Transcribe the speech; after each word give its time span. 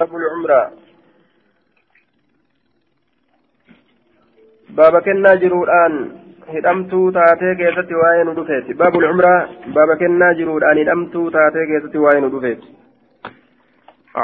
باب 0.00 0.16
العمرة؟ 0.16 0.72
بابا 4.70 5.00
كنا 5.00 5.34
جرودان 5.34 5.94
hidhamtuu 6.54 7.12
taatee 7.16 7.54
keessatti 7.58 7.98
waa'ee 8.02 8.24
nu 8.26 8.32
dhufeeti 8.36 8.74
baabul 8.78 9.04
cumraa 9.08 9.40
baaba 9.74 9.96
kennaa 10.02 10.30
jiruudhaan 10.38 10.80
hidhamtuu 10.82 11.26
taatee 11.36 11.66
keessatti 11.70 12.04
waa'ee 12.04 12.22
nu 12.24 12.30
dhufeeti 12.34 12.68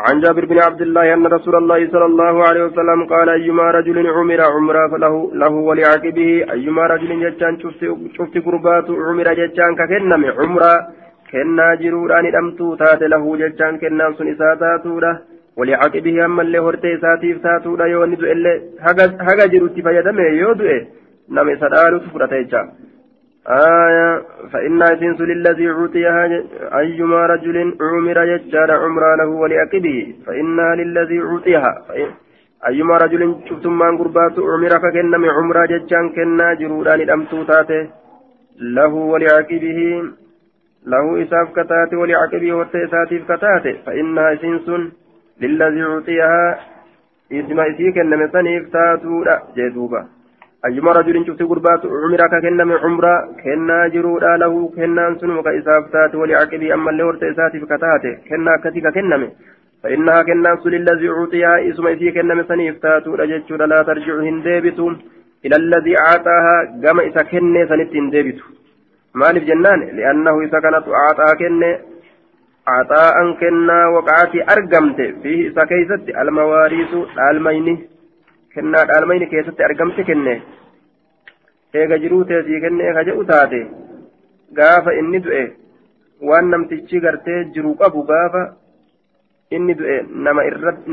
عن 0.06 0.20
جابر 0.20 0.44
بن 0.44 0.58
عبد 0.58 0.80
الله 0.82 1.14
أن 1.14 1.26
رسول 1.26 1.54
الله 1.57 1.90
صلى 1.93 2.04
الله 2.04 2.34
عليه 2.48 2.64
وسلم 2.64 3.04
قال 3.06 3.29
أيما 3.29 3.70
رجل 3.70 4.06
عمر 4.16 4.40
عمرة 4.54 4.88
فله 4.93 5.30
له 5.43 5.54
ولعقبه 5.68 6.30
أيما 6.52 6.86
رجل 6.86 7.11
جتان 7.24 7.54
شفت 8.16 8.34
قربات 8.46 8.88
عمر 8.90 9.29
جتان 9.40 9.70
ككنم 9.79 10.22
عمرة. 10.38 10.74
كنا 11.30 11.68
جروران 11.82 12.27
أمتو 12.40 12.74
تات 12.80 13.02
له 13.12 13.24
جتان 13.43 13.79
كنا 13.79 14.06
سن 14.18 14.29
إساتاتولا 14.32 15.12
ولعقبه 15.57 16.25
أما 16.25 16.43
اللي 16.43 16.59
هرتي 16.59 16.98
ساتيف 17.00 17.43
تاتولا 17.43 17.84
يوند 17.84 18.23
إلا 18.23 18.60
هجا 19.28 19.46
جروتي 19.46 19.82
فيدمه 19.82 20.23
يودئ 20.23 20.84
نم 21.30 21.56
سدالت 21.56 22.02
فرتيجا 22.12 22.62
آية. 23.48 24.23
فإن 24.52 24.82
إسنس 24.82 25.20
للذي 25.20 25.69
عطيها 25.69 26.24
أيما 26.79 27.27
رجل 27.27 27.77
عمر 27.80 28.23
يجار 28.23 28.70
عمرا 28.70 29.16
له 29.16 29.27
ولأكبه 29.27 30.15
فإنها 30.27 30.74
للذي 30.74 31.19
عطيها 31.19 31.84
أيما 32.68 32.96
رجل 32.96 33.37
شفتم 33.48 33.79
من 33.79 33.98
قربات 33.98 34.38
عمر 34.38 34.70
فكنم 34.84 35.24
عمرا 35.24 35.66
ججان 35.66 36.09
كنا 36.09 36.54
جرودان 36.54 37.01
الأمتو 37.01 37.43
تاته 37.43 37.88
له 38.59 38.95
ولعقبه 38.95 39.80
له 40.87 41.23
إساف 41.23 41.48
كتاته 41.52 41.96
ولعقبه 41.98 42.52
وتيساتيف 42.52 43.32
كتاته 43.32 43.74
فإنها 43.87 44.32
إسنس 44.32 44.68
للذي 45.40 45.82
عطيها 45.82 46.58
اسم 47.32 47.60
إسي 47.60 47.92
كنم 47.92 48.28
سنيف 48.32 48.72
تاتو 48.72 49.24
جدوبا 49.56 50.06
أيما 50.66 50.93
رجل 50.93 51.26
شفت 51.26 51.43
قربات 51.43 51.82
عمرك 52.02 52.32
كنم 52.45 52.73
عمرة 52.73 53.15
كنا 53.45 53.88
جرودا 53.95 54.37
له 54.43 54.54
كنا 54.76 55.04
سنو 55.20 55.43
كإسافتات 55.43 56.15
ولعقبي. 56.15 56.74
أما 56.74 56.90
اللي 56.90 57.02
ورت 57.02 57.23
إساتي 57.23 57.60
فكتاته 57.60 58.12
كنا 58.28 58.52
كتك 58.65 58.87
كنم 58.95 59.23
فإنها 59.82 60.23
كنا 60.28 60.51
سل 60.62 60.74
الذي 60.74 61.09
أعطيها 61.09 61.54
اسم 61.68 61.87
إسي 61.87 62.10
كنم 62.16 62.38
سنيفتات 62.50 63.09
رجت 63.09 63.50
لا 63.50 63.82
ترجع 63.88 64.15
هنديبت 64.28 64.78
إلى 65.44 65.56
الذي 65.62 65.94
أعطاها 66.04 66.56
قام 66.84 66.98
إسا 67.00 67.22
كنة 67.31 67.66
سنت 67.71 67.93
هنديبت 67.97 68.38
مالف 69.21 69.44
جنان 69.50 69.81
لأنه 69.98 70.34
إسا 70.44 70.59
كانت 70.65 70.84
أعطاها 71.00 71.34
كنة 71.41 71.71
axaa'an 72.75 73.28
kennaa 73.41 73.91
waqaatii 73.97 74.42
argamte 74.54 75.04
fiihi 75.22 75.47
isa 75.50 75.66
keessatti 75.72 76.12
almawaariisu 76.22 77.00
dhaalmayni 77.16 77.75
kennaa 78.54 78.84
dhaalmayni 78.91 79.26
keessatti 79.32 79.62
argamte 79.69 80.04
kenne. 80.04 80.34
Eega 81.75 81.98
jiruu 81.98 82.25
sii 82.28 82.60
kennee 82.60 82.92
ka 82.94 83.04
jedhu 83.04 83.25
taate. 83.31 83.60
Gaafa 84.56 84.92
inni 85.00 85.20
du'e 85.25 85.44
waan 86.28 86.50
namtichi 86.50 87.00
gartee 87.00 87.44
jiru 87.54 87.75
qabu 87.81 88.03
gaafa 88.10 88.42
inni 89.50 89.75
du'e 89.78 89.97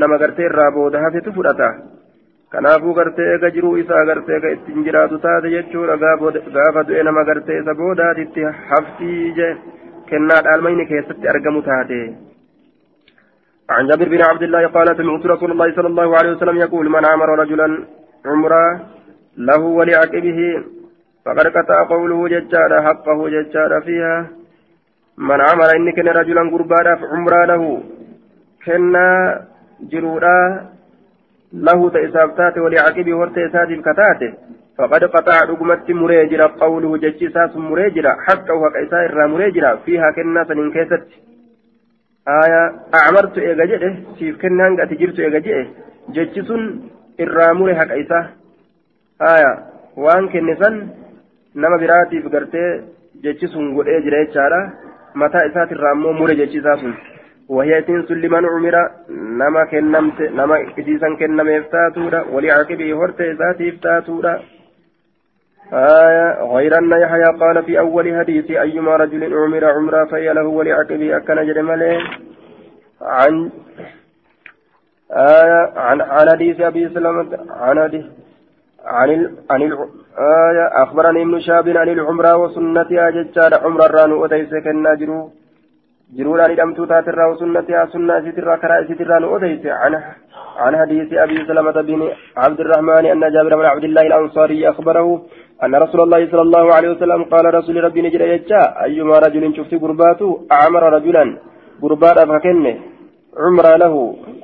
nama 0.04 0.18
gartee 0.18 0.46
irraa 0.46 0.70
booda 0.70 1.00
hafetu 1.04 1.32
fudhata. 1.32 1.68
Kanaafuu 2.52 2.94
gartee 2.94 3.30
eega 3.34 3.50
jiruu 3.50 3.76
isaa 3.82 4.04
gartee 4.06 4.40
ka 4.40 4.48
ittiin 4.56 4.84
jiraatu 4.84 5.18
taate 5.18 5.50
jechuudha. 5.50 5.96
Gaafa 5.96 6.84
du'e 6.88 7.02
nama 7.02 7.24
gartee 7.24 7.58
isa 7.62 7.74
boodaatitti 7.74 8.42
haftii 8.70 9.32
jee. 9.36 9.56
Kennaa 10.10 10.44
dhaalmayni 10.46 10.86
keessatti 10.92 11.32
argamu 11.34 11.66
taate. 11.70 12.00
عن 13.68 13.86
جابر 13.88 14.08
بن 14.08 14.22
عبد 14.30 14.42
الله 14.42 14.66
قال 14.66 14.88
سمعت 14.96 15.26
رسول 15.26 15.50
الله 15.50 15.68
صلى 15.76 15.88
الله 15.88 16.16
عليه 16.18 16.30
وسلم 16.36 16.56
يقول 16.56 16.86
من 16.88 17.04
آمر 17.04 17.28
رجلا 17.42 17.68
عمرة 18.26 18.64
له 19.38 19.62
ولعقبه 19.78 20.40
فقد 21.24 21.46
قطع 21.56 21.76
قوله 21.88 22.28
ججارا 22.28 22.80
حقه 22.86 23.28
ججارا 23.28 23.80
فيها 23.80 24.26
من 25.18 25.40
عمل 25.40 25.68
إن 25.76 25.90
كان 25.96 26.08
رجلا 26.08 26.42
قربانا 26.52 26.92
عمره 27.12 27.44
له 27.44 27.82
كنا 28.66 29.08
جرودا 29.92 30.66
له 31.52 31.90
تإسابتات 31.90 32.58
ولعقبه 32.58 33.14
ورتيسات 33.16 33.68
كتاته 33.86 34.32
فقد 34.78 35.04
قطع 35.04 35.40
رقمت 35.50 35.90
مريجرا 35.90 36.46
قوله 36.46 36.96
ججساس 36.96 37.56
مريجرا 37.56 38.12
حقه 38.26 38.60
حق 38.64 38.76
إسائر 38.86 39.26
مريجرا 39.26 39.76
فيها 39.76 40.10
كنا 40.16 40.44
سنين 40.44 40.72
كيست 40.72 41.06
jirtu 45.00 45.20
eega 45.26 45.40
jedhe 45.44 45.60
jechi 46.14 46.40
sun 46.48 46.62
irraa 47.24 47.52
mure 47.58 47.74
haqa 47.80 47.94
isaa 48.04 48.24
aya 49.20 49.50
waan 50.04 50.24
kenne 50.32 50.54
san 50.62 50.74
nama 51.54 51.76
biraatiif 51.82 52.24
gartee 52.34 52.70
jechi 53.24 53.46
sun 53.54 53.74
godhee 53.76 54.00
jira 54.06 54.24
jechaadha 54.24 54.60
mataa 55.22 55.44
isaatirraa 55.50 55.92
ammoo 55.96 56.14
mure 56.20 56.34
jechi 56.40 56.58
isaa 56.62 56.80
sun 56.84 56.94
وهي 57.48 57.82
تنس 57.82 58.10
لمن 58.10 58.44
عمر 58.44 58.76
نما 59.40 59.64
كنمت 59.64 60.20
نما 60.38 60.56
إسيسا 60.78 61.08
كنم 61.20 61.48
يفتاتودا 61.48 62.20
ولعقبه 62.32 62.88
هرت 62.98 63.20
ذاتي 63.22 63.64
يفتاتودا 63.68 64.34
آية 65.72 66.54
غير 66.54 66.78
أن 66.78 66.92
يحيى 66.92 67.38
قال 67.40 67.62
في 67.64 67.78
أول 67.78 68.18
حديث 68.18 68.50
أيما 68.50 68.96
رجل 68.96 69.34
عمر 69.34 69.64
عمرا 69.64 70.04
فهي 70.04 70.32
له 70.32 70.46
ولعقبه 70.46 71.16
أكن 71.16 71.46
جرمله 71.46 71.98
عن 73.02 73.50
آية 75.10 75.72
عن 75.76 76.00
عن 76.00 76.30
حديث 76.30 76.60
أبي 76.60 76.88
سلمة 76.88 77.38
عن 77.50 77.82
حديث 77.82 78.04
عن 78.84 79.10
ال... 79.10 79.34
عن 79.50 79.62
ال... 79.62 79.72
آية 80.18 80.82
أخبرني 80.82 81.22
ابن 81.22 81.40
شاب 81.40 81.68
عن 81.68 81.88
العمرة 81.88 82.36
وسنتها 82.36 83.10
ججار 83.10 83.54
عمر 83.64 83.86
الرانو 83.86 84.24
أتيس 84.24 84.54
كنا 84.64 84.94
جرو 84.94 85.30
جرو 86.16 86.36
لاني 86.36 86.54
دمتو 86.54 86.84
تاترا 86.84 87.26
وسنتها 87.26 87.86
سنة 87.92 88.20
سترا 88.20 88.56
كرا 88.56 88.84
سترا 88.88 89.36
أتيس 89.36 89.66
عن 89.66 89.94
عن 90.56 90.76
حديث 90.76 91.12
أبي 91.12 91.36
سلمة 91.48 91.72
بن 91.88 92.00
عبد 92.36 92.60
الرحمن 92.60 93.04
أن 93.06 93.32
جابر 93.34 93.56
بن 93.56 93.64
عبد 93.64 93.84
الله 93.84 94.02
الأنصاري 94.02 94.68
أخبره 94.68 95.22
أن 95.64 95.74
رسول 95.74 96.00
الله 96.00 96.20
صلى 96.30 96.42
الله 96.48 96.74
عليه 96.76 96.90
وسلم 96.94 97.20
قال 97.32 97.44
رسول 97.58 97.84
ربي 97.84 98.00
نجد 98.02 98.20
يجا 98.20 98.62
أيما 98.84 99.18
رجل 99.24 99.42
شفت 99.56 99.72
قرباته 99.82 100.28
أعمر 100.56 100.82
رجلا 100.96 101.24
قربات 101.82 102.18
فكنه 102.30 102.74
عمر 103.42 103.66
له 103.82 103.94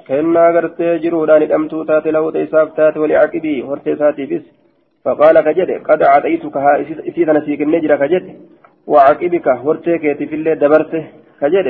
كنا 0.09 0.45
غرتي 0.55 0.99
جرودان 1.03 1.43
الأمتو 1.49 1.79
تات 1.89 2.07
له 2.15 2.25
تيساف 2.35 2.69
تات 2.77 2.95
ولعقبي 3.03 3.55
هرتي 3.69 3.93
ساتي 4.01 4.25
بس 4.31 4.45
فقال 5.05 5.41
كجد 5.47 5.71
قد 5.89 6.03
عطيتك 6.03 6.57
ها 6.57 6.73
إسيد 7.09 7.31
نسيك 7.37 7.61
النجرة 7.63 7.97
كجد. 8.03 8.25
وعقبك 8.93 9.49
هرتي 9.49 9.99
كيتي 10.03 10.27
في 10.27 10.35
الليل 10.35 10.59
دبرته 10.63 11.05
كجد. 11.41 11.69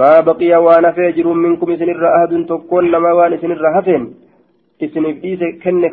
ما 0.00 0.20
بقي 0.20 0.52
وأنا 0.64 0.90
فيجر 0.96 1.26
منكم 1.44 1.72
إسن 1.72 1.88
الرأهد 1.96 2.32
تكون 2.46 2.84
لما 2.92 3.12
وان 3.12 3.32
إسن 3.32 3.50
الرهفين 3.52 4.02
إسن 4.84 5.04
إبديس 5.06 5.40
كن 5.62 5.84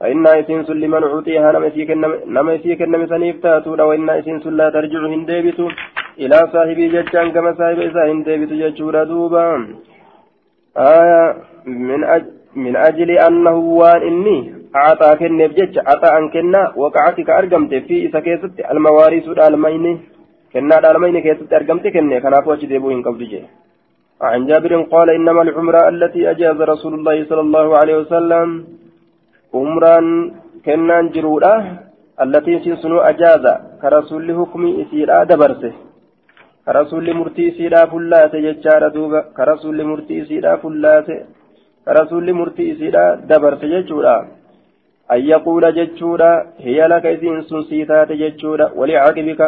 كجد 0.00 0.26
فإن 0.26 0.26
إسن 0.26 0.74
لمن 0.82 1.04
عطيها 1.04 1.52
نما 2.26 2.52
يسيك 2.54 2.82
النمي 2.82 3.06
سنيف 3.06 3.36
تاتون 3.42 3.80
وإن 3.80 4.10
إسن 4.10 4.50
لا 4.58 4.70
ترجع 4.70 5.00
هنديبت 5.14 5.60
إلى 6.18 6.38
صاحبي 6.52 6.88
جتان 6.88 7.26
كما 7.32 7.52
صاحب 7.58 7.78
إسا 7.80 8.02
هنديبت 8.10 8.52
جتشورا 8.52 9.04
دوبا. 9.04 9.46
آية 10.76 11.22
من 11.66 12.04
أجل 12.04 12.30
من 12.56 12.76
أجل 12.76 13.10
أنه 13.10 13.56
وان 13.80 14.02
إني 14.08 14.36
أعطى 14.76 15.10
كنف 15.20 15.52
جتش 15.58 15.78
أعطى 15.78 16.08
أن 16.18 16.28
كنا 16.34 16.62
وقعتك 16.76 17.30
أرقمت 17.30 17.72
في 17.74 17.96
إسا 18.06 18.20
كيست 18.20 18.56
المواريث 18.72 19.28
الألمين 19.28 19.84
كنا 20.52 20.74
الألمين 20.78 21.16
كيست 21.24 21.52
أرقمت 21.52 21.86
كنا 21.94 22.18
كنا 22.18 22.40
فوش 22.44 22.64
ديبوين 22.70 23.02
قبل 23.06 23.22
جي. 23.30 23.42
عن 24.22 24.46
جابر 24.46 24.72
قال 24.92 25.08
إنما 25.10 25.42
العمرة 25.42 25.88
التي 25.88 26.30
أجاز 26.30 26.58
رسول 26.72 26.92
الله 26.94 27.16
صلى 27.30 27.40
الله 27.40 27.66
عليه 27.80 27.96
وسلم. 28.02 28.48
عمران 29.53 30.07
كنان 30.65 31.05
جرودة 31.15 31.53
التي 32.23 32.75
سنو 32.81 32.97
أجاز 33.11 33.45
كرسول 33.81 34.27
حكم 34.37 34.61
إسيرا 34.81 35.23
دبرسه 35.29 35.73
كرسول 36.65 37.07
مرتي 37.19 37.43
إسيرا 37.49 37.81
فلات 37.91 38.33
ججار 38.45 38.83
دوبا 38.95 39.19
كرسول 39.37 39.77
مرتي 39.89 40.13
إسيرا 40.21 40.55
فلات 40.61 41.07
كرسول 41.85 42.27
مرتي 42.39 42.63
إسيرا 42.71 43.03
دبرسه 43.29 43.67
ججورا 43.73 44.15
أن 45.13 45.21
يقول 45.33 45.63
ججورا 45.77 46.31
هي 46.65 46.79
لك 46.91 47.05
إذن 47.05 47.41
سنسيتات 47.49 48.09
ججورا 48.21 48.65
ولعاقبك 48.79 49.41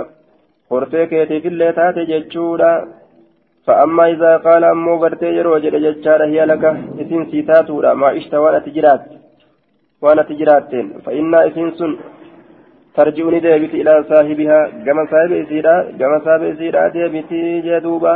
hortee 0.72 1.08
keetiif 1.12 1.46
illee 1.50 1.74
taate 1.76 2.02
jechuudha 2.10 2.72
fa'amma 3.68 4.08
isaa 4.16 4.40
qaala 4.48 4.72
ammoo 4.76 4.98
gartee 5.04 5.32
yeroo 5.38 5.60
jedhe 5.66 5.80
jechaadha 5.86 6.28
hiya 6.32 6.50
laka 6.52 6.72
isin 7.04 7.24
sii 7.32 7.44
taatuudha 7.52 7.96
maa 8.02 8.12
ishta 8.22 8.42
waan 10.03 10.19
ati 10.23 10.35
jiraatteen 10.41 10.89
fa'innaa 11.05 11.43
isiin 11.51 11.73
sun 11.81 11.93
tarji'u 12.97 13.31
ni 13.35 13.41
deebiti 13.47 13.81
ilaa 13.83 14.03
saahibihaa 14.11 14.63
gama 14.87 15.05
saahiba 15.13 15.37
isiidha 15.45 15.75
gama 16.01 16.19
saahiba 16.25 16.49
isiidha 16.55 16.83
deebiti 16.95 17.41
jee 17.67 17.81
duuba. 17.87 18.13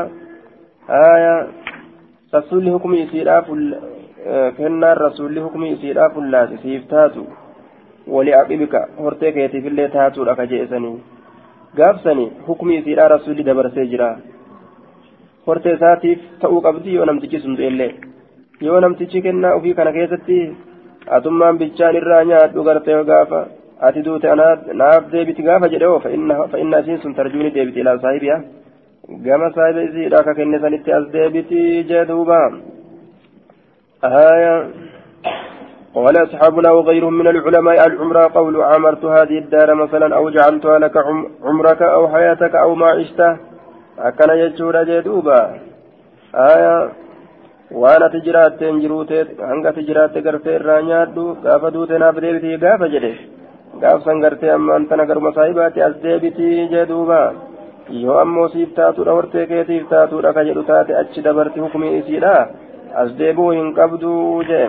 Haaya 0.89 1.35
rasuulli 2.33 2.71
hukumii 2.77 3.03
isiidhaaf 3.07 3.47
kennaan 4.57 4.97
rasuulli 5.07 5.41
hukumii 5.47 5.73
isiidhaaf 5.77 6.13
fullaate 6.19 6.59
siif 6.63 6.87
taatu. 6.95 7.27
Wali 8.15 8.35
aqibika 8.41 8.81
hortee 9.05 9.33
keetiifillee 9.37 9.89
taatuudha 9.97 10.35
ka 10.41 10.47
je'esanii. 10.53 10.97
Gaafsanii 11.79 12.31
hukumii 12.49 12.79
isiidhaa 12.83 13.09
rasuulli 13.15 13.43
dabarsee 13.49 13.87
jira. 13.95 14.11
Hortee 15.47 15.75
isaatiif 15.79 16.21
ta'uu 16.43 16.61
qabdi 16.69 16.95
yoo 16.95 17.05
namtichi 17.11 17.41
sun 17.41 17.57
du'ellee 17.59 17.93
yoo 18.69 18.81
namtichi 18.81 19.23
kennaa 19.27 19.55
ofii 19.59 19.75
kana 19.81 19.93
keessatti 19.97 20.39
atummaan 21.15 21.59
bichaan 21.59 21.97
irraa 22.01 22.25
nyaadhu 22.31 22.65
gartee 22.69 23.05
gaafa 23.11 23.41
ati 23.87 24.03
duute 24.07 24.29
naaf 24.83 25.11
deebiti 25.13 25.43
gaafa 25.49 25.69
jedhe 25.75 25.87
oo 25.87 26.01
fa'inna 26.05 26.79
isiin 26.83 27.03
sun 27.03 27.15
tarjuuni 27.19 27.55
deebiti 27.57 27.81
ilaa 27.81 27.99
saahibiyaa 28.05 28.41
gama 29.27 29.51
saahiba 29.57 29.83
isiidha 29.89 30.25
ka 30.27 30.35
kenne 30.39 30.59
sanitti 30.65 30.93
as 30.99 31.05
deebiti 31.13 31.85
jee 31.91 32.05
duuba 32.13 32.41
قال 35.97 36.17
أصحابنا 36.23 36.71
وغيرهم 36.71 37.15
من 37.19 37.27
العلماء 37.27 37.87
العمرة 37.87 38.31
قول 38.35 38.63
عمرت 38.63 39.05
هذه 39.05 39.39
الدار 39.39 39.75
مثلا 39.75 40.17
أو 40.17 40.31
جعلتها 40.31 40.79
لك 40.79 40.97
عمرك 41.43 41.83
أو 41.83 42.09
حياتك 42.09 42.55
أو 42.55 42.75
معيشتك 42.75 43.37
أكن 43.99 44.31
يجور 44.31 44.83
جدوبا 44.83 45.41
آية 46.35 46.93
وانا 47.82 48.08
تجرات 48.08 48.54
تنجروت 48.60 49.12
هنگا 49.52 49.72
تجرات 49.78 50.18
غرتي 50.26 50.58
رانيادو 50.58 51.26
غافا 51.44 51.70
دوتنا 51.70 52.12
بديبتي 52.16 52.56
غافا 52.64 52.88
جدي 52.94 53.14
غاف 53.82 54.00
سنغرتي 54.06 54.56
أما 54.56 54.78
أنت 54.78 54.92
نغر 55.00 55.20
مصايباتي 55.20 55.88
أزديبتي 55.88 56.50
جدوبا 56.72 57.24
yoo 58.04 58.18
ammoo 58.24 58.48
siif 58.54 58.70
taatuudha 58.78 59.16
hortee 59.18 59.46
keetiif 59.50 59.90
taatuudha 59.94 60.34
ka 60.36 60.46
jedhu 60.48 60.64
taate 60.70 60.92
achi 61.02 61.24
dabarti 61.26 61.64
hukumii 61.64 61.98
isiidha 62.00 62.36
as 63.02 63.10
deebuu 63.20 63.50
hin 63.58 63.74
qabdu 63.80 64.12
jee 64.50 64.68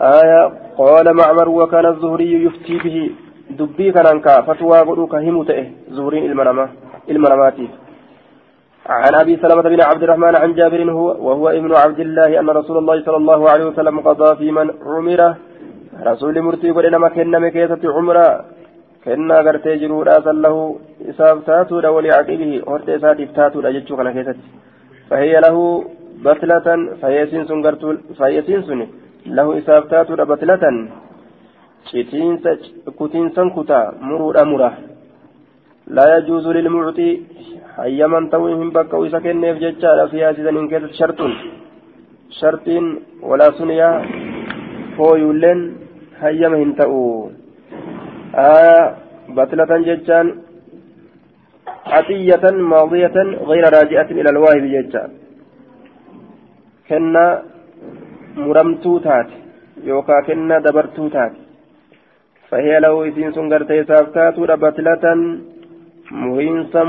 آية 0.00 0.52
قال 0.78 1.14
معمر 1.14 1.48
وكان 1.48 1.86
الزهري 1.86 2.44
يفتي 2.44 2.78
به 2.78 3.10
دبي 3.50 3.92
كان 3.92 4.20
فتوى 4.22 4.80
قلوك 4.80 5.12
كهيم 5.12 5.42
تئه 5.42 5.66
زهرين 5.90 6.24
المنامة 6.30 6.68
المناماتي 7.10 7.68
عن 8.89 9.15
أبي 9.15 9.37
سلمة 9.37 9.61
بن 9.61 9.81
عبد 9.81 10.03
الرحمن 10.03 10.35
عن 10.35 10.53
جابر 10.53 10.91
هو 10.91 11.07
وهو 11.25 11.49
ابن 11.49 11.71
عبد 11.75 11.99
الله 11.99 12.39
أن 12.39 12.49
رسول 12.49 12.77
الله 12.77 13.03
صلى 13.05 13.17
الله 13.17 13.49
عليه 13.49 13.65
وسلم 13.65 13.99
قضى 13.99 14.35
في 14.35 14.51
من 14.51 14.67
عمرة. 14.85 15.37
رسول 16.09 16.41
مرتي 16.41 16.71
قد 16.71 16.85
إنما 16.85 17.09
كن 17.15 17.31
مكيسة 17.43 17.83
عمرة. 17.95 18.45
كنا 19.03 19.37
غرتي 19.45 19.75
جرورا 19.81 20.19
له. 20.43 20.55
اساف 21.09 21.37
تاتو 21.47 21.75
ولعقبه 21.95 22.51
هرت 22.67 22.89
اساتف 22.89 23.29
تاتو 23.37 23.59
اجتشو 23.67 23.95
كان 23.97 24.35
فهي 25.09 25.33
له 25.45 25.55
بتلة 26.25 26.67
فيسين 27.01 27.43
سن 27.49 27.59
فيسين 28.17 28.61
سن 28.67 28.79
له 29.37 29.47
إساف 29.59 29.83
تاتو 29.91 30.13
بطلة. 30.31 30.63
كتينسا 32.99 33.43
كتا. 33.55 33.79
مرود 34.07 34.37
مرة 34.51 34.71
لا 35.95 36.05
يجوز 36.17 36.47
للمعطي 36.47 37.09
بك 38.75 38.93
ويسكن 38.93 39.37
نيف 39.41 39.57
ججال 39.63 39.99
في 40.11 40.17
هذه 40.25 40.49
إن 40.49 40.67
كانت 40.71 40.93
شرط 40.99 41.19
شرط 42.39 42.67
ولا 43.29 43.47
سنيا 43.57 43.89
فويولن 44.97 45.59
حيما 46.21 46.57
هنتأو 46.63 47.31
آه 48.35 48.85
بطلة 49.37 49.71
ججان 49.87 50.27
عطية 51.93 52.45
ماضية 52.73 53.17
غير 53.49 53.63
راجعة 53.77 54.09
إلى 54.19 54.29
الواهب 54.33 54.63
ججان 54.73 55.11
كنا 56.89 57.25
muramtuu 58.35 58.99
taate 58.99 59.33
yookaan 59.85 60.25
kennaa 60.25 60.63
dabartuu 60.63 61.09
taate. 61.09 61.37
Fahee 62.49 62.79
lahu 62.81 63.03
isiin 63.09 63.33
sun 63.33 63.49
gartee 63.49 63.79
isaaf 63.81 64.09
taatuudha 64.13 64.57
batilatan 64.57 65.21
muhiinsa 66.11 66.85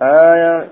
muraa 0.00 0.20
aayaa 0.20 0.62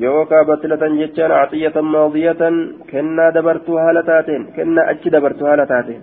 yookaan 0.00 0.46
batilatan 0.46 0.98
jechaan 0.98 1.32
axiyatan 1.42 1.84
maadiyatan 1.84 2.54
kennaa 2.86 3.34
dabartuu 3.34 3.76
haala 3.76 4.02
taateen 4.02 4.46
kennaa 4.56 4.88
achi 4.92 5.12
dabartuu 5.12 5.46
haala 5.46 5.66
taateen 5.66 6.02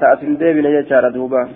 ta'asin 0.00 0.40
deebine 0.40 0.70
jechaadha 0.76 1.14
duuba 1.14 1.48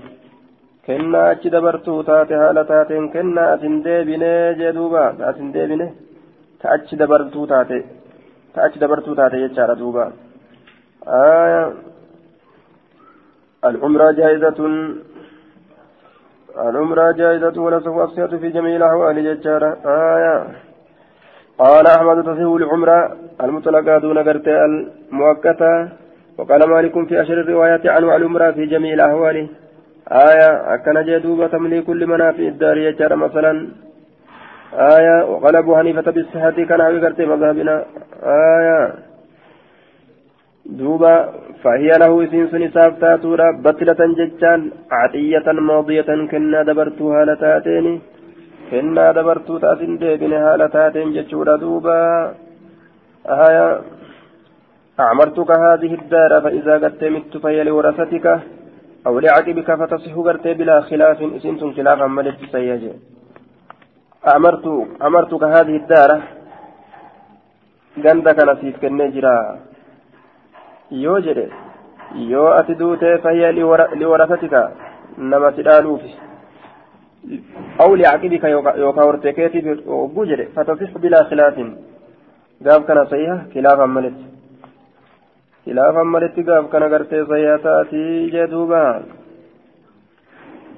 kennaa 0.87 1.29
achi 1.29 1.51
dabartuu 1.51 2.03
taate 2.03 2.35
haala 2.35 2.65
taateen 2.65 3.11
kennaa 3.11 3.53
asin 3.53 3.85
deebine 3.85 4.33
jee 4.59 4.75
duuba 4.75 5.13
ta'asin 5.19 5.55
deebine 5.55 5.93
ta 6.63 6.69
achi 6.71 6.97
dabartuu 6.97 7.47
taate. 7.47 7.85
تأتي 8.57 8.79
دبرتو 8.79 9.15
تاتي 9.15 9.37
يجار 9.37 9.75
دوبا 9.75 10.13
آية 11.09 11.75
العمرة 13.65 14.11
جائزة 14.13 14.59
العمرة 16.59 17.13
جائزة 17.13 17.63
ونسخ 17.63 17.89
أصيحة 17.89 18.27
في 18.27 18.49
جميع 18.49 18.77
الأحوال 18.77 19.19
يجار 19.19 19.77
آية. 19.87 20.47
قال 21.59 21.87
أحمد 21.87 22.23
تصيح 22.23 22.49
العمرة 22.61 23.17
المطلقة 23.43 23.99
دون 23.99 24.19
قرت 24.19 24.49
المؤقتة 24.49 25.89
وقال 26.39 26.69
مالك 26.69 27.09
في 27.09 27.23
أشر 27.23 27.41
الروايات 27.41 27.87
عنه 27.87 28.17
العمرة 28.17 28.51
في 28.51 28.67
جميع 28.67 28.95
الأحوال. 28.95 29.49
آية. 30.13 30.75
أكن 30.75 31.05
جدوبة 31.05 31.47
تمليك 31.47 31.91
لمنافع 31.91 32.43
الدار 32.43 32.77
يجار 32.79 33.17
مثلا. 33.17 33.69
آية. 34.75 35.25
وقال 35.25 35.57
أبو 35.57 35.77
حنيفة 35.77 36.11
بالصحة 36.11 36.51
كان 36.51 36.81
أبي 36.81 37.01
كرتي 37.01 37.27
مذهبنا. 37.27 37.85
آية. 38.23 39.06
دوبا 40.69 41.15
فهي 41.63 41.91
له 42.03 42.13
سين 42.31 42.47
سن 42.53 42.63
سافتاتورا 42.75 43.49
بطلة 43.65 44.01
ججان 44.19 44.61
عطية 44.93 45.47
ماضية 45.69 46.11
كنا 46.31 46.63
دبرتها 46.69 47.25
لتاتين 47.29 47.87
كنا 48.71 49.13
دبرتو 49.17 49.59
تاتين 49.63 49.99
ديبن 50.01 50.33
هالتاتين 50.33 51.09
ججورا 51.17 51.57
دوبا 51.63 51.99
آية 53.47 53.67
أعمرتك 55.05 55.51
هذه 55.51 55.93
الدار 56.01 56.33
فإذا 56.45 56.75
قد 56.83 57.05
مت 57.15 57.33
فهي 57.43 57.65
لورثتك 57.65 58.27
أو 59.07 59.15
لعقبك 59.19 59.69
فتصح 59.81 60.15
قرتي 60.27 60.55
بلا 60.59 60.77
خلاف 60.89 61.19
إسنتم 61.37 61.71
خلافا 61.77 62.07
ملت 62.17 62.41
سيجي 62.53 62.93
أمرت 64.37 64.67
أمرتك 65.07 65.43
هذه 65.55 65.77
الدار 65.83 66.11
ganda 68.05 68.37
kana 68.37 68.61
siif 68.61 68.77
yoo 70.91 71.19
jedhe 71.21 71.51
yoo 72.33 72.51
ati 72.59 72.75
duutee 72.75 73.19
fayya 73.19 73.53
liwarasatika 73.53 74.71
nama 75.19 75.53
si 75.57 75.63
dhaaluufi 75.63 76.15
aw 77.79 77.91
liacqibika 77.97 78.49
yookaa 78.49 79.09
hortee 79.09 79.33
keetiif 79.33 79.67
ogguu 79.89 80.27
jedhe 80.31 80.47
fatasix 80.55 80.91
bilaa 81.05 81.25
khilaafin 81.31 81.71
gaaf 82.67 82.87
kana 82.87 83.07
sayiha 83.13 83.37
khilaafan 83.53 83.91
maletti 83.97 84.27
khilaafan 85.65 86.13
maletti 86.15 86.47
gaaf 86.49 86.71
kana 86.73 86.89
gartee 86.95 87.25
sayiha 87.33 87.59
taatii 87.69 88.31
jee 88.35 88.47
duubaa 88.57 88.91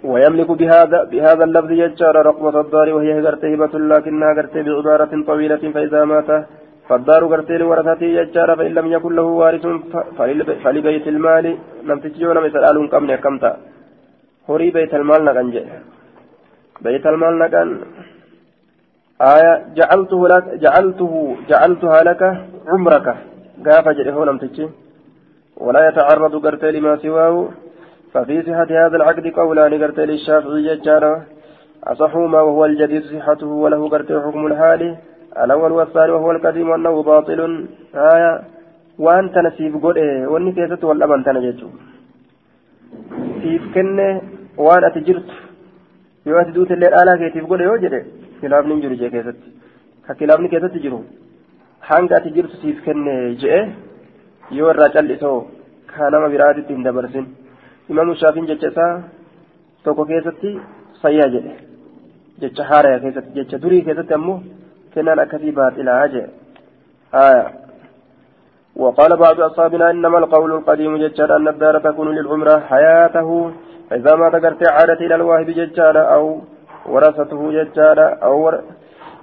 ويملك 0.05 0.51
بهذا 0.51 0.99
بهذا 1.05 1.45
اللفظ 1.45 1.71
يجار 1.71 2.17
رقبة 2.27 2.61
الدار 2.61 2.89
وهي 2.97 3.21
غرتي 3.21 3.55
هبة 3.55 3.75
لكنها 3.79 4.33
غرتي 4.37 4.63
بعبارة 4.63 5.13
طويلة 5.27 5.63
فإذا 5.75 6.05
مات 6.05 6.31
فالدار 6.89 7.23
غرتي 7.33 7.57
لورثته 7.61 8.09
يجار 8.19 8.49
فإن 8.59 8.73
لم 8.79 8.87
يكن 8.95 9.13
له 9.19 9.27
وارث 9.41 9.65
فلبيت 10.65 11.07
المال. 11.15 11.47
لم 11.89 11.99
تجيون 12.05 12.37
مثل 12.47 12.61
آل 12.71 12.77
كم 12.93 13.05
كمتا 13.25 13.53
هوري 14.49 14.71
بيت 14.77 14.93
المال 14.95 15.21
نقن 15.25 15.49
بيت 16.85 17.05
المال 17.13 17.35
نقن 17.43 17.71
آية 19.33 19.53
جعلته 19.79 20.21
لك 20.33 20.45
جعلته 20.65 21.13
جعلتها 21.51 21.99
لك 22.09 22.23
عمرك. 22.73 23.07
قاف 23.67 23.87
جريه 23.99 24.19
لم 24.29 24.39
تجي 24.43 24.67
ولا 25.65 25.81
يتعرض 25.89 26.35
غرتي 26.45 26.71
لما 26.75 26.97
سواه. 27.03 27.37
ففي 28.13 28.37
صحة 28.47 28.71
هذا 28.83 28.97
العقد 28.97 29.27
قولان 29.39 29.73
قرت 29.83 29.99
للشافعي 30.09 30.69
جارة 30.87 31.15
أصحهما 31.93 32.41
وهو 32.47 32.65
الجديد 32.71 33.03
صحته 33.13 33.51
وله 33.63 33.81
قرت 33.93 34.11
حكم 34.25 34.43
الحال. 34.51 34.83
الأول 35.44 35.72
والثاني 35.72 36.12
وهو 36.16 36.32
القديم 36.32 36.70
وأنه 36.70 36.96
باطل 37.04 37.40
آية 38.14 38.32
وأنت 39.06 39.36
نسيب 39.46 39.74
قل 39.84 39.96
إيه 39.98 40.28
وأني 40.32 40.52
كيست 40.58 40.84
والأمن 40.90 41.24
تنججو 41.26 41.70
siif 43.42 43.64
kenne 43.74 44.08
waan 44.66 44.84
ati 44.88 45.00
jirtu 45.08 45.36
yoo 46.30 46.38
ati 46.42 46.52
duute 46.56 46.74
illee 46.76 46.92
dhaalaa 46.94 47.18
keetiif 47.22 47.46
godhe 47.52 47.66
yoo 47.70 47.78
jedhe 47.84 48.00
kilaafni 48.42 48.74
hin 48.74 48.82
jiru 48.84 48.96
jee 49.02 49.10
keessatti 49.16 49.50
ka 50.06 50.14
kilaafni 50.20 50.52
keessatti 50.54 50.84
jiru 50.86 51.00
hanga 51.90 52.14
ati 52.20 52.30
jirtu 52.36 52.56
siif 52.62 52.78
kenne 52.86 53.16
je'e 53.42 53.60
yoo 54.58 54.70
irraa 54.74 54.94
cal'isoo 54.96 55.38
ka 55.92 56.10
nama 56.14 56.28
biraatitti 56.34 56.74
hin 56.76 56.86
dabarsin 56.88 57.26
imaamu 57.92 58.16
shaafiin 58.22 58.50
jecha 58.52 58.68
isaa 58.74 58.94
tokko 59.86 60.06
keessatti 60.12 60.52
fayyaa 61.02 61.30
jedhe 61.36 61.54
jecha 62.42 62.70
haaraya 62.72 63.04
keessatti 63.06 63.38
jecha 63.40 63.62
durii 63.64 63.84
keessatti 63.88 64.14
ammoo 64.20 64.40
kennaan 64.99 65.25
akkasii 65.25 65.57
baaxilaa 65.61 66.05
jedhe 66.17 66.29
آية. 67.15 67.47
وقال 68.77 69.17
بعض 69.17 69.41
أصحابنا 69.41 69.91
إنما 69.91 70.19
القول 70.19 70.53
القديم 70.53 70.97
ججال 70.97 71.33
أن 71.33 71.49
الدار 71.49 71.79
تكون 71.79 72.15
للعمرة 72.15 72.59
حياته. 72.59 73.51
فإذا 73.91 74.15
ما 74.15 74.31
ذكرت 74.31 74.69
عادت 74.69 75.01
إلى 75.01 75.15
الواهب 75.15 75.47
ججال 75.47 75.97
أو 75.97 76.41
ورثته 76.87 77.53
ججال 77.53 77.99
أو 77.99 78.45
ور... 78.45 78.61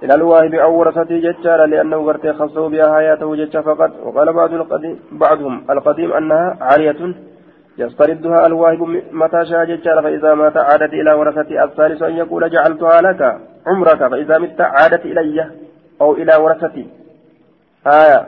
إلى 0.02 0.14
الواهب 0.14 0.54
أو 0.54 0.78
ورثته 0.78 1.16
ججال 1.18 1.70
لأنه 1.70 1.96
غرت 1.96 2.26
خصه 2.26 2.68
بها 2.68 2.94
حياته 2.94 3.36
ججال 3.36 3.62
فقط. 3.62 3.90
وقال 4.04 4.32
بعض 4.32 4.52
القديم 4.52 5.00
بعضهم 5.12 5.64
القديم 5.70 6.12
أنها 6.12 6.56
عارية 6.60 7.14
يستردها 7.78 8.46
الواهب 8.46 8.80
متى 9.12 9.44
شاء 9.44 9.64
ججال 9.64 10.02
فإذا 10.02 10.34
مات 10.34 10.56
عادت 10.56 10.92
إلى 10.92 11.12
ورثته 11.12 11.64
الثالث 11.64 12.02
أن 12.02 12.16
يقول 12.16 12.50
جعلتها 12.50 13.00
لك 13.00 13.38
عمرك 13.66 14.08
فإذا 14.10 14.38
مت 14.38 14.60
عادت 14.60 15.04
إلي. 15.06 15.65
أو 16.00 16.14
إلى 16.14 16.36
ورثتي. 16.36 16.86
آية. 17.86 18.26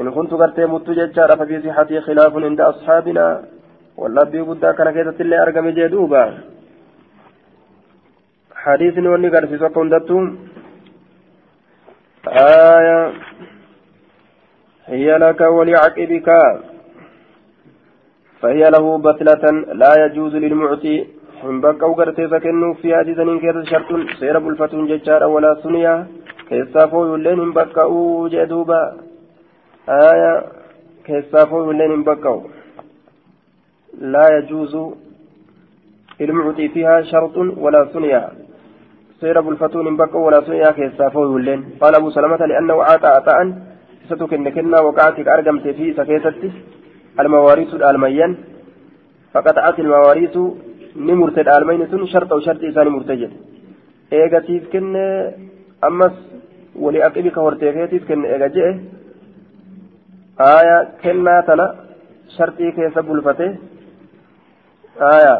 إن 0.00 0.10
كنت 0.10 0.34
قرتي 0.34 0.64
مت 0.66 0.90
ججال 0.90 1.30
ففي 1.38 1.56
صحتي 1.64 2.00
خلاف 2.00 2.36
عند 2.36 2.60
أصحابنا. 2.60 3.26
واللبي 3.96 4.40
قد 4.40 4.64
كان 4.76 4.90
كيست 4.90 5.20
اللي 5.20 5.42
أرقم 5.42 5.68
جدوبا. 5.68 6.24
حديث 8.54 8.98
وني 8.98 9.28
قرسي 9.28 9.58
سكون 9.58 9.88
دتم 9.88 10.38
آية. 12.28 13.12
هي 14.86 15.18
لك 15.18 15.40
ولعقبك. 15.40 16.28
فهي 18.40 18.70
له 18.70 18.98
بتلة 18.98 19.44
لا 19.80 19.92
يجوز 20.04 20.34
للمعطي. 20.36 21.20
hin 21.42 21.60
bakka 21.64 21.88
ugarteessa 21.88 22.38
kennuuf 22.44 22.80
fi 22.82 22.90
hadiisaniin 22.92 23.38
keessa 23.42 23.62
shartuun 23.70 24.02
seera 24.20 24.40
bulfatuun 24.44 24.88
jechaadha 24.88 25.28
walaa 25.34 25.54
suniyaa 25.62 26.06
keessaa 26.50 26.86
fooyyulleen 26.92 27.40
hin 27.40 27.52
bakka'uu 27.56 28.28
jee 28.30 28.44
duuba 28.52 28.78
keessaa 31.08 31.46
fooyyulleen 31.50 31.92
hin 31.94 32.04
bakka'u 32.08 32.50
laa 34.14 34.28
yajuuzu 34.32 34.82
ilmuutii 36.26 36.68
fiihaa 36.76 37.02
shartuun 37.10 37.52
walaa 37.66 37.84
suniyaa 37.92 38.30
seera 39.20 39.42
bulfatuun 39.42 39.86
hin 39.90 39.96
bakka'u 40.00 40.24
walaa 40.24 40.42
suniyaa 40.48 40.72
keessaa 40.80 41.10
fooyyulleen 41.18 41.62
qaala 41.82 42.02
abu 42.02 42.10
salamata 42.16 42.48
li'annahu 42.52 42.80
caaxaa 42.88 43.20
ta'an 43.28 43.54
isatu 44.04 44.28
kenne 44.32 44.50
kennaa 44.58 44.82
waqaati 44.88 45.24
ka 45.24 45.34
argamte 45.34 45.74
fi 45.78 45.88
isa 45.92 46.08
keessatti 46.10 46.52
almawaariisuudha 47.24 47.92
almayyan 47.92 48.36
faqaxa'at 49.32 49.78
ilmawaariisu 49.84 50.44
ni 50.96 51.14
murte 51.22 51.46
dhaalmayni 51.50 51.86
sun 51.94 52.06
sharxa 52.16 52.40
sharxi 52.48 52.66
isaa 52.74 52.84
eega 58.34 58.48
je'e 58.56 58.72
aya 60.50 60.76
kennaa 61.02 61.40
tana 61.48 61.66
sharxii 62.36 62.72
keessa 62.76 63.02
bulfate 63.08 63.46
aya 65.12 65.34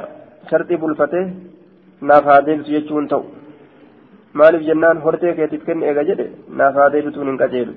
sharxii 0.50 0.80
bulfate 0.82 1.20
naaf 2.11 2.25
haa 2.30 2.40
deebisu 2.49 2.70
jechuun 2.76 3.09
ta'u 3.12 3.25
maaliif 4.40 4.66
jennaan 4.68 5.02
hortee 5.06 5.35
keetiif 5.38 5.64
kenne 5.68 5.87
eega 5.90 6.04
jedhe 6.11 6.26
naaf 6.61 6.75
haa 6.80 6.90
deebituun 6.94 7.28
hin 7.30 7.38
qajeelu 7.42 7.75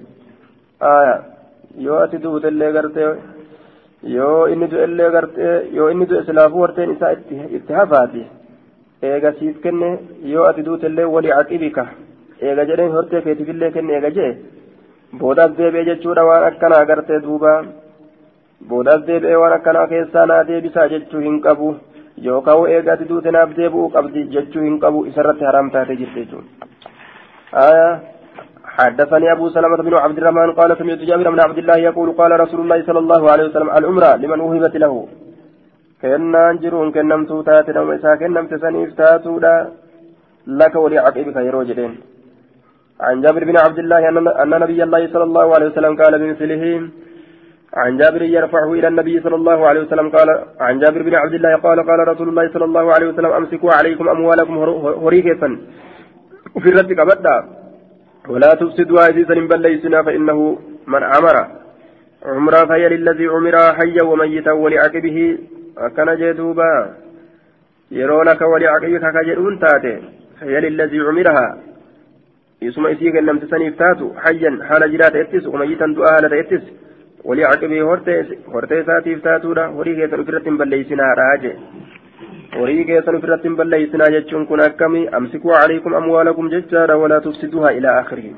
aya 0.91 1.15
yoo 4.17 4.41
inni 4.53 4.67
du'ellee 4.74 5.12
gartee 5.17 5.51
yoo 5.77 5.89
inni 5.93 6.05
du'e 6.12 6.24
silaafuu 6.29 6.63
horteen 6.65 6.91
isaa 6.96 7.12
itti 7.58 7.74
hafaati 7.79 8.24
eega 9.12 9.32
siif 9.39 9.62
kenne 9.65 9.89
yoo 10.34 10.46
ati 10.50 10.65
duutellee 10.67 11.05
walii 11.15 11.36
caqibika 11.38 11.86
eega 12.50 12.67
jedheen 12.69 12.93
hortee 12.95 13.21
keetiifillee 13.25 13.71
kenne 13.77 13.95
eega 13.97 14.12
jee 14.17 14.31
boodaas 15.21 15.57
deebi'e 15.57 15.88
jechuudha 15.89 16.27
waan 16.29 16.47
akkanaa 16.50 16.83
gartee 16.91 17.19
duuba 17.25 17.51
boodaas 18.69 19.01
deebi'ee 19.09 19.41
waan 19.43 19.57
akkanaa 19.57 19.88
keessaa 19.93 20.25
naa 20.31 20.43
deebisaa 20.50 20.88
jechuu 20.93 21.25
hin 21.27 21.38
qabu 21.47 21.67
yookaan 22.27 22.71
eega 22.77 22.93
ati 22.95 23.09
duute 23.12 23.29
naaf 23.35 23.51
deebi'uu 23.59 23.89
qabdi 23.97 24.25
jechuu 24.38 24.63
hin 24.69 24.79
qabu 24.85 25.05
isarratti 25.12 25.50
haram 25.50 25.71
taate 25.75 26.00
jirte 26.01 26.19
jechuudha. 26.23 26.50
حدثني 28.77 29.31
أبو 29.31 29.50
سلمة 29.50 29.77
بن 29.88 29.93
عبد 29.93 30.17
الرحمن 30.17 30.51
قال 30.59 30.77
سمعت 30.77 31.01
جابر 31.09 31.27
بن 31.29 31.39
عبد 31.39 31.57
الله 31.57 31.77
يقول 31.89 32.07
قال 32.19 32.31
رسول 32.43 32.59
الله 32.62 32.79
صلى 32.88 33.00
الله 33.03 33.31
عليه 33.31 33.45
وسلم 33.50 33.69
العمرة 33.79 34.12
لمن 34.21 34.39
وهبت 34.45 34.75
له 34.83 34.93
كنان 36.01 36.55
جرون 36.63 36.91
كنمت 36.95 37.31
تات 37.47 37.67
نوم 37.77 37.89
إسا 37.91 38.12
كنمت 38.21 38.51
سنيف 38.63 38.89
تاتودا 39.00 39.55
لك 40.59 40.75
ولعقبك 40.83 41.38
يروجدين 41.47 41.93
عن 43.07 43.15
جابر 43.24 43.43
بن 43.50 43.57
عبد 43.65 43.79
الله 43.83 44.01
أن 44.43 44.50
نبي 44.63 44.79
الله 44.83 45.01
صلى 45.13 45.25
الله 45.29 45.45
عليه 45.55 45.67
وسلم 45.72 45.93
قال 46.01 46.13
بمثله 46.22 46.63
عن 47.81 47.98
جابر 47.98 48.22
يرفعه 48.22 48.74
إلى 48.74 48.88
النبي 48.88 49.15
صلى 49.25 49.36
الله 49.36 49.60
عليه 49.67 49.81
وسلم 49.81 50.10
قال 50.10 50.29
عن 50.60 50.79
جابر 50.79 51.01
بن 51.01 51.15
عبد 51.15 51.33
الله 51.33 51.55
قال 51.55 51.77
قال 51.89 52.00
رسول 52.07 52.27
الله 52.29 52.45
صلى 52.53 52.65
الله 52.65 52.93
عليه 52.93 53.07
وسلم 53.07 53.31
أمسكوا 53.39 53.72
عليكم 53.74 54.10
أموالكم 54.10 54.53
هريكة 55.05 55.57
وفي 56.55 56.69
الرد 56.69 56.91
قبدا 57.00 57.38
ولا 58.29 58.51
تفسدوا 58.62 59.01
عزيزا 59.01 59.33
بل 59.33 59.62
ليسنا 59.62 60.03
فإنه 60.03 60.57
من 60.88 61.03
أمر. 61.03 61.36
عمرا 62.25 62.65
فهي 62.65 62.89
للذي 62.89 63.25
عمر 63.27 63.55
حيا 63.77 64.03
وميتا 64.03 64.51
ولعقبه 64.51 65.38
أكن 65.77 66.15
جدوبا. 66.22 66.74
يرونك 67.91 68.41
ولعقبك 68.41 69.05
كجدون 69.15 69.60
تاتي 69.60 69.95
فهي 70.39 70.55
للذي 70.60 71.00
عمرها. 71.00 71.57
يسمى 72.67 72.91
إسيك 72.93 73.15
لم 73.15 73.38
تسنيف 73.43 73.74
تاتو 73.82 74.08
حيا 74.24 74.51
حال 74.67 74.82
جرات 74.93 75.15
إتس 75.15 75.46
وميتا 75.51 75.88
دعاء 75.98 76.39
إتس. 76.41 76.63
ولعقبه 77.27 77.79
هرتي 78.53 78.84
ساتيف 78.88 79.20
تاتو 79.24 79.50
وريك 79.77 80.00
تنفرة 80.12 80.48
بل 80.60 80.67
ليسنا 80.67 81.05
راجع. 81.22 81.53
horii 82.60 82.86
keessan 82.86 83.15
ofirratti 83.17 83.48
hin 83.48 83.55
balleeysinaa 83.60 84.10
jechuun 84.15 84.43
kun 84.50 84.62
akkami 84.65 85.00
amsikuu 85.20 85.53
calaykum 85.53 85.96
amwaalakum 86.00 86.50
jechaadha 86.55 86.98
walaa 87.03 87.22
tufsiduuha 87.27 87.77
ilaa 87.77 88.00
akhirihi 88.01 88.36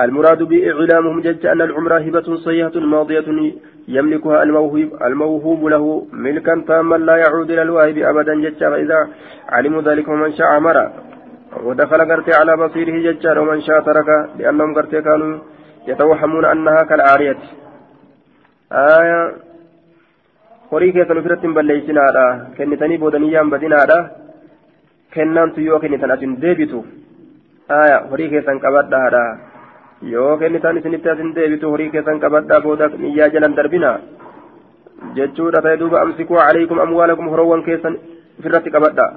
المراد 0.00 0.42
بإعلامهم 0.42 1.20
جج 1.20 1.46
أن 1.46 1.60
العمرة 1.62 1.98
هبة 1.98 2.36
صيحة 2.36 2.80
ماضية 2.80 3.52
يملكها 3.88 4.42
الموهوب, 4.42 4.90
الموهوب 5.02 5.64
له 5.64 6.06
ملكا 6.12 6.64
تاما 6.68 6.96
لا 6.96 7.16
يعود 7.16 7.50
إلى 7.50 7.62
الواهب 7.62 7.98
أبدا 7.98 8.34
جج 8.34 8.60
فإذا 8.72 9.08
علموا 9.48 9.82
ذلك 9.82 10.08
ومن 10.08 10.32
شاء 10.32 10.56
أمر 10.56 10.76
ودخل 11.63 12.01
قرتي 12.11 12.31
على 12.39 12.53
بصيره 12.57 12.95
جج 13.05 13.25
ومن 13.39 13.61
شاء 13.61 13.79
ترك 13.81 14.09
لأنهم 14.39 14.73
قرتي 14.77 15.01
كانوا 15.01 15.39
يتوهمون 15.87 16.45
أنها 16.45 16.83
كالعارية 16.83 17.39
آية 18.71 19.47
horii 20.71 20.91
keessan 20.95 21.19
ofirratti 21.19 21.47
hin 21.47 21.53
balleeysinaadha 21.55 22.23
kennitanii 22.55 22.97
boodanii 23.01 23.33
yaanbatinaadha 23.33 23.97
kennaantu 25.15 25.61
yoo 25.67 25.79
kennitan 25.83 26.11
asin 26.15 26.33
deebitu 26.41 26.79
aya 27.77 27.99
horii 28.09 28.27
keessan 28.33 28.59
qabadhaadha 28.65 29.21
yoo 30.13 30.33
kennitan 30.41 30.79
isinitti 30.81 31.13
asin 31.13 31.31
deebitu 31.37 31.71
horii 31.73 31.89
keessan 31.93 32.19
qabadhaa 32.25 32.59
booda 32.65 32.89
niyyaa 33.05 33.29
jalan 33.35 33.55
darbina 33.59 33.93
jechuudha 35.19 35.63
ta'e 35.67 35.79
duuba 35.83 36.01
amsikuu 36.01 36.41
calaykum 36.41 36.83
amwaalakum 36.85 37.31
horoowwan 37.35 37.65
keessan 37.69 37.97
ofirratti 38.39 38.75
qabadha 38.75 39.07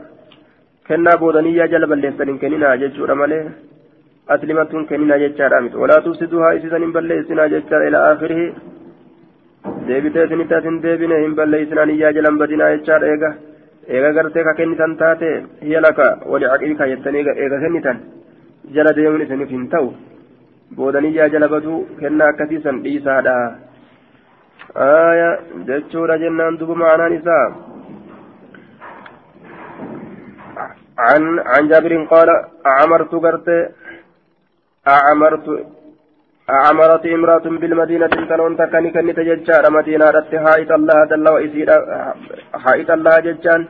jala 0.89 1.87
balleessan 1.87 2.27
hin 2.27 2.39
kennina 2.39 2.77
jechuudha 2.83 3.15
malee 3.15 3.43
aslimattuun 4.27 4.85
kennina 4.91 5.17
jechaadha 5.23 5.61
miti 5.61 5.77
walaa 5.83 6.01
tufsiduhaa 6.01 6.53
isisan 6.59 6.81
hin 6.85 6.93
balleessinaa 6.97 7.47
jechaadha 7.53 7.87
ilaa 7.89 8.03
aakhirihi 8.09 8.45
deebitee 9.87 10.25
isinitti 10.29 10.55
asin 10.59 10.81
deebine 10.83 11.19
hin 11.23 11.35
balleeysinaan 11.39 11.93
iyyaa 11.95 12.13
jalan 12.17 12.37
badinaa 12.41 12.69
jechaadha 12.75 13.11
eega 13.13 13.31
eega 13.97 14.13
gartee 14.17 14.43
ka 14.47 14.53
kennitan 14.59 14.97
taate 15.01 15.29
hiya 15.67 15.81
laka 15.87 16.07
wali 16.33 16.51
caqibika 16.53 16.87
jettanii 16.93 17.25
eega 17.35 17.59
kennitan 17.65 18.01
jala 18.77 18.95
deemuun 18.99 19.25
isiniif 19.27 19.49
hin 19.57 19.67
ta'u 19.75 19.93
boodan 20.79 21.05
iyyaa 21.11 21.29
jala 21.35 21.53
baduu 21.55 21.79
kennaa 22.01 22.29
akkasiisan 22.33 22.83
dhiisaadha 22.85 23.35
aya 24.89 25.29
jechuudha 25.69 26.17
jennaan 26.25 26.59
duba 26.61 26.75
ma'anaan 26.83 27.17
isaa 27.21 27.45
عن 30.99 31.39
عن 31.39 31.67
جابر 31.67 32.03
قال 32.03 32.29
أعمرت 32.65 33.11
قرت 33.15 33.49
أعمرت 34.87 35.47
أعمرت 36.49 37.05
امرأة 37.05 37.45
بالمدينة 37.61 38.07
تنون 38.07 38.57
تكني 38.57 38.91
كني 38.91 39.13
تججار 39.13 39.71
مدينة 39.71 40.05
رت 40.09 40.35
حائط 40.35 40.71
الله 40.71 41.05
دل 41.05 41.29
وإسيرا 41.29 41.77
حائط 42.63 42.91
الله 42.91 43.19
ججان 43.19 43.67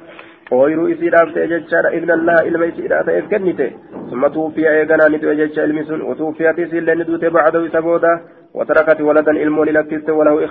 ooyiruu 0.51 0.87
isii 0.93 1.09
dhaaftee 1.13 1.47
jechaadha 1.51 1.91
ilmi 1.97 2.11
allah 2.15 2.47
ilma 2.47 2.65
isiidhaa 2.71 3.03
ta'eef 3.05 3.29
kennite 3.29 3.67
summa 4.09 4.29
tuuffiya 4.29 4.73
eeganaa 4.81 5.07
ni 5.09 5.19
du'e 5.23 5.35
jecha 5.39 5.63
ilmi 5.67 5.85
sun 5.87 6.01
utuuffiyati 6.11 6.61
isiillee 6.65 6.95
ni 6.95 7.07
duute 7.07 7.29
bacdahu 7.37 7.65
isa 7.69 7.81
booda 7.81 8.11
watarakati 8.59 9.07
waladan 9.07 9.37
ilmoo 9.45 9.65
ni 9.65 9.71
lakkiste 9.77 10.11
walahu 10.19 10.41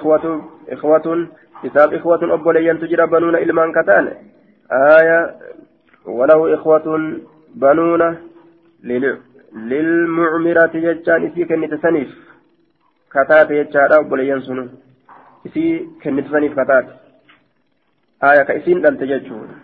ikhwatun 0.74 1.20
isaaf 1.68 1.92
ikhwatun 1.92 2.34
walahu 6.06 6.52
ikhwatun 6.56 7.02
banuuna 7.54 8.16
للمعمرة 9.54 10.74
جتان 10.74 11.26
إسي 11.26 11.44
كنت 11.44 11.74
سنيف 11.74 12.10
kataate 13.14 13.52
jechaadha 13.58 14.00
obboleeyyan 14.02 14.40
sunu 14.46 14.62
isii 15.46 15.72
kennitisaniif 16.02 16.54
kataate 16.60 16.90
aya 18.28 18.42
ka 18.48 18.58
isiin 18.60 18.82
dhalte 18.84 19.06
jechuudha 19.12 19.56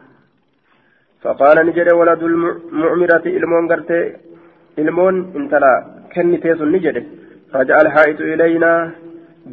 فقال 1.22 1.56
نجد 1.66 1.88
ولد 2.00 2.22
المعمرة 2.22 3.24
إلمون 3.38 3.64
قرتي 3.70 4.00
إلمون 4.78 5.14
انتلا 5.38 5.72
كنتي 6.14 6.54
سن 6.58 6.72
نجد 6.72 6.96
رجع 7.54 7.76
الحائط 7.80 8.20
إلينا 8.20 8.72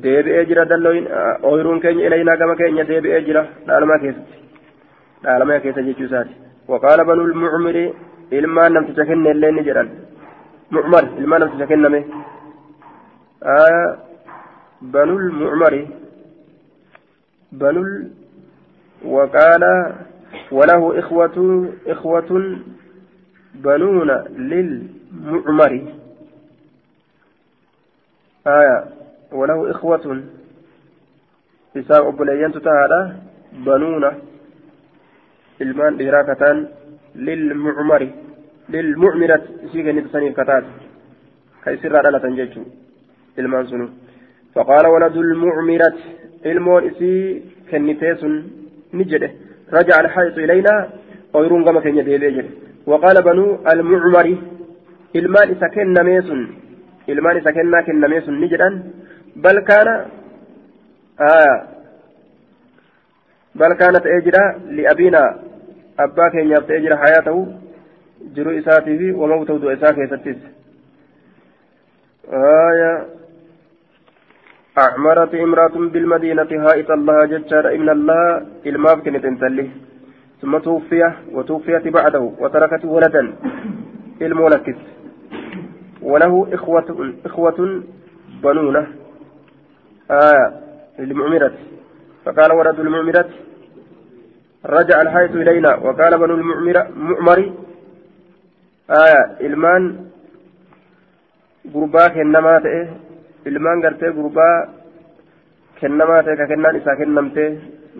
deebi'ee 0.03 0.45
jira 0.49 0.63
dalloin 0.69 1.05
ooyiruun 1.49 1.79
keenya 1.83 2.07
ilaynaa 2.07 2.39
gama 2.41 2.55
keenya 2.61 2.83
deebi'ee 2.89 3.21
jira 3.27 3.41
dhaalamaa 3.67 3.99
keessatti 4.03 4.35
dhaalamaa 5.23 5.59
keessa 5.63 5.87
jechuu 5.87 6.07
isaati 6.09 6.46
waqaala 6.67 7.03
banul 7.09 7.33
mucmiri 7.43 7.93
ilmaan 8.31 8.73
namticha 8.73 9.05
kenne 9.09 9.29
illee 9.35 9.51
ni 9.51 9.61
jedhan 9.67 9.89
mucmar 10.75 11.03
ilmaan 11.19 11.39
namticha 11.41 11.67
kenname 11.71 11.99
banul 14.93 15.25
mucmari 15.41 15.81
banul 17.61 17.91
waqaala 19.15 19.73
وله 20.51 20.99
إخوة 20.99 21.37
إخوة 21.87 22.29
بنون 23.55 24.09
للمعمر 24.51 25.73
آية 28.47 28.77
وله 29.31 29.71
إخوة 29.71 30.23
إساء 31.77 32.09
أبليان 32.09 32.51
تتهادا 32.51 33.01
بنون 33.53 34.03
ilmaan 35.63 35.93
dhiiraa 35.99 36.23
kataan 36.29 36.57
lilmucmari 37.27 38.09
lilmucmirat 38.73 39.43
isii 39.65 39.83
kennite 39.87 40.09
saniif 40.13 40.35
kataat 40.39 40.65
ka 41.63 41.67
isirraa 41.75 42.03
dhalatan 42.05 42.33
jechuu 42.39 42.65
ilmaan 43.39 43.65
sunu 43.71 43.85
faqaala 44.55 44.89
waladu 44.95 45.19
lmucmirat 45.31 45.97
ilmoon 46.51 46.83
isii 46.89 47.21
kennitee 47.69 48.13
sun 48.21 48.33
ni 48.97 49.03
jedhe 49.11 49.29
rajaca 49.75 49.99
alxaayitu 50.01 50.39
ilaynaa 50.45 50.79
oyruun 51.39 51.63
gama 51.67 51.81
keenya 51.85 52.03
deebi'e 52.09 52.31
jedhe 52.37 52.51
waqaala 52.91 53.21
banuu 53.27 53.49
almucmari 53.71 54.33
ilmaan 55.19 55.49
isa 55.55 55.67
kennamee 55.75 56.21
sun 56.29 56.41
ilmaan 57.11 57.37
isa 57.41 57.51
kennaa 57.57 57.83
kennamee 57.87 58.21
sun 58.25 58.35
ni 58.41 58.47
jedhan 58.53 58.73
bal 59.43 59.59
kaana 59.69 59.93
bal 63.59 63.73
kaana 63.81 63.99
ta'ee 64.05 64.21
jira 64.27 64.43
li'abiinaa 64.77 65.29
abbaa 66.05 66.29
keenyaaf 66.35 66.67
ta'ee 66.67 66.81
jira 66.85 66.97
hayaa 67.03 67.25
ta'u 67.29 67.41
jiru 68.35 68.51
isaatii 68.59 68.97
fi 68.97 69.11
wama 69.11 69.45
keessattis. 69.99 70.37
أعمرت 74.77 75.33
امرأة 75.35 75.75
بالمدينة 75.93 76.51
هائط 76.65 76.91
الله 76.91 77.25
ججار 77.25 77.75
إن 77.75 77.89
الله 77.89 78.45
الماف 78.65 78.97
كانت 79.05 79.25
انتلي 79.25 79.69
ثم 80.41 80.57
توفي 80.57 81.01
وتوفيت 81.31 81.87
بعده 81.87 82.23
وتركت 82.39 82.85
ولدا 82.85 83.33
المولكس 84.21 84.79
وله 86.01 86.47
إخوة 86.53 87.15
إخوة 87.25 87.83
بنونة 88.43 88.87
آية 90.11 90.45
للمعمرة 90.99 91.53
فقال 92.25 92.51
ولد 92.51 92.79
المعمرة 92.79 93.29
رجع 94.65 95.01
الحيث 95.01 95.31
إلينا 95.35 95.75
وقال 95.75 96.17
بنو 96.17 96.35
المعمر 96.35 97.39
آية 98.89 99.21
إلمان 99.41 100.07
gurbaa 101.73 102.09
kennamaa 105.79 106.23
ta'e 106.25 106.35
ka 106.37 106.47
kennaan 106.51 106.77
isaa 106.79 106.95
kennamtee 106.99 107.49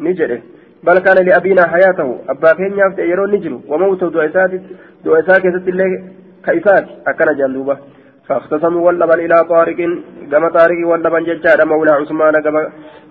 ni 0.04 0.14
jedhe 0.20 0.38
bal 0.84 1.02
kaana 1.08 1.26
liabiinaa 1.28 1.67
hayaa 1.74 1.93
ta'u 2.00 2.13
abbaa 2.34 2.54
keenyaaf 2.60 2.96
ta'e 2.96 3.10
yeroo 3.10 3.28
ni 3.34 3.41
jiru 3.46 3.58
wamawta 3.72 4.10
du'a 4.13 4.26
isaa 4.30 5.39
keessatti 5.43 5.70
illee 5.74 5.91
ka 6.46 6.56
isaati 6.60 6.98
akkana 7.12 7.34
jaalluuba 7.41 7.78
فاختصموا 8.28 8.86
واللبن 8.86 9.20
إلى 9.26 9.38
طارق 9.54 9.80
كما 10.32 10.50
طارق 10.58 10.80
واللبن 10.88 11.24
ججاد 11.30 11.62
مولى 11.62 11.92
عثمان 11.92 12.34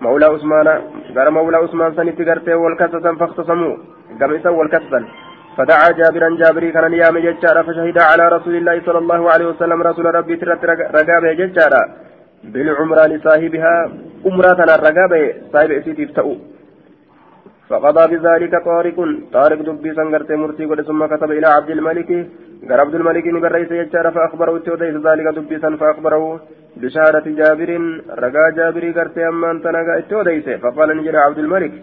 مولى 0.01 0.25
عثمان 0.25 0.67
قال 1.15 1.27
مولى 1.37 1.57
عثمان 1.57 1.95
سنتي 1.97 2.23
قرتي 2.29 2.53
والكسسا 2.53 3.11
فاختصموا 3.19 3.77
كما 4.19 4.35
إسا 4.37 4.49
والكسسا 4.49 4.99
فدعا 5.57 5.89
جابرا 5.99 6.29
جابري 6.41 6.71
كان 6.75 6.85
نيام 6.91 7.17
ججاد 7.25 7.57
فشهد 7.67 7.97
على 8.09 8.23
رسول 8.35 8.55
الله 8.59 8.75
صلى 8.85 8.99
الله 9.03 9.21
عليه 9.33 9.47
وسلم 9.51 9.79
رسول 9.89 10.05
ربي 10.17 10.35
ترت 10.41 10.65
رقابة 10.97 11.33
ججاد 11.39 11.73
بالعمرة 12.53 13.03
لصاحبها 13.11 13.75
أمرة 14.29 14.59
الرقابة 14.75 15.21
صاحب 15.53 15.71
إسيتي 15.71 16.05
فتأو 16.05 16.35
فقضى 17.69 18.03
بذلك 18.11 18.53
طارق. 18.69 18.97
طارق 19.37 19.59
دبي 19.67 19.89
سنغرت 19.97 20.31
مرتي 20.41 20.65
ثم 20.89 21.01
كتب 21.11 21.29
إلى 21.37 21.47
عبد 21.57 21.69
الملك. 21.77 22.09
قال 22.69 22.79
عبد 22.83 22.95
الملك 22.99 23.25
نبريس 23.35 23.71
يجار 23.81 24.05
فأخبره 24.15 24.55
التوديس 24.59 24.95
ذلك 25.07 25.27
دبي 25.37 25.55
سن 25.63 25.73
فأخبره 25.81 26.23
بشهادة 26.81 27.25
جابر. 27.39 27.69
رقا 28.23 28.45
جابر 28.57 28.83
قرت 28.97 29.17
أما 29.31 29.47
أنت 29.51 29.65
نقا 29.75 29.93
التوديس 30.01 30.47
فقال 30.63 30.89
نجر 30.97 31.15
عبد 31.25 31.39
الملك. 31.43 31.73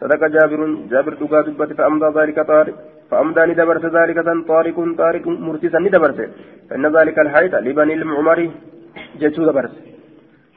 صدق 0.00 0.22
جابر. 0.36 0.60
جابر 0.92 1.12
دقا 1.20 1.40
دبت 1.46 1.70
فأمضى 1.78 2.08
ذلك 2.18 2.38
طارق. 2.52 2.76
فأمضى 3.10 3.42
ندبرت 3.50 3.84
ذلك 3.98 4.18
سن 4.28 4.38
طارق. 4.52 4.78
طارق 5.02 5.24
مرتي 5.46 5.68
سن 5.74 5.82
ندبرت. 5.86 6.18
فإن 6.68 6.84
ذلك 6.96 7.16
الحيط 7.24 7.54
لبني 7.66 7.94
المعمر. 8.00 8.38
جتشو 9.20 9.42
دبرت. 9.48 9.74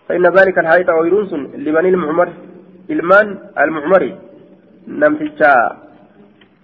فإن 0.08 0.26
ذلك 0.38 0.56
الحيط 0.64 0.90
ويرونس 0.98 1.32
لبني 1.66 1.90
المعمر. 1.96 2.30
ilmaan 2.94 3.28
almucmari 3.62 4.12
namticha 4.88 5.52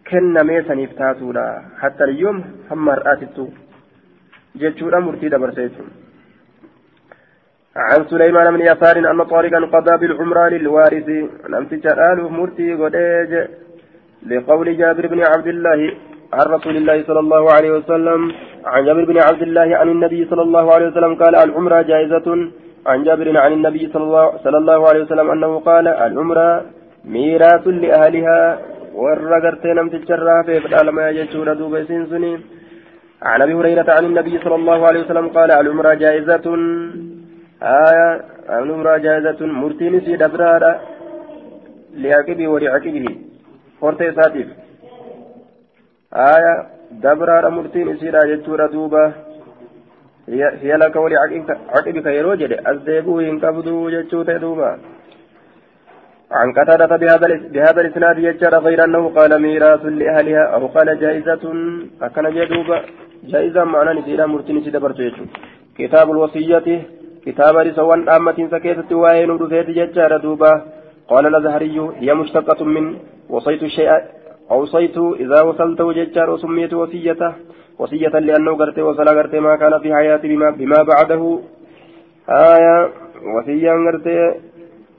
kennamee 0.10 0.62
saniif 0.68 0.96
taatuudha 1.02 1.44
hatta 1.82 2.08
yoom 2.22 2.38
hamma 2.70 2.96
har'aatittu 2.96 3.46
jechuudha 4.56 5.06
murtii 5.08 5.30
dabarse 5.30 5.62
jechuudha. 5.68 6.04
عن 7.76 8.06
سليمان 8.06 8.48
بن 8.54 8.62
يسار 8.62 8.98
أن 9.12 9.24
طارقا 9.24 9.60
قضى 9.74 9.94
بالعمرة 9.98 10.50
للوارث 10.50 11.10
لم 11.54 11.64
تجعل 11.72 12.18
مرتي 12.38 12.74
قديج 12.82 13.32
لقول 14.30 14.78
جابر 14.78 15.08
بن 15.08 15.20
عبد 15.32 15.48
الله 15.48 15.80
عن 16.34 16.46
رسول 16.56 16.76
الله 16.78 16.98
صلى 17.08 17.20
الله 17.20 17.44
عليه 17.56 17.72
وسلم 17.78 18.20
عن 18.66 18.86
جابر 18.86 19.04
بن 19.12 19.18
عبد 19.28 19.42
الله 19.42 19.70
عن 19.80 19.90
النبي 19.90 20.26
صلى 20.32 20.42
الله 20.42 20.66
عليه 20.74 20.88
وسلم 20.88 21.14
قال 21.16 21.36
العمرة 21.36 21.82
جائزة 21.82 22.28
عن 22.88 23.04
جابر 23.04 23.38
عن 23.38 23.52
النبي 23.54 23.84
صلى 23.94 24.04
الله, 24.04 24.26
صلى 24.44 24.58
الله 24.58 24.80
عليه 24.90 25.02
وسلم 25.04 25.32
أنه 25.32 25.60
قال 25.60 25.88
العمرة 25.88 26.66
ميراث 27.06 27.68
لأهلها 27.68 28.60
والرقرت 28.94 29.66
نمت 29.66 29.94
الشرها 29.94 30.44
في 30.44 30.60
فدال 30.60 30.90
ما 30.90 31.10
يجتون 31.10 31.58
دوب 31.58 31.84
سنسني 31.88 32.34
عن 33.22 33.42
أبي 33.42 33.54
هريرة 33.54 33.92
عن 33.98 34.06
النبي 34.06 34.40
صلى 34.44 34.56
الله 34.56 34.88
عليه 34.88 35.02
وسلم 35.04 35.28
قال 35.28 35.52
العمرة 35.52 35.94
جائزة 35.94 36.46
آية 37.62 38.22
العمرة 38.50 38.98
جائزة 38.98 39.46
مرتين 39.46 39.94
سي 40.06 40.16
دبرارة 40.16 40.82
لعقبه 42.02 42.48
ولعقبه 42.48 43.06
فرتي 43.82 44.12
ساتف 44.18 44.48
آية 46.14 46.54
دبرارة 46.92 47.50
مرتين 47.50 47.98
سي 48.00 48.10
راجتون 48.10 48.62
دوبة 48.74 49.14
هي 50.64 50.74
لك 50.82 50.96
ولعقبك 50.96 52.06
يروجد 52.06 52.52
أزديبه 52.66 53.20
إن 53.30 53.40
كبدو 53.40 53.90
جتشوت 53.90 54.30
دوبا 54.30 54.72
عن 56.34 56.54
قتادة 56.54 56.96
بهذا 56.98 57.28
بهذا 57.54 57.82
الإسناد 57.82 58.18
يجر 58.18 58.58
غير 58.60 58.84
أنه 58.84 59.10
قال 59.10 59.42
ميراث 59.42 59.86
لأهلها 59.86 60.44
أو 60.54 60.68
قال 60.68 61.00
جائزة 61.00 61.44
أكن 62.02 62.26
جدوبا 62.36 62.82
جائزة 63.24 63.64
معنى 63.64 64.00
نسيرا 64.00 64.26
مرتين 64.26 64.64
سيدبرت 64.64 65.14
كتاب 65.78 66.12
الوصية 66.12 66.82
كتاب 67.26 67.56
رسوان 67.58 68.10
أمة 68.10 68.48
سكيتة 68.52 68.96
وين 68.96 69.30
ودفيت 69.32 69.70
يجر 69.70 70.18
دوبا. 70.18 70.52
قال 71.08 71.28
الأزهري 71.28 71.78
هي 72.00 72.14
مشتقة 72.14 72.66
من 72.66 72.96
وصيت 73.30 73.64
الشيء 73.64 73.92
أوصيت 74.52 74.98
إذا 74.98 75.42
وصلته 75.42 75.94
ججار 75.94 76.30
وسميت 76.30 76.74
وصيته 76.74 77.34
وصية 77.80 78.14
لأنه 78.28 78.52
قرت 78.58 78.80
وصل 78.80 79.10
قرت 79.18 79.36
ما 79.36 79.56
كان 79.56 79.80
في 79.80 79.94
حياتي 79.96 80.28
بما, 80.28 80.50
بما 80.50 80.84
بعده. 80.84 81.40
آية 82.30 82.90
وصية 83.36 83.72
قرت 83.72 84.08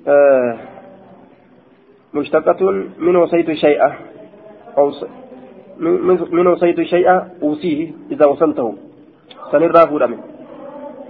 آه 0.08 0.73
مشتقة 2.14 2.70
من 2.98 3.16
وصيت 3.16 3.52
شيئا 3.52 3.92
أو 4.78 4.92
من 6.36 6.46
وصيت 6.46 6.80
شيئا 6.82 7.16
أوصيه 7.42 7.92
إذا 8.10 8.26
وصلته. 8.26 8.74
سنرى 9.52 9.82
فورمي 9.90 10.18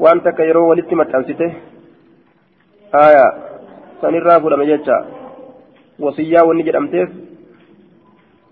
وأنت 0.00 0.28
كيرو 0.28 0.70
ولدت 0.70 0.94
متأنسته 0.94 1.52
آية. 2.94 3.26
سنرى 4.02 4.40
فورمي 4.40 4.66
جتا 4.66 5.06
وصية 5.98 6.40
ونجد 6.42 6.74
أمتيف 6.76 7.10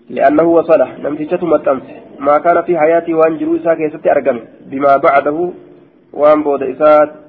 لأنه 0.09 0.43
وصلة. 0.43 0.97
لم 0.97 1.15
تجته 1.15 1.47
متأنس 1.47 1.83
ما 2.19 2.37
كان 2.37 2.61
في 2.61 2.77
حياتي 2.77 3.13
وأن 3.13 3.37
جلوسها 3.37 3.73
كيستي 3.73 4.11
أرقم 4.11 4.39
بما 4.69 4.97
بعده. 4.97 5.49
وأن 6.13 6.43
بود 6.43 6.63
إسات 6.63 7.23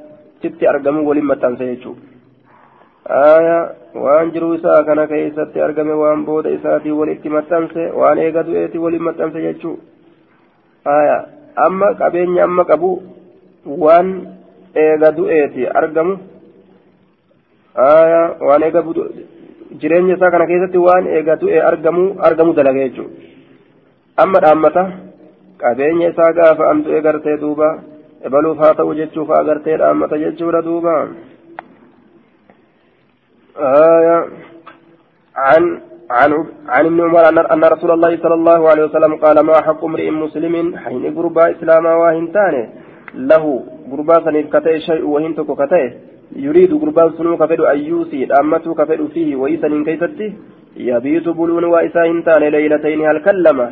sitti 0.44 0.66
argamu 0.68 1.08
waliin 1.08 1.24
maxxansa 1.24 1.64
jechuudha 3.04 3.74
waan 3.94 4.30
jiruu 4.32 4.54
isaa 4.54 4.84
kana 4.84 5.06
keessatti 5.06 5.60
argame 5.60 5.92
waan 5.92 6.24
booda 6.24 6.50
isaatii 6.50 6.90
walitti 6.90 7.28
maxxanse 7.28 7.90
waan 7.92 8.18
eega 8.18 8.42
du'eetii 8.42 8.78
waliin 8.84 9.02
maxxanse 9.02 9.42
jechuudha 9.42 11.18
amma 11.66 11.94
qabeenya 11.94 12.44
amma 12.44 12.64
qabu 12.64 13.02
waan 13.66 14.08
eega 14.74 15.12
du'eeti 15.16 15.66
argamu 15.66 16.18
waan 18.48 18.62
eega 18.62 18.82
jireenya 19.80 20.16
isaa 20.16 20.30
kana 20.30 20.46
keessatti 20.46 20.78
waan 20.78 21.06
eega 21.06 21.36
du'e 21.36 21.60
argamu 21.60 22.04
argamu 22.20 22.54
dalaga 22.54 22.88
jechuudha 22.88 23.12
amma 24.16 24.40
dhaammata 24.40 24.84
qabeenya 25.58 26.08
isaa 26.08 26.32
gaafa 26.32 26.70
an 26.70 26.82
du'e 26.84 27.00
gartee 27.02 27.36
duuba 27.36 27.68
ebaluuf 28.26 28.58
haa 28.58 28.74
ta'u 28.74 28.94
jechuuf 28.94 29.30
agartee 29.30 29.76
dhaammata 29.76 30.18
jechuudha 30.24 30.62
duuba 30.62 30.94
آية 33.58 34.28
عن 35.36 35.80
عن 36.10 36.44
عن 36.68 36.86
ابن 36.86 37.00
عمر 37.00 37.52
أن 37.52 37.64
رسول 37.64 37.90
الله 37.90 38.16
صلى 38.16 38.34
الله 38.34 38.68
عليه 38.70 38.84
وسلم 38.84 39.14
قال 39.14 39.40
ما 39.40 39.54
حق 39.54 39.84
امرئ 39.84 40.10
مسلم 40.10 40.76
حين 40.76 41.14
قربا 41.16 41.50
إسلاما 41.50 41.94
واهنتانه 41.94 42.68
له 43.14 43.64
قربا 43.90 44.24
سنيف 44.24 44.56
كتئ 44.56 44.78
شيء 44.78 45.04
وهنتك 45.06 45.46
كتئ. 45.62 45.84
يريد 46.36 46.72
قربان 46.82 47.10
سنو 47.18 47.36
كفد 47.36 47.60
أيوسي 47.60 48.20
أمته 48.40 48.74
كفد 48.74 49.00
فيه 49.14 49.36
ويسن 49.36 49.84
كيستي 49.84 50.32
يبيت 50.76 51.28
بلون 51.28 51.64
وإسا 51.64 52.02
هنتان 52.10 52.42
ليلتين 52.42 53.00
هل 53.08 53.18
كلمه 53.26 53.70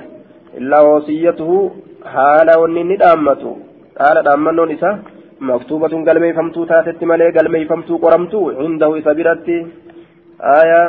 إلا 0.58 0.80
وصيته 0.80 1.70
حال 2.12 2.48
ونن 2.60 2.96
دامته 2.96 3.56
حال 4.00 4.16
دامنون 4.22 4.70
إسا 4.70 4.90
maktuubatun 5.50 6.04
galmeeffamtuu 6.08 6.66
taatetti 6.72 7.04
malee 7.12 7.30
galmeeffamtuu 7.38 7.98
qoramtu 8.04 8.38
hundahu 8.60 8.96
isa 9.00 9.14
biratti. 9.18 9.56
Aayaa 10.54 10.86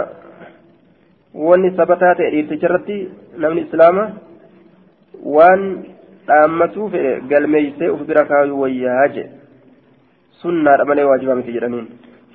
wanni 1.47 1.69
sabataa 1.79 2.13
ta'e 2.19 2.29
dhiirticharratti 2.33 2.97
namni 3.45 3.61
islaama 3.65 4.03
waan 5.37 5.61
dhaammatuu 6.27 6.87
fe'e 6.93 7.11
galmeeysee 7.31 7.89
uf 7.95 8.01
bira 8.09 8.23
kaayuu 8.31 8.61
wayyaa 8.63 9.07
jedhe 9.15 9.29
sunnaadha 10.41 10.85
malee 10.91 11.05
waajiba 11.09 11.35
miti 11.41 11.51
jedhaniin. 11.57 11.87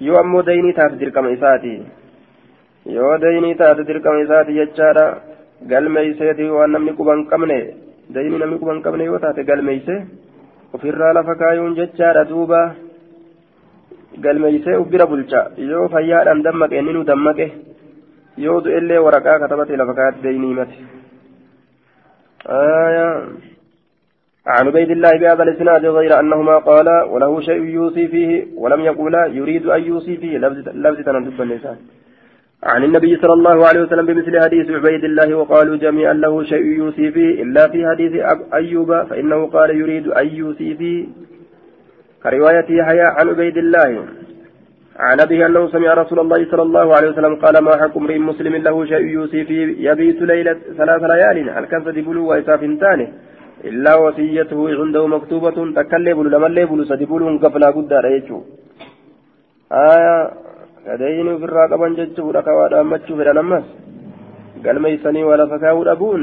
Yoo 0.07 0.19
ammoo 0.23 0.43
daynii 0.51 0.73
taate 0.79 0.97
dirqama 1.03 1.31
isaati. 1.37 1.75
Yoo 2.97 3.15
daynii 3.25 3.55
taate 3.63 3.83
dirqama 3.91 4.21
isaati 4.27 4.53
jechaadha 4.61 5.07
galmeeyseeti 5.73 6.45
waan 6.57 6.71
namni 6.77 6.93
quba 6.99 7.13
hin 7.17 7.25
qabne 7.33 7.59
daynii 8.17 8.39
namni 8.43 8.59
quba 8.63 8.81
qabne 8.87 9.05
yoo 9.11 9.19
taate 9.25 9.45
galmeeyse 9.51 9.95
ofirraa 10.75 11.13
lafa 11.19 11.35
kaayuun 11.41 11.77
jechaadha 11.79 12.25
duuba 12.31 12.61
galmeeysee 14.25 14.77
uf 14.83 14.89
bira 14.95 15.07
bulcha 15.07 15.41
yoo 15.71 15.89
fayyaadhaan 15.95 16.45
dammaqe 16.47 16.79
inni 16.81 16.93
nu 16.97 17.05
dammaqe 17.11 17.47
yoo 18.47 18.61
du'ellee 18.65 19.05
waraqaa 19.07 19.39
katabate 19.43 19.81
lafa 19.83 19.99
kaayatti 19.99 20.25
daynii 20.27 20.55
mate 20.61 20.79
عن 24.49 24.67
عبيد 24.67 24.91
الله 24.91 25.13
بهذا 25.21 25.43
الاسناد 25.43 25.87
غير 25.87 26.21
انهما 26.21 26.59
قالا 26.59 27.05
وله 27.13 27.41
شيء 27.41 27.63
يوصي 27.63 28.09
فيه 28.09 28.47
ولم 28.57 28.81
يقولا 28.81 29.27
يريد 29.27 29.67
ان 29.67 29.83
يوصي 29.83 30.17
فيه 30.17 30.39
لفظ 30.39 31.05
تندب 31.05 31.43
النساء 31.43 31.77
عن 32.63 32.85
النبي 32.85 33.17
صلى 33.17 33.33
الله 33.33 33.67
عليه 33.67 33.81
وسلم 33.81 34.07
بمثل 34.07 34.41
حديث 34.45 34.71
عبيد 34.71 35.05
الله 35.05 35.35
وقالوا 35.35 35.77
جميعا 35.77 36.13
له 36.13 36.45
شيء 36.45 36.65
يوصي 36.65 37.11
فيه 37.11 37.43
إلا 37.43 37.69
في 37.69 37.87
حديث 37.87 38.13
أيوب 38.55 39.03
فإنه 39.03 39.47
قال 39.47 39.71
يريد 39.71 40.09
أن 40.09 40.27
يوصي 40.27 40.75
فيه. 40.75 41.07
كرواية 42.23 42.67
يحيى 42.71 43.01
عن 43.01 43.29
عبيد 43.29 43.57
الله. 43.57 44.05
عن 44.97 45.21
أبيه 45.21 45.47
أنه 45.47 45.69
سمع 45.69 45.95
رسول 45.95 46.19
الله 46.19 46.51
صلى 46.51 46.63
الله 46.63 46.97
عليه 46.97 47.09
وسلم 47.09 47.35
قال 47.37 47.59
ما 47.65 47.77
حق 47.77 47.97
امرئ 47.97 48.19
مسلم 48.19 48.57
له 48.57 48.85
شيء 48.85 49.07
يوصي 49.07 49.45
فيه؟ 49.45 49.91
يبيت 49.91 50.23
ليلة 50.23 50.57
ثلاث 50.77 51.03
ليال 51.03 51.51
هل 51.51 51.65
كان 51.65 51.85
تدبلوا 51.85 52.29
وإساف 52.31 52.61
تاني 52.61 53.13
إلا 53.65 53.95
وصيته 53.95 54.71
عنده 54.81 55.07
مكتوبة 55.07 55.73
تكلم 55.83 56.29
لما 56.29 56.47
الليبل 56.47 56.87
سدبول 56.87 57.39
قفلا 57.39 57.71
قد 57.71 57.93
رأيته. 57.93 58.45
آية 60.89 60.97
كدين 60.97 61.39
في 61.41 61.45
الراقبة 61.45 61.89
ججه 61.99 62.27
ركوا 62.37 62.69
دامته 62.73 63.17
في 63.17 63.23
الأنمس 63.23 63.67
قال 64.65 64.77
ميسني 64.83 65.23
ولا 65.29 65.47
فكاو 65.51 65.83
أبون 65.95 66.23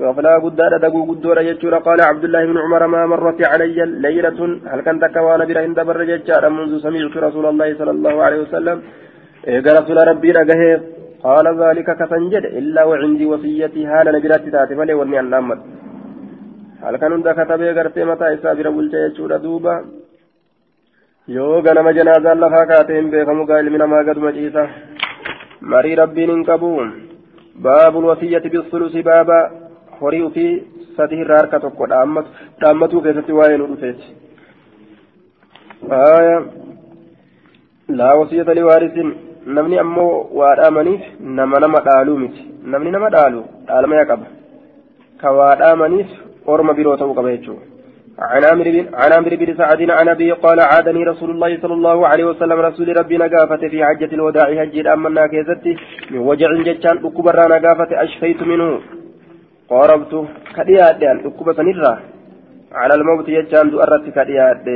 غفلا 0.00 0.34
قد 0.44 0.60
دقوا 0.84 1.06
قد 1.10 1.26
رأيته 1.38 1.76
قال 1.86 1.98
عبد 2.10 2.24
الله 2.24 2.42
بن 2.50 2.56
عمر 2.64 2.82
ما 2.94 3.02
مرت 3.12 3.40
علي 3.52 3.78
ليلة 4.06 4.40
هل 4.72 4.80
كنت 4.86 5.04
كوانا 5.14 5.44
برا 5.48 5.60
عند 5.66 5.78
بر 5.88 6.00
منذ 6.56 6.72
سمعت 6.86 7.14
رسول 7.26 7.46
الله 7.52 7.68
صلى 7.78 7.92
الله 7.96 8.14
عليه 8.26 8.40
وسلم 8.44 8.76
إيه 9.48 9.66
رسول 9.78 9.98
ربي 10.10 10.30
رقه 10.38 10.62
قال 11.26 11.46
ذلك 11.62 11.88
كفنجد 12.00 12.44
إلا 12.58 12.82
وعندي 12.88 13.26
وصيتي 13.32 13.82
هالا 13.90 14.10
نبرات 14.14 14.44
تاتي 14.54 14.74
فلي 14.78 14.94
وني 15.00 15.20
النامت 15.24 15.60
halkan 16.82 17.12
hunda 17.14 17.34
katabee 17.38 17.74
gartee 17.78 18.04
mataa 18.10 18.34
isaa 18.36 18.54
bira 18.58 18.70
bulcha 18.76 19.02
jechuudha 19.04 19.36
duuba. 19.44 19.74
Yoo 21.28 21.62
ganama 21.62 21.92
janaazaan 21.92 22.40
lafaa 22.40 22.66
kaatee 22.66 22.96
hin 23.00 23.10
beekamu 23.10 23.46
gaa 23.46 23.58
ilmi 23.64 23.78
namaa 23.82 24.02
gaduma 24.08 24.32
ciisa 24.38 24.64
marii 25.72 25.94
rabbiin 26.00 26.30
hin 26.34 26.44
qabu 26.48 26.70
baabul 27.66 28.04
wasiyyati 28.10 28.50
bisulusi 28.54 29.02
baaba 29.08 29.38
horii 30.00 30.22
ufii 30.28 30.52
sadii 30.96 31.20
irraa 31.24 31.38
harka 31.42 31.60
tokko 31.64 31.86
dhaammatuu 32.60 33.02
keessatti 33.06 33.32
waa'ee 33.38 33.58
nu 33.62 33.66
dhufeeti 33.72 34.06
laa 38.02 38.14
wasiyyata 38.22 38.54
liwaarisin 38.60 39.16
namni 39.58 39.78
ammoo 39.86 40.12
waa 40.42 40.54
dhaamaniif 40.62 41.02
nama 41.40 41.60
nama 41.66 41.80
dhaaluu 41.90 42.18
miti 42.24 42.48
namni 42.74 42.90
nama 42.96 43.10
dhaalu 43.16 43.44
dhaalmaya 43.68 44.06
qaba 44.14 44.26
ka 45.22 45.32
waa 45.42 45.54
dhaamaniif 45.62 46.10
orma 46.56 46.74
biroo 46.80 46.96
ta'uu 46.96 47.14
qaba 47.20 47.36
jechuudha 47.36 47.71
عن 48.18 48.44
عامر 48.44 48.64
بن 48.64 48.94
عن 48.94 49.12
عامر 49.12 49.36
بن 49.36 49.56
سعد 49.56 49.90
عن 49.90 50.08
أبي 50.08 50.32
قال 50.32 50.60
عادني 50.60 51.04
رسول 51.04 51.30
الله 51.30 51.58
صلى 51.62 51.74
الله 51.74 52.06
عليه 52.06 52.24
وسلم 52.24 52.58
رسول 52.60 52.96
ربي 52.96 53.16
نقافة 53.16 53.68
في 53.68 53.84
حجة 53.84 54.14
الوداع 54.14 54.46
حج 54.60 54.86
أمنا 54.86 55.26
كيزتي 55.26 55.76
من 56.10 56.18
وجع 56.18 56.48
جتان 56.68 56.96
أكبر 57.04 57.36
نقافة 57.48 58.02
أشفيت 58.04 58.42
منه. 58.42 58.80
قاربت 59.70 60.12
كديات 60.56 61.02
أكبر 61.02 61.52
سنرة 61.54 61.92
على 62.72 62.94
الموت 62.94 63.30
جتان 63.30 63.70
دؤرت 63.70 64.04
كديات 64.16 64.66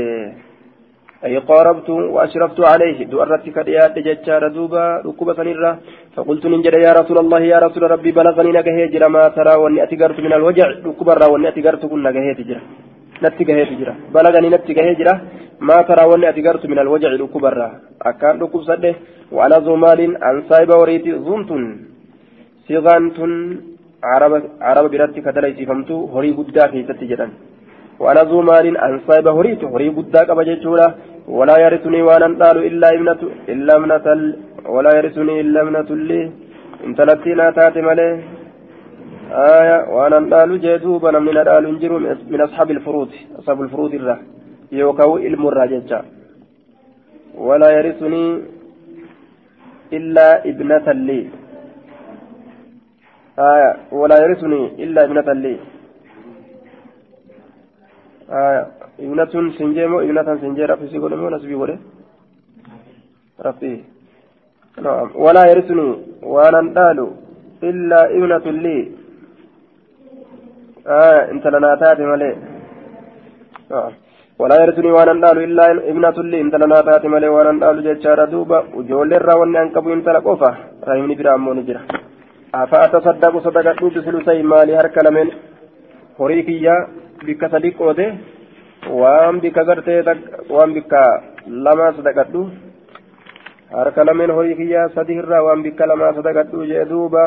أي 1.25 1.39
قاربت 1.39 1.89
وأشرفت 1.91 2.61
عليه. 2.61 2.99
دؤرت 3.13 3.45
كديات 3.57 3.99
جتان 3.99 4.53
دوبا 4.53 4.85
أكبر 5.11 5.35
سنرة 5.35 5.79
فقلت 6.15 6.47
ننجد 6.47 6.75
يا 6.87 6.93
رسول 7.01 7.19
الله 7.19 7.41
يا 7.41 7.59
رسول 7.59 7.83
ربي 7.95 8.11
بلغني 8.13 8.51
نجهي 8.59 8.89
جرى 8.93 9.09
ما 9.09 9.29
ترى 9.29 9.55
وأني 9.61 9.83
أتقرت 9.83 10.19
من 10.21 10.33
الوجع. 10.33 10.67
أكبر 10.93 11.19
وأني 11.31 11.49
أتقرت 11.49 11.83
كن 11.91 12.03
نجهي 12.03 12.35
تجرى 12.41 12.63
natti 13.25 13.49
gahee 13.49 13.67
jira 13.81 13.95
balaganii 14.15 14.53
natti 14.55 14.77
gahee 14.79 14.95
jira 15.01 15.15
maa 15.69 15.83
taraa 15.89 16.09
wanni 16.13 16.27
ati 16.31 16.47
gartu 16.47 16.69
min 16.69 16.79
alwajaci 16.85 17.19
dhukkubarraa 17.23 17.73
akkaan 18.11 18.39
dhukkubsadhe 18.41 18.91
waana 19.39 19.61
zumaaliin 19.69 20.17
an 20.29 20.45
saahiba 20.49 20.81
wariiti 20.83 21.19
zuumtun 21.27 21.63
siqaan 22.69 23.11
tun 23.17 23.33
araba 24.69 24.89
biratti 24.95 25.27
kadalaysiifamtu 25.27 25.95
horii 26.15 26.35
guddaa 26.39 26.69
keessatti 26.75 27.11
jedhan 27.13 27.33
waana 28.05 28.25
zumaaliin 28.33 28.77
an 28.87 29.01
saahiba 29.07 29.37
horiitu 29.39 29.73
horii 29.75 29.93
guddaa 29.99 30.27
qaba 30.31 30.45
jechuudha 30.51 30.89
walaa 31.39 31.61
yarisuni 31.65 32.03
waanan 32.09 32.35
dhaalu 32.41 32.67
illaa 32.71 32.95
ibnatu 32.99 33.31
illaa 33.55 33.79
ibnatal 33.83 34.23
walaa 34.75 34.97
yarisuni 34.99 35.39
illaa 35.45 35.65
ibnatulli 35.67 36.21
intalattii 36.89 37.39
naa 37.41 37.53
taate 37.59 37.83
malee 37.89 38.13
آية 39.31 39.89
وأنا 39.95 40.47
جدوب 40.57 41.05
أنا 41.07 41.19
من 41.19 41.35
نقال 41.35 41.75
نجر 41.75 41.93
من 42.31 42.41
أصحاب 42.41 42.71
الفروض 42.71 43.11
أصحاب 43.39 43.63
الفروض 43.63 43.95
الرا. 43.95 44.17
يوكاو 44.73 45.17
علم 45.17 45.47
الراججة 45.49 46.03
ولا 47.35 47.71
يرثني 47.71 48.43
إلا 49.93 50.49
ابنة 50.51 50.93
لي. 50.93 51.21
آية 53.39 53.77
ولا 53.93 54.17
يرثني 54.25 54.85
إلا 54.85 55.05
ابنة 55.05 55.33
لي. 55.33 55.57
آية 58.31 58.67
ابنة 59.01 59.33
سنجيمو 59.59 60.01
ابنة 60.01 60.29
سنجيرة 60.43 60.75
في 60.75 60.89
سيقول 60.89 61.17
مو 61.17 61.31
نسبي 61.31 61.55
وله 61.55 61.79
ربي 63.47 63.85
نعم. 64.85 65.09
ولا 65.15 65.43
يرثني 65.51 65.89
وأنا 66.23 66.61
نقال 66.61 66.99
إلا 67.63 68.01
ابنة 68.17 68.47
لي. 68.65 68.96
انت 71.33 71.45
لنا 71.55 71.71
تاتي 71.83 72.05
ملي. 72.11 72.31
ولا 74.41 74.57
يرثني 74.63 74.91
وأنا 74.97 75.13
ندال 75.19 75.39
إلا 75.47 75.65
ابنة 75.91 76.17
لي. 76.31 76.39
انت 76.45 76.55
لنا 76.63 76.79
تاتي 76.87 77.09
ملي 77.15 77.29
وأنا 77.35 77.53
ندال 77.57 77.83
جيتشارا 77.87 78.25
دوبا 78.33 78.59
وجول 78.77 79.13
الرا 79.19 79.35
وأنا 79.41 79.63
انكبو 79.63 79.93
انت 79.93 80.09
لقوفا. 80.15 80.51
رحمني 80.89 81.15
برا 81.19 81.35
امون 81.35 81.59
جرا 81.67 81.83
افاتصدق 82.55 83.35
صدقة 83.47 83.81
بثلثي 83.95 84.43
مالي 84.51 84.73
هرك 84.79 84.97
لمن 85.07 85.29
هوريكيا 86.21 86.77
بك 87.27 87.43
صديق 87.53 87.79
اوده 87.83 88.09
waan 88.87 89.41
bikka 89.43 89.65
gartee 89.65 90.05
waan 90.49 90.71
bikka 90.77 91.01
lamaa 91.49 91.93
sadaqadhu 91.97 92.43
harka 93.77 94.05
lameen 94.05 94.31
horii 94.31 94.55
kiyyaa 94.55 94.89
sadi 94.95 95.19
irraa 95.21 95.43
waan 95.43 95.63
bikka 95.67 95.89
lamaa 95.91 96.13
sadaqadhu 96.19 96.67
jee 96.71 96.85
duuba 96.91 97.23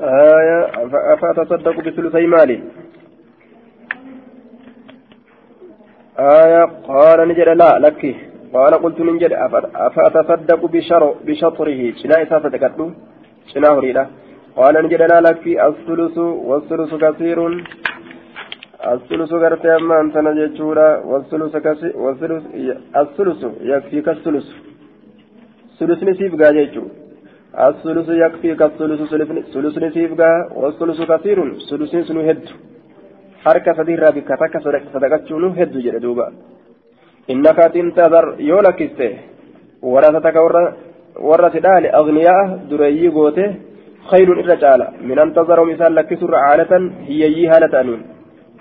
أفأتصدق 0.00 1.76
بثلثي 1.80 2.26
مالي. 2.26 2.62
آية 6.18 6.64
قال 6.88 7.28
نجد 7.28 7.48
لا 7.48 7.78
لك. 7.78 8.16
قال 8.54 8.74
قلت 8.74 9.00
نجد 9.00 9.32
أفأتصدق 9.86 10.60
بشر 10.74 11.02
بشطره. 11.26 11.80
شنا 12.00 12.22
إساسة 12.22 12.48
تكتلو 12.48 12.86
شنا 13.52 13.68
هريدا 13.68 14.04
قال 14.56 14.74
نجد 14.84 15.02
لا 15.02 15.20
لك. 15.20 15.44
الثلث 15.46 16.18
والثلث 16.18 16.94
كثير. 17.04 17.38
الثلث 18.92 19.32
غرتي 19.32 19.76
أما 19.76 20.00
أنت 20.00 20.16
نجتورا 20.16 20.88
والثلث 21.10 21.56
كثير 21.66 21.92
والثلث 21.96 22.44
الثلث 22.96 23.40
يكفيك 23.70 24.08
الثلث. 24.08 24.46
ثلث 25.78 26.00
نسيب 26.02 26.32
قاجيتو 26.42 26.84
الثلث 27.58 28.08
يكفيك 28.08 28.62
الثلث 28.62 29.00
ثلث 29.54 29.78
نسيب 29.84 30.20
قا 30.20 30.30
والثلث 30.60 30.98
كثير 31.10 31.38
ثلث 31.70 31.92
سنو 32.08 32.20
هد 32.20 32.44
takka 33.44 34.60
sadaqachuun 34.94 35.54
hedduu 35.58 35.82
jedhe 35.86 36.00
duuba 36.00 36.26
innaka 37.28 37.68
tintadar 37.74 38.24
yoo 38.38 38.62
lakkiste 38.62 39.06
warasataka 39.82 40.40
warra 41.28 41.50
si 41.52 41.60
dhaale 41.60 41.88
agniyaa 42.00 42.42
dureeyyii 42.70 43.10
goote 43.10 43.44
khayrun 44.10 44.40
irra 44.42 44.56
caala 44.56 44.92
min 45.08 45.18
an 45.18 45.32
tazarahum 45.38 45.70
isaan 45.70 45.94
lakkisurra 45.94 46.38
caalatan 46.46 46.92
hiyyeeyyii 47.08 47.46
haala 47.52 47.68
ta'aniin 47.74 48.02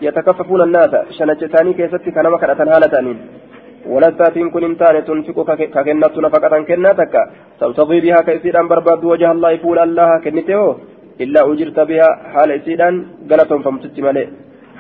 yatakaffafuuna 0.01 0.63
annaasa 0.63 1.05
shanacha 1.17 1.45
isaanii 1.49 1.73
keessatti 1.79 2.11
kanama 2.11 2.37
ولستاتين 3.93 4.49
كن 4.53 4.63
انتان 4.69 4.95
تنفق 5.07 5.49
ككنة 5.75 6.15
نفقة 6.25 6.53
كنة 6.69 6.91
تكا 6.99 7.23
تبتغي 7.59 7.99
بها 8.03 8.19
كيسيرا 8.27 8.61
برباد 8.71 9.03
وجه 9.11 9.31
الله 9.31 9.49
يقول 9.57 9.77
الله 9.85 10.09
كنته 10.23 10.61
إلا 11.23 11.41
أجرت 11.49 11.79
بها 11.89 12.09
حال 12.31 12.49
إسيرا 12.51 12.89
قلتهم 13.29 13.61
فمتت 13.65 13.97
ملئ 14.05 14.27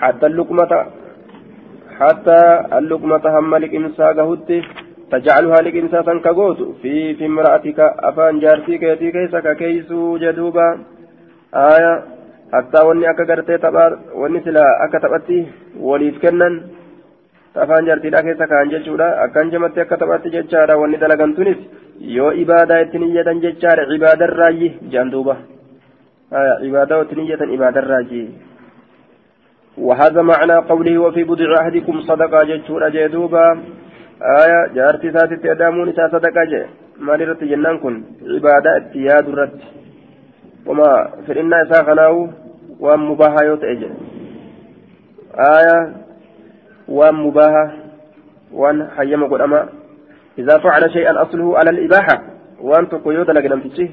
حتى 0.01 0.25
اللقمة 0.31 0.71
حتى 1.99 2.39
اللقمة 2.79 3.23
هم 3.35 3.51
لكنسا 3.55 4.07
قهدت 4.17 4.51
تجعلها 5.11 5.61
لكنسا 5.65 6.01
كقوت 6.25 6.59
في 6.81 6.93
في 7.17 7.25
امرأتك 7.25 7.79
أفان 8.09 8.39
جارتي 8.43 8.77
كيتي 8.81 9.11
كيسا 9.15 9.39
كيسو 9.61 10.17
جدوبا 10.23 10.67
آية 11.55 11.93
حتى 12.53 12.79
وني 12.87 13.09
أكا 13.09 13.23
قرتي 13.29 13.57
تبار 13.63 13.91
وني 14.21 14.39
سلا 14.45 14.65
أكا 14.85 14.99
تبتي 15.03 15.39
وليف 15.87 16.15
كنن 16.21 16.53
afaan 17.63 17.85
jaartiidha 17.85 18.23
keessa 18.23 18.47
kaan 18.47 18.71
jechuudha 18.73 19.07
akkan 19.25 19.51
jamatti 19.51 19.81
akka 19.83 19.97
taphaatti 19.97 20.33
jechaadha 20.35 20.79
wanni 20.81 21.01
dalagantunis 21.03 21.57
yoo 22.17 22.31
ibaadaa 22.43 22.81
ittiin 22.85 23.07
iyyatan 23.09 23.41
jechaadha 23.45 23.87
ibaadarraayyi 23.99 24.69
jaan 24.95 25.11
duuba 25.15 25.37
ibaadaa 26.69 27.01
ittiin 27.05 27.25
iyyatan 27.25 27.55
ibaadarraayyi 27.57 28.27
وهذا 29.77 30.21
معنى 30.21 30.55
قوله 30.71 30.97
وفي 30.97 31.23
بضع 31.23 31.49
أحدكم 31.61 32.01
صدقة 32.01 32.43
جتشور 32.43 32.89
جدوبا 32.89 33.45
آية 34.41 34.73
جارتي 34.75 35.11
ساتت 35.11 35.45
أدامون 35.45 35.89
إسا 35.89 36.07
صدقة 36.13 36.43
جي 36.51 36.61
مالي 37.05 37.23
رت 37.29 37.43
جنان 37.43 37.77
عبادة 38.35 38.77
اتياد 38.77 39.29
رت 39.39 39.59
وما 40.67 40.89
في 41.25 41.39
إنا 41.41 41.57
إسا 41.63 41.83
خناو 41.87 42.15
يوتأجي 43.49 43.89
آية 45.57 46.06
وام 46.87 47.27
مباها 47.27 47.75
وان 48.53 48.87
حيما 48.97 49.27
قدما 49.27 49.69
إذا 50.39 50.57
فعل 50.57 50.91
شيئا 50.91 51.21
أصله 51.21 51.57
على 51.57 51.69
الإباحة 51.69 52.21
وان 52.61 52.89
تقيود 52.89 53.29
لقنم 53.29 53.59
تجيه 53.59 53.89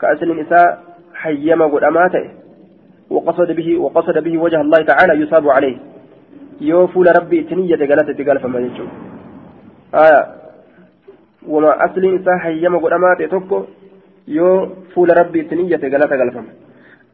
كأسل 0.00 0.40
إسا 0.40 0.78
حيما 1.14 1.66
قدما 1.66 2.08
تأي 2.08 2.30
وقصد 3.10 3.52
به 3.52 3.78
وقصد 3.78 4.18
به 4.18 4.38
وجه 4.38 4.60
الله 4.60 4.78
تعالى 4.78 5.22
يصاب 5.22 5.48
عليه 5.48 5.76
يوفول 6.60 7.06
ربي 7.18 7.42
تنية 7.42 7.76
قالت 7.76 8.10
تقال 8.20 8.38
فما 8.40 8.58
يجو 8.60 8.86
آية 9.94 10.26
وما 11.48 11.84
أصل 11.84 12.04
إنسان 12.04 12.38
حيما 12.40 12.78
قدامات 12.78 13.20
يتوكو 13.20 13.64
yoo 14.28 14.68
fuula 14.94 15.14
rabbii 15.14 15.40
itti 15.40 15.56
niyyate 15.56 15.90
galata 15.90 16.16
galfama. 16.16 16.52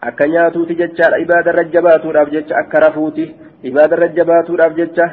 Akka 0.00 0.28
nyaatuuti 0.28 0.74
jechaadha 0.74 1.18
ibaada 1.18 1.50
irra 1.52 1.64
jabaatuudhaaf 1.64 2.30
jecha 2.30 2.56
akka 2.56 2.80
rafuuti 2.80 3.34
ibaada 3.68 3.96
irra 3.96 4.08
jabaatuudhaaf 4.18 4.72
jecha 4.80 5.06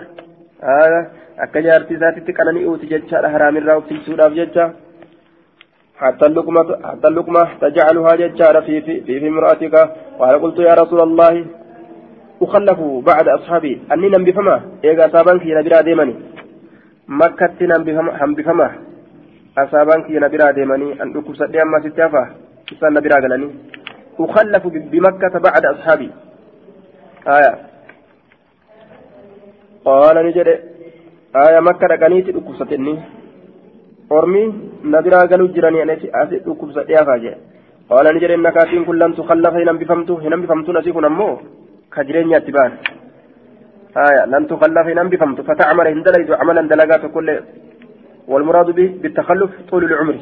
akka 1.46 1.66
jaartii 1.68 1.98
isaatitti 2.00 2.38
qanani'uuti 2.40 2.92
jechaadha 2.94 3.34
haraamirraa 3.36 3.78
of 3.82 3.92
tiisuudhaaf 3.92 4.40
jecha 4.42 4.72
حتى 6.02 6.26
اللقمة 6.26 6.64
حتى 6.90 7.08
اللقمة 7.08 7.44
تجعلها 7.62 8.16
ججارة 8.16 8.60
في 8.60 8.82
في 8.82 9.02
في, 9.06 9.20
في 9.20 9.28
امرأتك 9.28 9.76
قال 10.20 10.42
قلت 10.42 10.60
يا 10.60 10.74
رسول 10.74 11.02
الله 11.02 11.46
أخلف 12.42 12.80
بعد 13.10 13.28
أصحابي 13.28 13.74
أني 13.94 14.10
نم 14.10 14.24
بفما 14.28 14.62
إيجا 14.84 15.08
سابانك 15.14 15.46
ينبرا 15.46 15.82
ديماني 15.82 16.16
مكة 17.08 17.60
نم 17.62 17.84
بفما 18.38 18.68
أصابانك 19.58 20.10
ينبرا 20.10 20.52
ديماني 20.52 21.02
أن 21.02 21.18
أكل 21.18 21.36
سدي 21.38 21.62
أما 21.62 21.78
ستافا 21.86 22.24
إسان 22.74 22.94
نبرا 22.94 23.18
أخلف 24.20 24.64
بمكة 24.92 25.34
بعد 25.48 25.64
أصحابي 25.66 26.10
آية 27.28 27.71
قال 29.86 30.26
نجد 30.26 30.48
آية 31.36 31.60
مكة 31.60 31.88
na 34.84 35.02
biraa 35.02 35.28
galuu 35.28 35.48
jiranii 35.48 36.12
asi 36.14 36.40
dhukkubsadhee 36.46 36.96
hafaa 36.96 37.20
jee. 37.20 37.38
Qaala 37.90 38.14
ni 38.14 38.20
jedhe 38.20 38.38
nakaatiin 38.38 38.86
kun 38.86 39.00
lam 39.00 39.14
tukallafa 39.14 39.60
hin 39.60 39.68
hambifamtu 39.68 40.18
hin 40.24 40.32
hambifamtuun 40.32 40.78
asii 40.78 40.92
kun 40.92 41.06
ammoo 41.06 41.40
ka 41.90 42.04
jireenyaatti 42.04 42.52
ba'an 42.52 42.74
آية 43.98 44.26
لن 44.26 44.48
تخلف 44.48 44.88
إن 44.88 45.10
بفهمت 45.10 45.42
فتعمل 45.42 45.88
إن 45.88 46.04
دليت 46.04 46.32
عملا 46.32 46.62
دلقات 46.62 47.06
كل 47.06 47.40
والمراد 48.28 48.70
به 48.72 48.96
بالتخلف 49.02 49.52
طول 49.70 49.84
العمر 49.84 50.18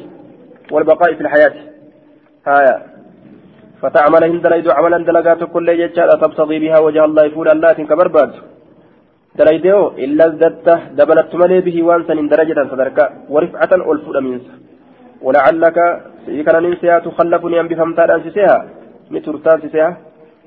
والبقاء 0.72 1.14
في 1.14 1.20
الحياة 1.20 1.54
آية 2.48 2.76
فتعمل 3.82 4.24
إن 4.24 4.40
دليت 4.40 4.70
عملا 4.70 5.04
دلقات 5.04 5.44
كل 5.44 5.68
يجعل 5.68 6.10
تبتغي 6.20 6.58
بها 6.58 6.78
وجه 6.78 7.04
الله 7.04 7.24
يفول 7.24 7.48
الله 7.48 7.72
كبرباد 7.72 8.32
دليدو 9.40 9.80
إلا 10.04 10.24
ازددت 10.28 10.68
دبلت 10.98 11.32
ملي 11.40 11.58
به 11.66 11.76
وانسا 11.88 12.14
درجة 12.32 12.60
صدرك 12.72 12.98
ورفعة 13.32 13.72
ألفود 13.92 14.16
منسا 14.26 14.54
ولعلك 15.26 15.78
سيكون 16.26 16.56
ننسيها 16.64 16.98
تخلفني 17.06 17.60
أن 17.60 17.68
بفهمتها 17.70 18.14
أنسيها 18.16 18.56
نترتان 19.14 19.58
سيها 19.72 19.90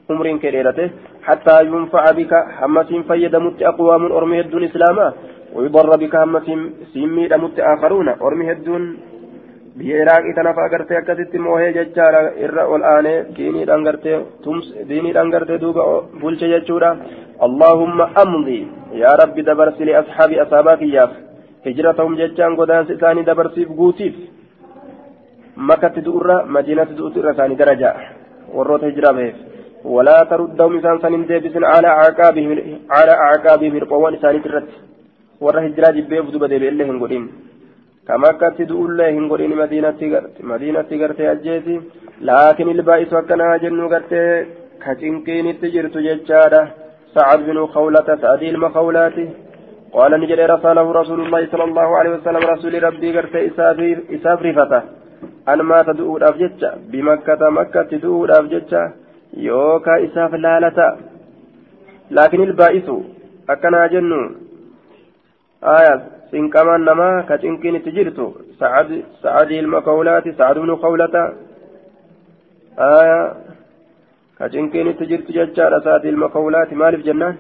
عمر 0.09 0.25
كريرته 0.43 0.87
حتى 1.27 1.55
ينفع 1.71 2.03
بك 2.17 2.33
همس 2.61 2.89
فيدمت 3.07 3.57
أقوام 3.71 4.03
أرمي 4.17 4.39
الدون 4.45 4.63
إسلاما 4.69 5.07
ويضر 5.55 5.91
بك 6.01 6.15
همس 6.23 6.47
سيمي 6.93 7.23
دمت 7.31 7.57
آخرون 7.73 8.07
أرمي 8.25 8.51
الدون 8.51 8.83
biyya 9.77 10.01
iraaqii 10.03 10.33
tanaaf 10.37 10.57
agartee 10.57 10.97
akkasitti 10.97 11.39
moohee 11.45 11.71
jechaadha 11.77 12.19
irra 12.45 12.63
ol 12.73 12.83
aanee 12.93 13.15
diiniidhaan 13.37 13.85
gartee 13.87 14.17
diiniidhaan 14.89 15.31
gartee 15.35 15.57
duuba 15.63 15.83
bulche 16.21 16.47
jechuudha 16.53 16.89
allahumma 17.47 18.05
amdi 18.23 18.59
yaa 19.01 19.15
rabbi 19.21 19.45
dabarsi 19.47 19.87
li 19.87 19.95
ashaabi 20.01 20.39
asaabaa 20.43 20.77
kiyyaaf 20.81 21.15
hijratahum 21.65 22.17
jechaan 22.21 22.57
godaansi 22.59 22.97
isaanii 22.97 23.25
dabarsiif 23.29 23.69
guutiif 23.79 24.15
makkatti 25.69 26.05
du'urra 26.07 26.35
madiinatti 26.57 26.97
du'utu 26.99 27.23
irra 27.23 27.35
isaanii 27.37 27.61
daraja 27.63 27.95
warroota 28.57 28.91
hijiraa 28.91 29.17
baheef 29.19 29.41
ولا 29.95 30.17
تردهم 30.31 30.77
إسان 30.79 30.97
سنين 31.03 31.25
ديبسن 31.29 31.63
على 31.73 31.87
أعقابهم 31.87 32.49
على 32.97 33.13
أعقابهم 33.25 33.73
رقوان 33.83 34.13
إسان 34.15 34.43
ترت 34.43 34.69
ورا 35.43 35.59
هجرة 35.65 35.89
جبه 35.95 36.21
فدوبة 36.25 36.47
ديبه 36.51 37.27
اللي 38.08 38.26
هنقولين 38.28 38.32
كما 38.32 38.32
كانت 38.32 38.62
دولة 38.62 39.10
هنقولين 39.10 39.56
مدينة 39.56 40.22
مدينة 40.40 40.88
غرتي 40.92 41.32
أجيتي 41.32 41.80
لكن 42.20 42.68
البائس 42.68 43.12
وكنا 43.12 43.56
جنو 43.56 43.86
غرتي 43.86 44.46
كتنكين 44.84 45.60
تجرت 45.60 45.98
ججارة 45.98 46.62
سعد 47.14 47.38
بن 47.38 47.66
خولة 47.66 48.08
سعدي 48.22 48.50
المخولات 48.50 49.14
قال 49.92 50.20
نجد 50.20 50.40
رساله 50.40 50.92
رسول 50.92 51.20
الله 51.20 51.46
صلى 51.52 51.64
الله 51.64 51.96
عليه 51.98 52.10
وسلم 52.10 52.42
رسول 52.54 52.82
ربي 52.82 53.08
غرتي 53.16 53.46
إساف 54.14 54.42
رفته 54.42 54.82
أن 55.48 55.60
ما 55.60 55.82
تدعو 55.82 56.16
الأفجتة 56.16 56.70
بمكة 56.90 57.50
مكة 57.50 57.82
تدعو 57.82 58.24
الأفجتة 58.24 58.92
يوكا 59.36 60.04
إساف 60.04 60.34
لالة 60.34 60.96
لكن 62.10 62.42
البائس 62.42 62.88
أكنا 63.50 63.86
جنو 63.86 64.30
آية 66.33 66.41
سنكمان 66.41 66.85
نما 66.85 67.25
كتنكين 67.29 67.83
تجرتو 67.83 68.27
سعد 68.59 69.03
سعد 69.23 69.51
المقولات 69.51 70.25
سعد 70.37 70.57
بن 70.57 70.75
قولة 70.75 71.15
آية 72.79 73.33
كتنكين 74.39 74.97
تجرت 74.97 75.31
ججار 75.31 75.73
سعد 75.85 76.05
المقولات 76.05 76.73
مالف 76.73 77.05
جنان 77.05 77.35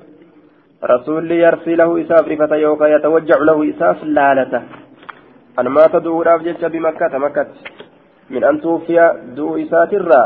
رسول 0.83 1.31
يرسي 1.31 1.75
له 1.75 1.89
إساف 2.01 2.27
رفة 2.27 2.55
يوكا 2.55 2.85
يتوجع 2.85 3.37
له 3.37 3.69
إساف 3.69 4.03
لالته 4.03 4.61
أن 5.59 5.67
ما 5.67 5.85
تدعو 5.93 6.21
رافجة 6.21 6.67
بمكة 6.67 7.17
مكة 7.17 7.47
من 8.29 8.43
أن 8.43 8.61
توفي 8.61 8.97
دو 9.35 9.57
إسات 9.57 9.93
الرا 9.93 10.23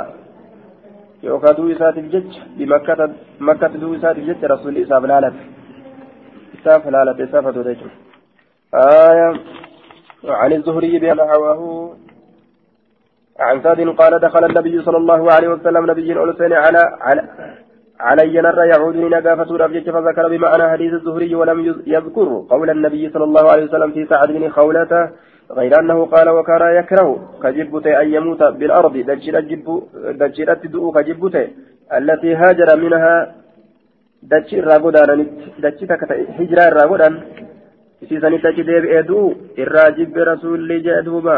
يوكا 1.23 1.51
دو 1.51 1.71
إسات 1.71 1.97
الجج 1.97 2.31
بمكة 2.57 3.09
مكة 3.39 3.67
دو 3.67 3.95
إسات 3.95 4.17
الجج 4.17 4.45
رسول 4.45 4.77
إساف 4.77 5.03
لالته 5.05 5.43
إساف 6.55 6.87
لالته 6.87 7.23
إساف 7.23 7.47
دوديته 7.47 7.89
آية 8.73 9.33
عن 10.25 10.53
الزهري 10.53 10.99
بأن 10.99 11.19
حواه 11.19 11.91
عن 13.39 13.63
سعد 13.63 13.79
قال 13.79 14.19
دخل 14.19 14.45
النبي 14.45 14.81
صلى 14.81 14.97
الله 14.97 15.31
عليه 15.31 15.47
وسلم 15.47 15.91
نبي 15.91 16.17
أولسين 16.17 16.53
على 16.53 16.97
على 17.01 17.21
علي 17.99 18.41
نرى 18.41 18.67
يعودني 18.69 19.09
نقافة 19.09 19.57
ربجة 19.57 19.91
فذكر 19.91 20.27
بمعنى 20.27 20.69
حديث 20.71 20.93
الزهري 20.93 21.35
ولم 21.35 21.59
يذكر 21.87 22.45
قول 22.49 22.69
النبي 22.69 23.09
صلى 23.09 23.23
الله 23.23 23.51
عليه 23.51 23.63
وسلم 23.63 23.91
في 23.91 24.05
سعد 24.05 24.31
بن 24.31 24.49
خولة 24.49 25.11
غير 25.51 25.79
أنه 25.79 26.05
قال 26.05 26.29
وكان 26.29 26.75
يكره 26.75 27.29
كجبت 27.43 27.87
أن 27.87 28.13
يموت 28.13 28.43
بالأرض. 28.43 28.97
دجرت 30.21 30.67
دؤو 30.67 30.91
كجبت 30.91 31.49
التي 31.97 32.35
هاجر 32.35 32.75
منها. 32.77 33.35
دجر 34.23 34.63
راغودان 34.67 35.27
دجتك 35.59 36.01
هجرة 36.39 36.69
راغودان 36.69 37.13
isiisanii 38.01 38.43
achi 38.49 38.67
deebi'ee 38.69 39.07
du'u 39.07 39.25
irraa 39.63 39.91
jibbe 39.97 40.29
rasuulli 40.31 40.83
jee 40.85 41.01
duuba. 41.07 41.37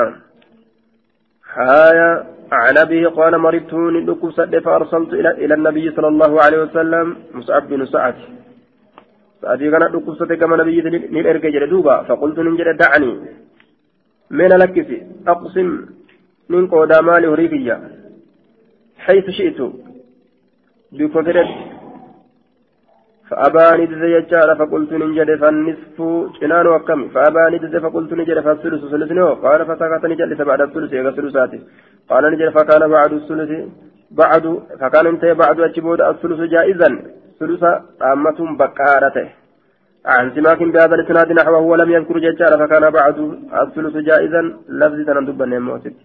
Haaya 1.55 2.09
عن 2.51 2.77
أبيه 2.77 3.07
قال 3.07 3.37
مرضت 3.37 3.73
ندك 3.73 4.23
سد 4.37 4.59
فأرسلت 4.59 5.13
إلى 5.13 5.53
النبي 5.53 5.91
صلى 5.91 6.07
الله 6.07 6.41
عليه 6.41 6.59
وسلم 6.61 7.15
مصعب 7.33 7.63
بن 7.69 7.85
سعد 7.85 8.15
سعدي 9.41 9.71
كان 9.71 9.83
ندك 9.89 10.07
سد 10.19 10.33
كما 10.33 10.57
نبي 10.57 10.81
نرجع 11.15 11.49
جلدوبا 11.49 12.03
فقلت 12.03 12.37
ننجل 12.39 12.77
دعني 12.77 13.11
من 14.37 14.51
لكسي 14.61 14.97
أقسم 15.27 15.69
من 16.49 16.67
قودا 16.67 17.01
مالي 17.01 17.27
هريكيا 17.27 17.75
حيث 19.05 19.25
شئت 19.37 19.59
بكفرت 20.97 21.49
فأباني 23.29 23.85
دز 23.91 24.03
يجار 24.17 24.49
فقلت 24.59 24.91
ننجد 25.01 25.29
فالنصف 25.41 25.97
جنان 26.41 26.67
وكم 26.73 26.99
فأباني 27.13 27.57
دز 27.63 27.75
فقلت 27.85 28.11
نجد 28.19 28.39
فالثلث 28.45 28.81
ثلث 28.91 29.11
قال 29.43 29.59
فسكت 29.69 30.03
نجد 30.11 30.41
بعد 30.49 30.61
الثلث 30.67 30.91
يغسل 30.93 31.15
ثلثاتي. 31.21 31.59
قال 32.09 32.23
نجد 32.33 32.49
فكان 32.57 32.83
بعد 32.95 33.11
الثلث 33.19 33.51
بعد 34.21 34.45
فكان 34.81 35.05
انتهى 35.13 35.33
بعد 35.43 35.57
أجبود 35.67 36.01
الثلث 36.11 36.39
جائزا. 36.53 36.89
ثلث 37.39 37.63
أمة 38.13 38.39
بكارته 38.59 39.27
عن 40.13 40.25
سماك 40.35 40.61
بهذا 40.73 40.95
الإسناد 40.95 41.31
نحوه 41.39 41.61
ولم 41.71 41.89
يذكر 41.95 42.17
ججار 42.25 42.51
فكان 42.61 42.83
بعد 42.99 43.17
الثلث 43.63 43.95
جائزا. 44.09 44.41
لفظ 44.79 44.99
تندب 45.07 45.41
النموسك 45.41 45.95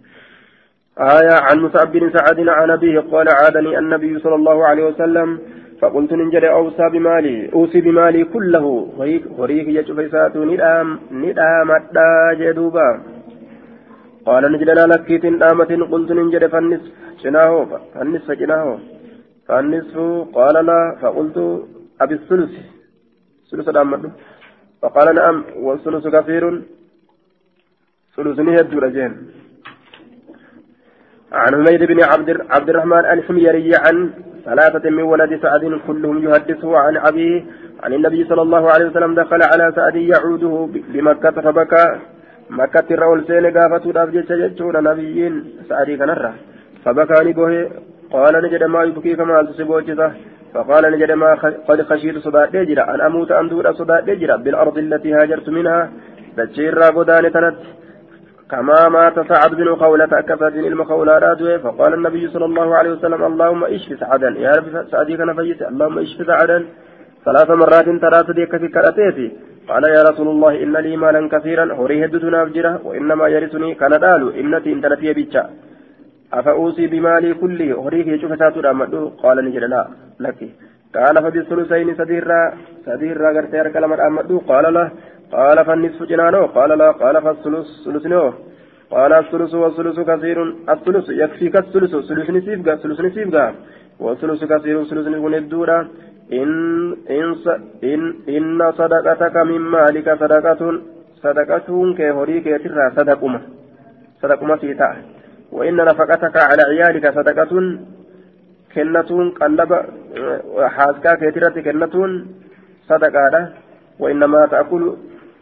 آية 0.98 1.34
عن 1.46 1.56
مصعب 1.64 1.92
بن 1.92 2.12
سعد 2.16 2.48
عن 2.48 2.70
أبيه 2.70 3.00
قال 3.12 3.28
عادني 3.28 3.78
النبي 3.78 4.18
صلى 4.18 4.34
الله 4.34 4.66
عليه 4.66 4.84
وسلم 4.84 5.38
فقلت 5.84 6.12
ننجل 6.20 6.44
أوصى 6.44 6.84
بمالي 6.94 7.36
أوصي 7.52 7.80
بمالي 7.86 8.24
كله. 8.34 8.64
هريك 9.38 9.66
يجب 9.78 9.96
فيسات 10.00 10.34
ندام 10.50 10.88
ندام 11.22 11.68
جدوبا 12.40 12.88
قال 14.26 14.42
نجل 14.52 14.68
لا 14.78 14.84
لكيت 14.92 15.24
دامة 15.42 15.70
قلت 15.92 16.10
ننجل 16.18 16.44
فالنصف. 16.52 16.92
جناه 17.22 17.52
فالنصف 17.94 18.30
جناه 18.40 18.68
فالنصف 19.46 19.96
قال 20.36 20.56
لا 20.68 20.80
فقلت 21.02 21.36
أبي 22.02 22.14
الثلث. 22.14 22.54
ثلث 23.50 23.68
دامة 23.76 24.02
فقال 24.82 25.06
نعم 25.18 25.36
والثلث 25.64 26.04
كثير. 26.16 26.44
ثلث 28.16 28.38
نهد 28.48 28.68
رجين. 28.84 29.12
عن 31.32 31.52
حميد 31.58 31.82
بن 31.90 31.98
عبد 32.54 32.68
الرحمن 32.70 33.04
الحميري 33.14 33.70
عن 33.84 33.96
ثلاثة 34.44 34.90
من 34.90 35.02
ولد 35.02 35.42
سعد 35.42 35.80
كلهم 35.86 36.28
يحدثه 36.28 36.78
عن 36.78 36.96
أبيه 36.96 37.44
عن 37.82 37.92
النبي 37.92 38.24
صلى 38.24 38.42
الله 38.42 38.70
عليه 38.70 38.86
وسلم 38.86 39.14
دخل 39.14 39.42
على 39.42 39.72
سعد 39.76 39.96
يعوده 39.96 40.68
بمكة 40.92 41.30
فبكى. 41.30 41.86
مكة 42.50 42.84
الرول 42.90 43.24
سين 43.26 43.46
قافته 43.58 43.90
الأبجد 43.90 44.32
جتشون 44.32 44.84
نبيين 44.84 45.34
سعدي 45.68 45.96
كنرة 45.96 46.34
فبكى 46.84 47.24
نبوه 47.24 47.70
قال 48.12 48.34
نجد 48.44 48.62
ما 48.64 48.82
يبكيك 48.84 49.20
ما 49.20 49.42
تصبوجته 49.42 50.10
فقال 50.54 50.92
نجد 50.92 51.10
ما 51.12 51.34
قد 51.68 51.82
خشيت 51.82 52.18
صداء 52.18 52.50
دجرة. 52.50 52.82
أن 52.94 53.00
أموت 53.00 53.30
أن 53.32 53.48
دور 53.48 53.72
صداء 53.72 54.00
دجرة 54.00 54.36
بالأرض 54.36 54.78
التي 54.78 55.14
هاجرت 55.14 55.48
منها. 55.48 55.90
دجير 56.36 56.78
غدان 56.96 57.32
تنت. 57.32 57.58
كما 58.54 58.88
مات 58.88 59.16
سعد 59.28 59.50
بن 59.54 59.74
خولة 59.74 60.08
أكفت 60.12 60.54
المخولة 60.72 61.18
رادوه 61.18 61.58
فقال 61.58 61.94
النبي 61.94 62.28
صلى 62.28 62.44
الله 62.44 62.68
عليه 62.78 62.90
وسلم 62.90 63.22
اللهم 63.30 63.64
اشف 63.64 64.00
سعدا. 64.00 64.30
يا 64.44 64.52
رب 64.56 64.66
سعدي 64.92 65.16
كان 65.16 65.30
اللهم 65.72 65.98
اشف 65.98 66.18
سعدا. 66.26 66.58
ثلاث 67.24 67.50
مرات 67.50 67.88
ثلاث 68.04 68.30
ديك 68.30 68.56
في 68.56 68.68
كرتيتي 68.68 69.26
قال 69.68 69.84
يا 69.96 70.02
رسول 70.10 70.28
الله 70.34 70.62
إن 70.62 70.76
لي 70.84 70.96
مالا 70.96 71.28
كثيرا 71.32 71.64
هوري 71.78 72.04
هدتنا 72.04 72.44
بجرة 72.44 72.80
وإنما 72.86 73.24
يرثني 73.34 73.74
كان 73.80 73.92
دالو 74.04 74.28
إنتي 74.40 74.72
إن 74.72 74.80
تلتي 74.82 75.12
بيتشا. 75.18 75.44
أفأوصي 76.38 76.86
بمالي 76.92 77.34
كله 77.42 77.68
هوري 77.80 78.00
يشوف 78.14 78.32
ساتو 78.40 78.60
قال 79.22 79.36
نجد 79.46 79.64
لا 79.72 79.82
لك. 80.24 80.40
قال 80.96 81.14
فبالثلثين 81.24 81.88
سديرا 82.00 82.40
سديرا 82.86 83.28
غرتي 83.36 83.60
أركلم 83.60 83.92
أمدو 83.92 84.38
قال 84.50 84.74
له 84.74 84.86
قال 85.32 85.64
فالنصف 85.66 86.02
جنانه 86.10 86.42
قال 86.56 86.70
لا 86.78 86.90
قال 87.02 87.22
فالثلث 87.24 87.68
ثلثنه 87.84 88.24
قال 88.94 89.12
الثلث 89.12 89.54
والثلث 89.62 89.98
كثير 90.10 90.38
الثلث 90.74 91.06
يكفيك 91.22 91.56
الثلث 91.56 91.92
ثلث 92.08 92.28
نسيبك 92.36 92.68
ثلث 92.82 93.00
نسيبك 93.06 93.36
والثلث 94.02 94.40
كثير 94.52 94.76
ثلث 94.90 95.06
نكون 95.14 95.34
الدورة. 95.34 95.78
إن 96.32 96.96
إن 97.10 97.34
إن 97.84 98.14
إن 98.28 98.72
صدقتك 98.72 99.36
من 99.36 99.58
مالك 99.58 100.18
صدقة 100.20 100.80
صدقة 101.22 101.94
كهوريك 101.98 102.46
يترى 102.46 102.90
صدقمة 102.96 103.40
صدقمة 104.22 104.56
سيتا 104.56 104.96
وإن 105.52 105.76
نفقتك 105.76 106.36
على 106.36 106.62
عيالك 106.62 107.14
صدقة 107.14 107.78
كنة 108.74 109.10
قلب 109.40 109.70
حاسكا 110.76 111.14
كيترة 111.14 111.56
كنة 111.66 111.94
صدقة 112.88 113.34
وإنما 113.98 114.46
تأكل 114.46 114.82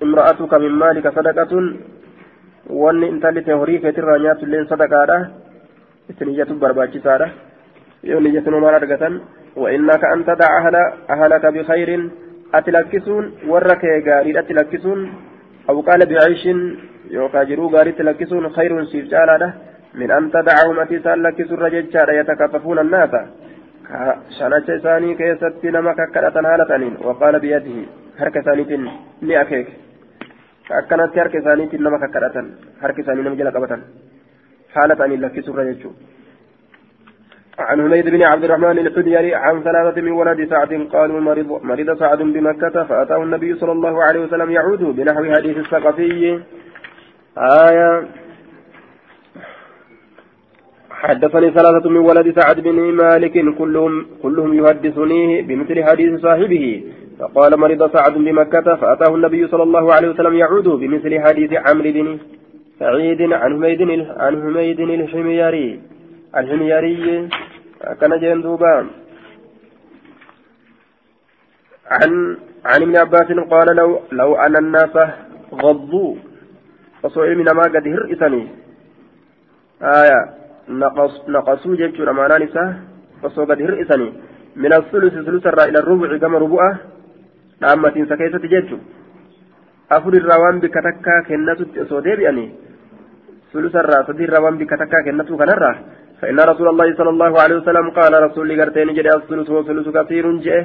امرأتك 0.02 0.52
من 0.54 0.72
مالك 0.82 1.06
صدقة 1.08 1.52
wanni 2.70 3.06
intalli 3.10 3.42
ta'e 3.42 3.58
horii 3.58 3.80
keetirraa 3.82 4.18
nyaattu 4.22 4.46
illee 4.46 4.64
sadaqaadha. 4.70 5.16
Itti 6.10 6.24
niyyatu 6.24 6.54
barbaachisaadha. 6.62 7.26
Yoo 8.02 8.20
niyyatuma 8.20 8.60
maal 8.60 8.74
argatan? 8.74 9.20
وإنك 9.56 10.04
أن 10.04 10.24
تدع 10.24 10.58
أهل 10.58 10.76
أهلك 11.10 11.46
بخير 11.46 12.10
أتلكسون 12.54 13.32
ورك 13.48 13.84
غاري 14.08 14.38
أتلكسون 14.38 15.12
أو 15.70 15.80
قال 15.80 16.00
بعيش 16.06 16.48
يوكاجرو 17.10 17.68
غاري 17.68 17.92
تلكسون 17.92 18.48
خير 18.48 18.84
سيف 18.84 19.04
جالاده 19.08 19.54
من 19.94 20.10
أن 20.10 20.30
تدعهم 20.30 20.80
أتيسان 20.80 21.22
لكسون 21.22 21.58
رجل 21.58 21.84
يتكففون 22.20 22.78
الناس. 22.78 23.10
شانة 24.38 24.68
ثاني 24.84 25.14
كيست 25.14 25.64
نما 25.64 25.92
ككرة 25.92 26.36
هالتانين 26.48 26.94
وقال 27.06 27.34
بيده 27.40 27.76
حركة 28.18 28.40
ثانية 28.40 28.72
لأكيك. 29.22 29.68
harka 30.70 31.38
isaaniitiin 31.38 31.82
nama 31.82 31.98
kakkadhatan 31.98 32.46
harka 32.82 33.00
isaanii 33.02 33.24
nama 33.24 33.36
jala 33.36 33.52
qabatan 33.52 33.80
haala 34.74 34.96
ta'anii 34.96 35.22
lakkisuurra 35.26 35.64
jechuudha. 35.70 36.00
عن 37.58 37.80
حميد 37.84 38.08
بن 38.08 38.22
عبد 38.22 38.44
الرحمن 38.44 38.78
الحديري 38.78 39.34
عن 39.34 39.62
ثلاثة 39.62 40.00
من 40.00 40.12
ولد 40.12 40.48
سعد 40.50 40.72
قالوا 40.92 41.20
مرض, 41.20 41.50
مرض 41.62 41.98
سعد 41.98 42.18
بمكة 42.18 42.84
فأتاه 42.84 43.22
النبي 43.22 43.54
صلى 43.54 43.72
الله 43.72 44.04
عليه 44.04 44.20
وسلم 44.20 44.50
يعود 44.50 44.82
بنحو 44.96 45.24
حديث 45.36 45.56
الثقفي. 45.58 46.40
آية 47.38 47.90
حدثني 51.02 51.50
ثلاثة 51.50 51.90
من 51.90 51.96
ولد 51.96 52.40
سعد 52.40 52.60
بن 52.60 52.78
مالك 53.02 53.36
كلهم 53.58 54.06
كلهم 54.22 54.50
يحدثنيه 54.54 55.42
بمثل 55.42 55.84
حديث 55.84 56.20
صاحبه. 56.20 56.84
فقال 57.18 57.56
مرض 57.60 57.92
سعد 57.92 58.14
بمكة 58.26 58.76
فأتاه 58.80 59.14
النبي 59.14 59.48
صلى 59.48 59.62
الله 59.62 59.94
عليه 59.94 60.08
وسلم 60.08 60.34
يعود 60.34 60.68
بمثل 60.68 61.20
حديث 61.20 61.52
عمرو 61.52 61.90
بن 61.96 62.18
سعيد 62.78 63.20
عن 63.32 63.52
حميد 63.52 63.82
عن 64.22 64.32
حميد 64.42 64.80
الحميري. 64.80 65.80
الحميري 66.36 67.28
كان 68.00 68.12
جندوبا 68.20 68.86
عن 71.90 72.36
عن 72.64 72.82
ابن 72.82 72.96
عباس 72.96 73.28
قال 73.50 73.76
لو 73.76 74.00
لو 74.12 74.30
أن 74.36 74.56
الناس 74.56 74.94
غضوا 75.62 76.14
فصوع 77.02 77.28
من 77.34 77.44
ما 77.44 77.62
قد 77.62 77.86
هرئتني. 77.94 78.42
آية. 79.82 80.41
نقص 80.68 81.28
نقصوا 81.28 81.76
جيتشور 81.76 82.10
أمانا 82.10 82.38
نساء 82.38 82.68
فصوع 83.22 83.44
قد 83.44 83.62
هرئتني 83.62 84.08
من 84.56 84.72
الثلث 84.72 85.14
ثلث 85.26 85.46
إلى 85.46 85.78
الربع 85.78 86.16
كما 86.16 86.38
dhaammatiinsa 87.62 88.16
keessatti 88.18 88.48
jechu 88.50 88.76
afur 89.96 90.14
irraa 90.18 90.38
waan 90.42 90.60
bikka 90.62 90.82
takkaa 90.82 91.22
kennatutti 91.28 91.82
osoo 91.84 92.00
deebi'anii 92.06 92.48
sulusarraa 93.52 94.02
sadii 94.08 94.26
irraa 94.26 94.42
waan 94.44 94.58
bikka 94.58 94.80
takkaa 94.82 95.06
kennatu 95.08 95.38
kanarraa 95.42 95.76
فإن 96.22 96.38
رسول 96.40 96.68
الله 96.68 96.88
صلى 96.94 97.10
الله 97.10 97.32
عليه 97.42 97.56
وسلم 97.56 97.90
قال 97.98 98.12
رسول 98.22 98.60
قرتين 98.60 98.94
جري 98.94 99.10
الثلث 99.10 99.48
وثلث 99.50 99.86
كثير 99.96 100.24
جئ. 100.46 100.58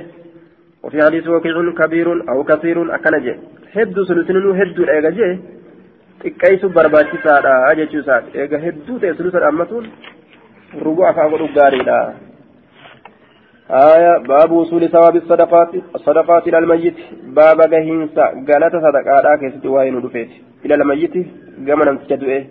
وفي 0.83 0.97
حديث 1.05 1.27
وكيع 1.27 1.57
كبير 1.81 2.07
أو 2.29 2.43
كثير 2.43 2.77
أكن 2.95 3.13
جئ. 3.25 3.35
هد 3.73 3.97
ثلثين 4.09 4.37
هد 4.59 4.79
الأيغا 4.85 5.37
جئ 6.22 6.30
xiqqeessu 6.30 6.74
barbaachisaadha 6.76 7.54
jechuu 7.78 8.02
isaati 8.04 8.38
eega 8.42 8.62
hedduu 8.66 8.98
ta'e 9.02 9.14
sulusa 9.18 9.44
dhaammatuun 9.44 9.86
rubuu 10.86 11.08
afaan 11.12 11.32
godhu 11.32 11.48
gaariidha 11.58 11.98
آية 13.72 14.12
باب 14.32 14.50
وصول 14.52 14.82
ثواب 14.88 15.16
الصدقات 15.16 15.70
الصدقات 15.94 16.48
إلى 16.48 16.58
الميت 16.58 16.98
باب 17.38 17.58
جهينسا 17.72 18.24
قالت 18.48 18.74
صدقات 18.86 19.26
كيست 19.40 19.66
وين 19.66 19.96
رفيت 20.04 20.30
إلى 20.64 20.74
الميت 20.74 21.14
قام 21.66 21.80
نمتجد 21.88 22.22
إيه 22.22 22.42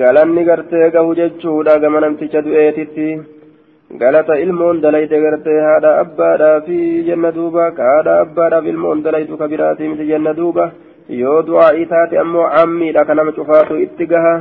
galanni 0.00 0.42
gartee 0.48 0.90
gahu 0.94 1.14
jechuudha 1.18 1.80
gama 1.82 2.00
namticha 2.00 2.40
du'eetitti 2.46 3.06
galata 4.00 4.40
ilmoon 4.44 4.80
dalayte 4.84 5.16
gartee 5.24 5.60
haadha 5.66 5.90
abbaadhaa 6.02 6.60
fi 6.66 6.78
jenna 7.08 7.30
duuba 7.36 7.64
ka 7.76 7.82
haadha 7.90 8.20
abbaadhaaf 8.24 8.64
ilmoon 8.72 9.02
dalaytu 9.06 9.38
ka 9.40 9.50
biraatii 9.52 9.90
miti 9.92 10.08
jenna 10.10 10.32
duuba 10.40 10.64
yoo 11.09 11.41
du'aa'ii 11.43 11.85
taate 11.85 12.17
ammoo 12.17 12.49
cammiidha 12.55 13.05
ka 13.05 13.13
nama 13.13 13.31
cufaatu 13.31 13.81
itti 13.85 14.05
gaha. 14.05 14.35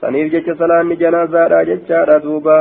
Saniif 0.00 0.32
jecha 0.32 0.54
salaanni 0.58 0.96
janaazaadha 0.96 1.64
jechaadha 1.64 2.20
duuba. 2.20 2.58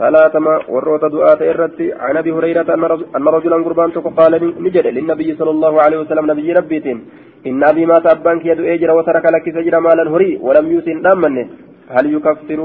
ثلاثة 0.00 0.38
وروت 0.68 1.04
دعاء 1.04 1.40
الرد 1.50 1.80
عن 2.00 2.16
ابي 2.16 2.32
هريره 2.32 2.68
ان 3.16 3.24
رجلا 3.36 3.56
قربان 3.66 3.90
قال 3.90 4.32
نجد 4.64 4.86
للنبي 4.96 5.28
صلى 5.38 5.50
الله 5.50 5.82
عليه 5.82 5.98
وسلم 6.02 6.30
نبي 6.30 6.52
ربيتين 6.52 6.98
إن 7.46 7.64
أبي 7.64 7.86
مات 7.86 8.06
أبانك 8.06 8.46
يدعو 8.46 8.66
إجر 8.74 8.90
وترك 8.98 9.24
لك 9.34 9.46
سجر 9.56 9.74
مالا 9.86 10.10
هري 10.12 10.30
ولم 10.46 10.66
يوسن 10.72 11.02
دامنه 11.04 11.46
هل 11.94 12.04
يكفر 12.14 12.60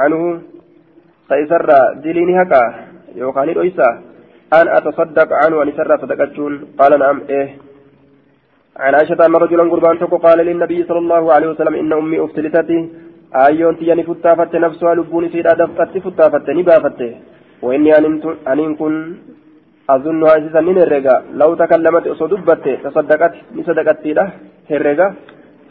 عنه 0.00 0.20
سيسر 1.28 1.68
دليني 2.04 2.42
هكا 2.42 2.62
يوقعني 3.20 3.52
الأيسا 3.52 3.88
أن 4.58 4.66
أتصدق 4.78 5.28
عنه 5.42 5.62
أن 5.62 5.68
يسر 5.68 5.90
صدقتون 6.02 6.52
قال 6.78 6.92
نعم 6.98 7.18
إيه 7.30 7.48
عن 8.84 8.94
عائشة 8.94 9.26
أن 9.26 9.34
رجلا 9.36 9.70
قربان 9.72 9.96
قال 9.96 10.38
للنبي 10.38 10.84
صلى 10.88 10.98
الله 10.98 11.32
عليه 11.34 11.48
وسلم 11.48 11.74
إن 11.74 11.92
أمي 11.92 12.24
أفتلتتي. 12.24 12.78
ni 13.96 14.04
futtaafatte 14.04 14.58
nafsuhaa 14.58 14.94
lubbuun 14.94 15.24
isiidha 15.24 15.54
dafqatti 15.54 16.00
futtaafatte 16.00 16.54
ni 16.54 16.62
baafatte 16.62 17.08
وإني 17.62 17.90
أنين 18.52 18.74
كن 18.80 18.94
أظنها 19.90 20.36
أساسا 20.38 20.60
من 20.60 20.78
الرجاء. 20.78 21.22
لو 21.40 21.54
تكلمت 21.54 22.06
أصو 22.06 22.26
دبت 22.26 22.64
تصدقت 22.84 23.34
نصدقت 23.56 24.06
له 24.06 24.28
الرجاء. 24.70 25.12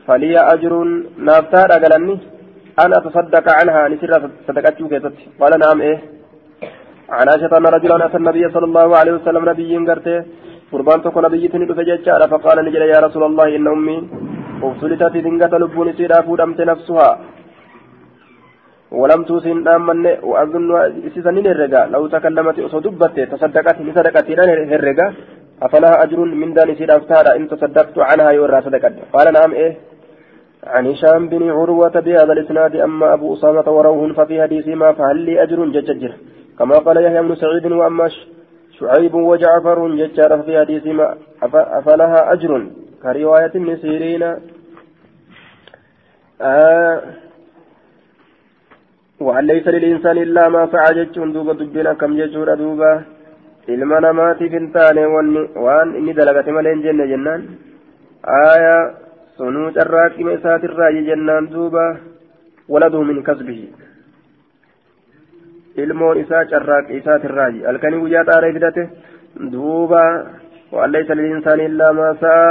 فلي 0.08 0.38
أجر 0.54 0.74
نافتار 1.28 1.70
أقلني. 1.78 2.16
أنا 2.84 2.96
أتصدق 2.98 3.46
عنها 3.60 3.82
نسر 3.92 4.12
صدقت 4.48 4.78
كيست 4.92 5.16
قال 5.40 5.52
نعم 5.64 5.78
إيه. 5.88 5.98
عن 7.18 7.26
عائشة 7.30 7.58
أن 7.58 7.66
رجلا 7.76 8.06
أتى 8.06 8.18
النبي 8.18 8.44
صلى 8.56 8.66
الله 8.70 8.88
عليه 9.00 9.14
وسلم 9.18 9.44
نبي 9.50 9.78
قرته 9.90 10.18
قربان 10.72 11.00
تكون 11.04 11.24
نبي 11.26 11.48
تني 11.48 11.66
فجأة 11.78 12.28
فقال 12.32 12.58
نجل 12.66 12.82
يا 12.94 13.00
رسول 13.06 13.24
الله 13.30 13.48
إن 13.58 13.68
أمي 13.76 13.98
أبسلتت 14.64 15.16
دنجة 15.26 15.54
لبون 15.62 15.88
سيدا 15.98 16.18
فودمت 16.26 16.60
نفسها 16.72 17.10
ولم 19.00 19.22
توسن 19.30 19.68
آمن 19.76 20.06
وأظن 20.30 20.70
سيسنين 21.14 21.48
الرقا 21.54 21.82
لو 21.94 22.02
تكلمت 22.16 22.58
أصدبت 22.68 23.18
تصدقت 23.32 23.78
لصدقت 23.88 24.28
الرقا 24.78 25.08
أفلها 25.66 26.04
أجر 26.04 26.20
من 26.42 26.54
دان 26.54 26.70
سيد 26.76 26.92
أفتار 26.92 27.26
إن 27.38 27.44
تصدقت 27.52 27.98
عنها 28.10 28.30
يورا 28.38 28.62
صدقت 28.66 28.94
قال 29.14 29.28
نعم 29.34 29.52
إيه 29.62 29.74
عن 30.74 30.88
هشام 30.88 31.30
بن 31.30 31.50
عروة 31.58 31.96
بهذا 32.06 32.34
الإسناد 32.34 32.76
أما 32.76 33.14
أبو 33.14 33.34
أسامة 33.34 33.68
وروه 33.78 34.14
ففي 34.14 34.42
حديثهما 34.42 34.92
فهل 34.98 35.18
لي 35.18 35.44
أجر 35.44 35.66
جججر 35.66 36.12
كما 36.60 36.78
قال 36.78 36.98
يحيى 37.06 37.22
بن 37.22 37.36
سعيد 37.36 37.66
وأما 37.72 38.10
شعيب 38.80 39.14
وجعفر 39.14 39.80
ججار 40.00 40.32
في 40.46 40.60
حديثهما 40.60 41.18
أفلها 41.80 42.34
أجر 42.34 42.52
كرواية 43.04 43.54
النسيرين 43.56 44.24
آه 46.42 47.02
وأن 49.20 49.44
ليس 49.46 49.68
للإنسان 49.68 50.18
إلا 50.18 50.50
ما 50.50 50.62
سعى 50.72 50.92
جتشون 50.98 51.34
دوبا 51.34 51.54
دبنا 51.54 51.94
كم 51.94 52.12
جتشورا 52.20 52.56
دوبا 52.56 52.92
namaatiif 53.68 54.52
hin 54.52 54.72
taane 54.74 55.06
waan 55.66 55.96
inni 55.98 56.14
dalagate 56.14 56.52
malee 56.52 56.74
hin 56.74 56.84
jenne 56.84 57.08
jennaan 57.12 57.42
aayaa 58.40 58.94
sunuu 59.38 59.72
carraaqqima 59.78 60.36
isaatirraayi 60.38 61.06
jennaan 61.08 61.50
duuba 61.54 61.86
waladuhu 62.70 63.06
min 63.06 63.24
kasbihi 63.24 63.74
ilmoon 65.84 66.18
isaa 66.24 66.46
carraaqqi 66.52 66.98
isaatirraayi 67.02 67.64
halkanii 67.70 68.00
guyyaa 68.04 68.26
xaaree 68.30 68.54
fidate 68.58 68.84
duuba 69.54 70.02
waan 70.76 70.92
laysa 70.96 71.18
lilinsaani 71.20 71.66
illaa 71.70 71.94
maa 72.00 72.14
sa'a 72.24 72.50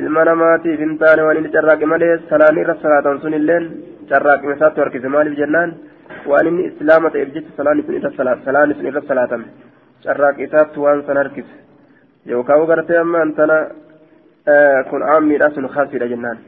ilma 0.00 0.24
namaatiif 0.30 0.78
hin 0.84 0.94
taane 1.02 1.22
waan 1.26 1.36
inni 1.40 1.54
carraaqqi 1.56 1.86
malee 1.92 2.14
salaan 2.30 2.62
irra 2.62 2.74
salaatan 2.84 3.20
sun 3.24 3.34
illeen 3.40 3.64
carraaqime 4.10 4.56
isaatti 4.56 4.80
harkise 4.84 5.08
maaliif 5.16 5.36
jennaan 5.42 5.70
waan 6.30 6.46
inni 6.50 6.64
islaama 6.70 7.10
ta'eef 7.14 7.30
jecha 7.34 7.50
salaanni 8.46 8.74
sun 8.78 8.90
irra 8.90 9.02
salaatame 9.10 9.46
carraaqi 10.04 10.42
isaatti 10.48 10.78
waan 10.84 11.04
san 11.06 11.16
harkise 11.22 11.54
yookaan 12.32 12.66
gartee 12.72 12.98
amma 13.04 13.22
antana 13.26 13.58
kun 14.90 15.02
aammiidha 15.12 15.50
sun 15.54 15.68
khasiidha 15.76 16.08
jennaan 16.12 16.38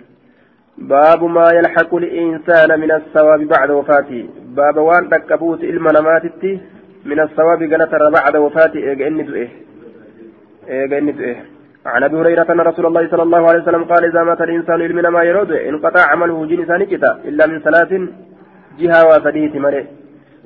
باب 0.79 1.24
ما 1.24 1.51
يلحق 1.53 1.95
الإنسان 1.95 2.81
من 2.81 2.93
الثواب 2.93 3.41
بعد 3.41 3.70
وفاته. 3.70 4.29
باب 4.57 4.77
وان 4.77 5.09
تكبوت 5.09 5.64
إلما 5.64 5.93
نماتتي 5.93 6.61
من 7.05 7.20
الثواب 7.20 7.62
قالت 7.62 7.95
بعد 7.95 8.37
وفاته. 8.37 8.79
إيجا 8.79 9.07
إني 9.07 9.22
دؤيه 9.22 9.49
إيجا 10.68 11.37
عن 11.87 12.03
أبي 12.03 12.16
هريرة 12.16 12.47
أن 12.53 12.61
رسول 12.61 12.87
الله 12.87 13.09
صلى 13.09 13.22
الله 13.22 13.49
عليه 13.49 13.62
وسلم 13.62 13.85
قال 13.85 14.05
إذا 14.05 14.22
مات 14.22 14.41
الإنسان 14.41 14.81
يلمن 14.81 15.07
ما 15.09 15.22
يرود 15.22 15.53
انقطع 15.53 16.03
عمله 16.11 16.47
جن 16.47 16.66
سانكتا 16.66 17.20
إلا 17.24 17.47
من 17.47 17.61
ثلاث 17.61 17.91
جهة 18.79 19.07
وسديت 19.09 19.57
ملئ 19.57 19.85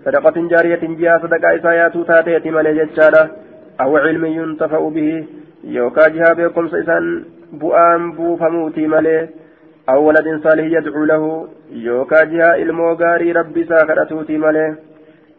صدقة 0.04 0.48
جارية 0.48 0.80
جهة 1.00 1.18
صدقة 1.22 1.56
إسايات 1.56 1.96
تاتيت 1.96 2.46
ملئ 2.46 2.72
جتشارة 2.84 3.30
أو 3.80 3.96
علم 3.96 4.24
ينتفع 4.24 4.88
به. 4.88 5.26
يوكا 5.64 6.08
جهة 6.08 6.32
بكم 6.32 6.68
سيسان 6.68 7.24
بؤام 7.52 8.12
بوفموتي 8.12 8.86
ملئ 8.86 9.26
أو 9.90 9.98
ولد 10.08 10.26
صالح 10.44 10.64
يدعو 10.76 11.04
له 11.04 11.22
يوكا 11.70 12.24
جهة 12.24 12.54
الموغاري 12.64 13.32
ربي 13.32 13.62
ساكرتوتي 13.64 14.38
ملئ 14.44 14.70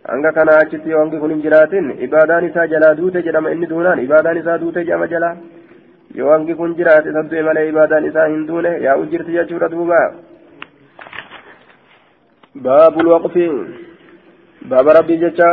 hanga 0.09 0.31
kana 0.35 0.53
achitti 0.61 0.89
yoo 0.89 0.99
hangi 1.01 1.17
kun 1.21 1.31
hin 1.31 1.41
jiraatin 1.41 1.89
ibaadaan 2.05 2.45
isaa 2.45 2.63
jalaa 2.71 2.95
duute 2.99 3.19
jedhama 3.25 3.51
inni 3.55 3.67
duunaan 3.71 3.99
ibaadaan 4.03 4.39
isaa 4.39 4.55
duute 4.61 4.79
jedhama 4.87 5.07
jalaa 5.11 5.35
yoo 6.19 6.31
hangi 6.33 6.55
kun 6.61 6.73
jiraate 6.79 7.09
isa 7.11 7.23
du'e 7.33 7.43
malee 7.47 7.65
ibaadaan 7.71 8.07
isaa 8.09 8.25
hin 8.31 8.47
duune 8.47 8.71
yaa'u 8.85 9.05
jirti 9.11 9.35
jechuudha 9.35 9.69
duuba 9.73 9.99
baabul 12.65 13.11
waqfi 13.13 13.45
baaba 14.73 14.97
rabbii 14.99 15.19
jecha 15.25 15.51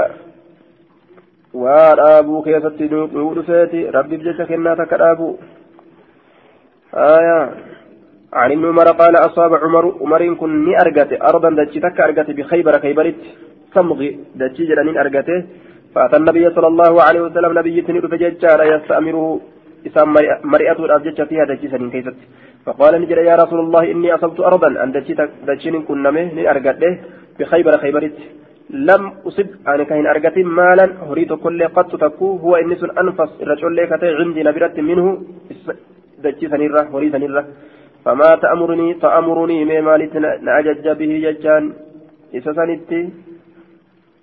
waa 1.66 1.92
dhaabuu 2.02 2.42
keessatti 2.48 2.90
dhufeeti 2.94 3.86
rabbiif 3.98 4.26
jecha 4.30 4.50
kennaa 4.52 4.76
takka 4.82 5.02
dhaabu 5.04 5.30
آية 6.94 7.67
عن 8.32 8.52
ابن 8.52 8.64
عمر 8.66 8.88
قال 9.00 9.16
أصاب 9.16 9.54
عمر 9.54 9.84
عمر 10.00 10.34
كن 10.34 10.64
ني 10.64 10.80
أرجته 10.80 11.16
أرضا 11.28 11.50
دتشي 11.50 11.80
تك 11.80 12.00
أرجته 12.00 12.32
بخيبر 12.32 12.74
خيبرت. 12.84 13.20
صمغي 13.74 14.18
دتشي 14.40 14.62
جلانين 14.68 14.98
أرجته 14.98 15.38
فأتى 15.94 16.16
النبي 16.16 16.50
صلى 16.50 16.66
الله 16.66 17.02
عليه 17.02 17.20
وسلم. 17.20 17.58
نبي 17.58 17.82
تنير 17.82 18.08
فججار 18.08 18.60
يستأمره. 18.72 19.40
إسام 19.86 20.14
مرئته 20.52 20.84
الأبجج 20.84 21.18
فيها 21.28 21.44
دجيسا 21.50 21.78
كيست. 21.92 22.18
فقال 22.66 22.92
نجري 23.02 23.24
يا 23.30 23.36
رسول 23.42 23.60
الله 23.60 23.82
إني 23.92 24.14
أصبت 24.14 24.40
أرضا. 24.40 24.68
أن 24.82 24.90
دجين 25.48 25.82
كن 25.82 26.02
نمه 26.02 26.50
أرقده 26.50 26.90
بخيبر 27.38 27.74
خيبرت. 27.82 28.18
لم 28.70 29.02
أصب 29.28 29.48
أنا 29.68 29.84
كهن 29.88 30.06
أرقت 30.12 30.36
مالا. 30.38 30.86
هريت 31.08 31.32
كل 31.44 31.60
قد 31.76 31.88
تكو. 32.02 32.28
هو 32.44 32.52
إنس 32.56 32.82
أنفس. 33.02 33.30
الرجل 33.42 33.76
لك 33.76 33.92
عندي 34.20 34.42
نبرت 34.48 34.76
منه. 34.88 35.06
دجيسا 36.24 36.56
نرة 36.56 36.82
هريسا 36.92 37.18
نرة 37.18 37.44
فما 38.07 38.35
تأمرني 38.35 38.93
تأمرني 38.93 39.65
ما 39.65 39.81
مالت 39.81 40.13
نأجج 40.47 40.85
به 40.99 41.11
ججان 41.25 41.63
إسسانت 42.37 42.91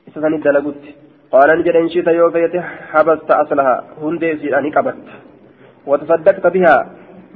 إسسانت 0.08 0.44
دلقت 0.46 0.84
قال 1.32 1.48
نجد 1.58 1.76
إن 1.82 1.88
شئت 1.92 2.08
يوفيت 2.20 2.54
حبست 2.92 3.30
أصلها 3.42 3.76
هندي 4.02 4.30
سيراني 4.40 4.70
قبت 4.76 5.06
وتصدقت 5.90 6.46
بها 6.54 6.76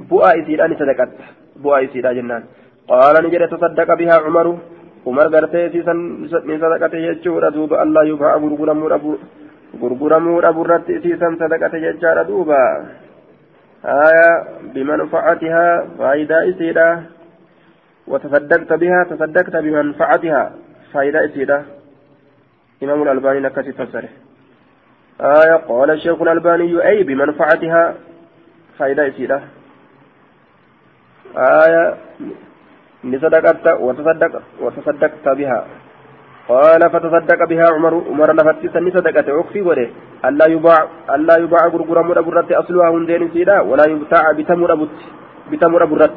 بؤا 0.09 0.29
إسيراني 0.39 0.75
صدقت 0.81 1.11
بؤا 1.63 1.77
إسيرا 1.85 2.11
جنان 2.17 2.43
قال 2.91 3.15
نجد 3.25 3.43
تصدق 3.53 3.89
بها 3.99 4.15
عمر 4.25 4.47
عمر 5.07 5.25
قرتي 5.33 5.69
سيسن 5.73 5.97
من 6.49 6.57
صدقته 6.63 6.99
يجور 7.07 7.43
دوب 7.55 7.71
الله 7.83 8.03
يبها 8.11 8.35
أبو 8.35 8.47
غلام 8.59 8.79
أبو 8.97 9.11
gurguramuu 9.79 10.41
dhaburratti 10.41 10.97
isiisan 10.97 11.37
sadaqate 11.39 11.81
jechaadha 11.83 12.23
duuba 12.27 12.59
آية 13.84 14.44
بمنفعتها 14.62 15.88
فائدة 15.98 16.50
إسيدة 16.50 17.02
وتصدقت 18.06 18.72
بها 18.72 19.04
تصدقت 19.04 19.56
بمنفعتها 19.56 20.52
فائدة 20.92 21.24
إسيدة 21.24 21.62
إمام 22.82 23.02
الألباني 23.02 23.40
نكتب 23.40 23.70
فسره 23.70 24.08
آية 25.20 25.54
قال 25.54 25.90
الشيخ 25.90 26.22
الألباني 26.22 26.86
أي 26.88 27.02
بمنفعتها 27.02 27.94
فائدة 28.78 29.08
إسيدة 29.08 29.40
آية 31.36 31.96
نصدقت 33.04 33.66
وتصدق 33.66 34.42
وتصدقت 34.60 35.28
بها. 35.28 35.66
قال 36.48 36.90
فتصدق 36.90 37.48
بها 37.48 37.66
عمر 37.70 37.94
عمر 38.08 38.32
لفتت 38.32 38.76
نصدقت 38.76 39.28
عكسي 39.28 39.60
وده. 39.60 39.88
ألا 40.28 40.46
يباع 40.54 40.80
ألا 41.14 41.34
يباع 41.44 41.62
غرغر 41.72 41.98
مر 42.02 42.18
أبرت 42.18 42.52
أصلها 42.52 42.88
هندين 42.90 43.30
سيدا 43.32 43.60
ولا 43.60 43.84
يبتاع 43.92 44.32
بتمر 44.38 44.72
أبت 44.72 44.98
بتمر 45.50 45.82
أبرت 45.82 46.16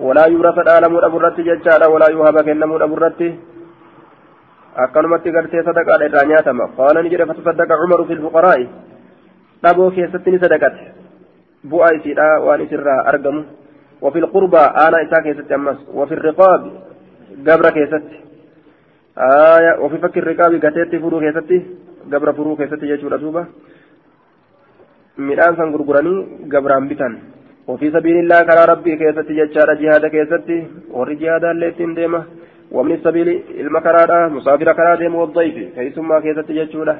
ولا 0.00 0.24
يورث 0.26 0.58
آل 0.74 0.84
مر 0.92 1.06
أبرت 1.06 1.36
ججالا 1.40 1.86
ولا 1.86 2.06
يهب 2.10 2.36
كن 2.46 2.62
مر 2.70 2.84
أبرت 2.84 3.20
akkanumatti 4.84 5.32
gartee 5.34 5.62
sadaqaadha 5.66 6.06
irraa 6.08 6.28
nyaatama 6.30 6.70
qaala 6.78 7.02
ni 7.02 7.10
jedhe 7.10 7.26
fatasaddaqa 7.30 7.74
cumaru 7.80 8.04
fi 8.08 8.14
lfuqaraa'i 8.14 8.66
dhaboo 9.62 9.90
keessatti 9.96 10.30
ni 10.30 10.38
sadaqate 10.38 10.82
bu'aa 11.70 11.90
isiidha 11.98 12.28
waan 12.46 12.62
isirraa 12.66 13.00
argamu 13.12 13.42
وفي 14.02 14.18
القربى 14.18 14.56
آنا 14.56 15.02
إساء 15.02 15.20
كيست 15.20 15.52
أمس. 15.52 15.78
وفي 15.94 16.14
الرقاب 16.14 16.62
قبر 17.46 17.70
كيست 17.70 18.08
آية. 19.18 19.72
وفي 19.80 19.98
فك 19.98 20.18
الرقاب 20.18 20.52
قتيت 20.64 21.02
فرو 21.02 21.20
كيست 21.20 21.52
قبر 22.12 22.32
فرو 22.32 22.56
كيست 22.56 22.82
يجور 22.82 23.14
أدوبة 23.14 23.46
midhaan 25.28 25.56
san 25.56 25.72
gurguranii 25.72 26.48
gabraan 26.52 26.88
bitan. 26.88 27.14
Ofii 27.68 27.90
sabiilillaa 27.92 28.44
karaa 28.48 28.66
rabbii 28.72 28.96
keessatti 28.96 29.38
jechaadha 29.40 29.74
jihaada 29.80 30.10
keessatti. 30.10 30.56
Warri 30.98 31.16
jihaadaallee 31.22 31.68
ittiin 31.72 31.96
deema. 31.96 32.20
ومن 32.72 32.92
السبيل 32.92 33.42
المكرادة 33.60 34.28
مسافر 34.28 34.72
كرادة 34.72 35.14
والضيف 35.14 35.74
كيسما 35.74 36.20
كيست 36.20 36.50
جتشولا 36.52 36.96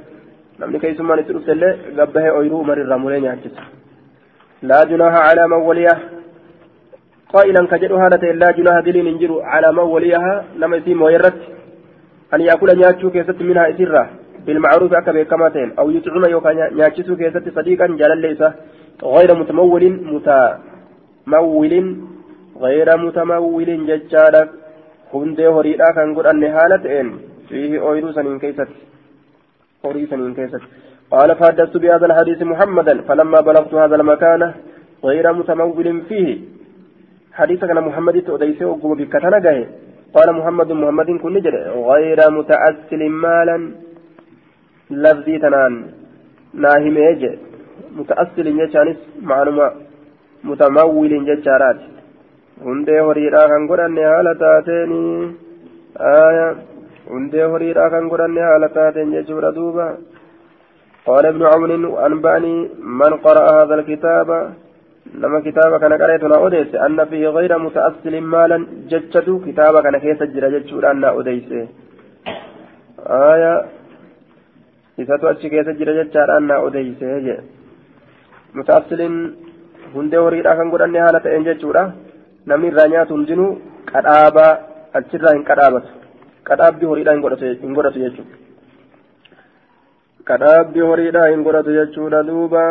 نمني 0.61 0.79
كيسما 0.79 1.17
نتلوت 1.17 1.49
اللي 1.49 1.71
قبه 1.99 2.25
أيرو 2.41 2.63
مر 2.63 2.79
الرمولين 2.85 3.25
يعجز 3.25 3.55
لا 4.63 4.85
جناح 4.85 5.15
على 5.29 5.49
من 5.49 5.61
وليه 5.69 5.99
قائلا 7.33 7.67
كجد 7.71 7.93
هذا 7.93 8.17
لا 8.43 8.51
جناح 8.51 8.77
دليل 8.87 9.07
انجرو 9.07 9.41
على 9.53 9.73
من 9.73 9.87
وليها 9.95 10.35
لما 10.61 10.77
يتيم 10.77 11.03
ويرت 11.03 11.41
أن 12.35 12.41
يأكل 12.41 12.71
نياتشو 12.79 13.11
كيست 13.11 13.39
منها 13.49 13.65
إسرة 13.71 14.05
بالمعروف 14.47 14.93
أكبر 15.01 15.23
كما 15.23 15.49
تين 15.55 15.69
أو 15.79 15.87
يطعم 15.91 16.25
يوكا 16.35 16.51
نياتشو 16.77 17.17
كيست 17.17 17.47
صديقا 17.57 17.87
جالا 18.01 18.17
ليس. 18.25 18.43
غير 19.15 19.31
متمول 19.41 19.85
متمول. 20.15 21.73
غير 22.65 22.89
متمول 23.05 23.69
ججالك 23.89 24.49
hundee 25.13 25.51
horiidhaa 25.57 25.95
kan 25.97 26.13
godhanne 26.17 26.49
haala 26.57 26.77
ta'een 26.85 27.09
fiihi 27.49 27.79
ooyiruu 27.89 28.13
saniin 28.19 28.39
keessatti 28.45 28.81
horii 29.85 30.07
saniin 30.13 30.39
keessatti 30.39 30.71
قال 31.15 31.31
فحدثت 31.39 31.77
بهذا 31.77 32.07
الحديث 32.07 32.43
محمدا 32.43 32.95
فلما 33.09 33.41
بلغت 33.41 33.75
هذا 33.75 33.97
المكان 33.97 34.43
غير 35.05 35.33
متمول 35.33 36.03
فيه. 36.09 36.39
حديث 37.33 37.61
كان 37.65 37.81
محمد 37.89 38.17
تؤديسه 38.23 38.67
وقوم 38.67 38.95
بكتنا 38.95 39.39
قال 40.15 40.29
محمد 40.39 40.73
محمد 40.73 41.09
كن 41.23 41.37
غير 41.91 42.21
متأسل 42.39 43.03
مالا. 43.09 43.59
لفظي 44.91 45.39
تنان 45.39 45.75
ناهم 46.55 46.97
يجي 46.99 47.39
متأسل 47.97 48.47
يجانس 48.47 48.99
معلومة 49.23 49.67
متمول 50.45 51.13
يجارات 51.13 51.81
hundee 52.65 53.01
horiidhaa 53.07 53.49
kan 53.49 53.63
godhanne 53.69 54.03
haala 54.05 54.33
taateen 54.43 54.91
hundee 57.13 57.47
horiidhaa 57.53 57.91
kan 57.95 58.09
godhanne 58.13 58.43
haala 58.49 58.69
taateen 58.79 59.15
jechuudha 59.17 59.57
duuba. 59.59 59.87
قال 61.09 61.27
ابن 61.27 61.43
عون 61.43 61.73
أنبأني 62.07 62.57
من 63.01 63.13
قرأ 63.25 63.45
هذا 63.57 63.75
الكتاب 63.75 64.29
لما 65.23 65.41
كتاب 65.41 65.81
كان 65.81 65.93
قرأتنا 65.93 66.37
أوديس 66.37 66.75
أن 66.75 67.05
فيه 67.05 67.29
غير 67.29 67.53
متأصل 67.59 68.15
مالا 68.33 68.59
ججت 68.91 69.29
كتاب 69.47 69.75
كان 69.85 69.97
كيس 70.05 70.23
جرى 70.35 70.49
ججت 70.55 70.85
أن 70.85 71.05
أوديس 71.05 71.49
آية 73.33 73.55
إذا 75.01 75.15
أتش 75.31 75.43
كيس 75.53 75.69
جرى 75.79 75.93
ججت 75.99 76.17
أن 76.37 76.51
أوديس 76.51 77.01
متأصل 78.57 79.01
هندي 79.97 80.19
وريد 80.25 80.47
أكن 80.47 80.69
قد 80.73 80.83
أني 80.87 80.99
هالة 81.05 81.25
إن 81.37 81.45
ججورة 81.49 81.85
namni 82.47 82.69
irraa 82.71 82.89
nyaatu 82.93 83.15
hundinuu 83.15 83.51
qadhaabaa 83.93 84.53
achirraa 84.99 85.33
hin 85.35 85.43
qadhaabatu 85.49 85.91
qadhaabbii 86.49 86.89
horiidhaa 86.91 87.15
hin 87.17 87.25
godhatu 87.25 88.05
jechuudha 88.05 88.39
qadhaabbii 90.31 90.87
horiidhaa 90.91 91.27
hin 91.33 91.45
godhatu 91.49 91.77
jechuudha 91.79 92.27
duuba 92.33 92.65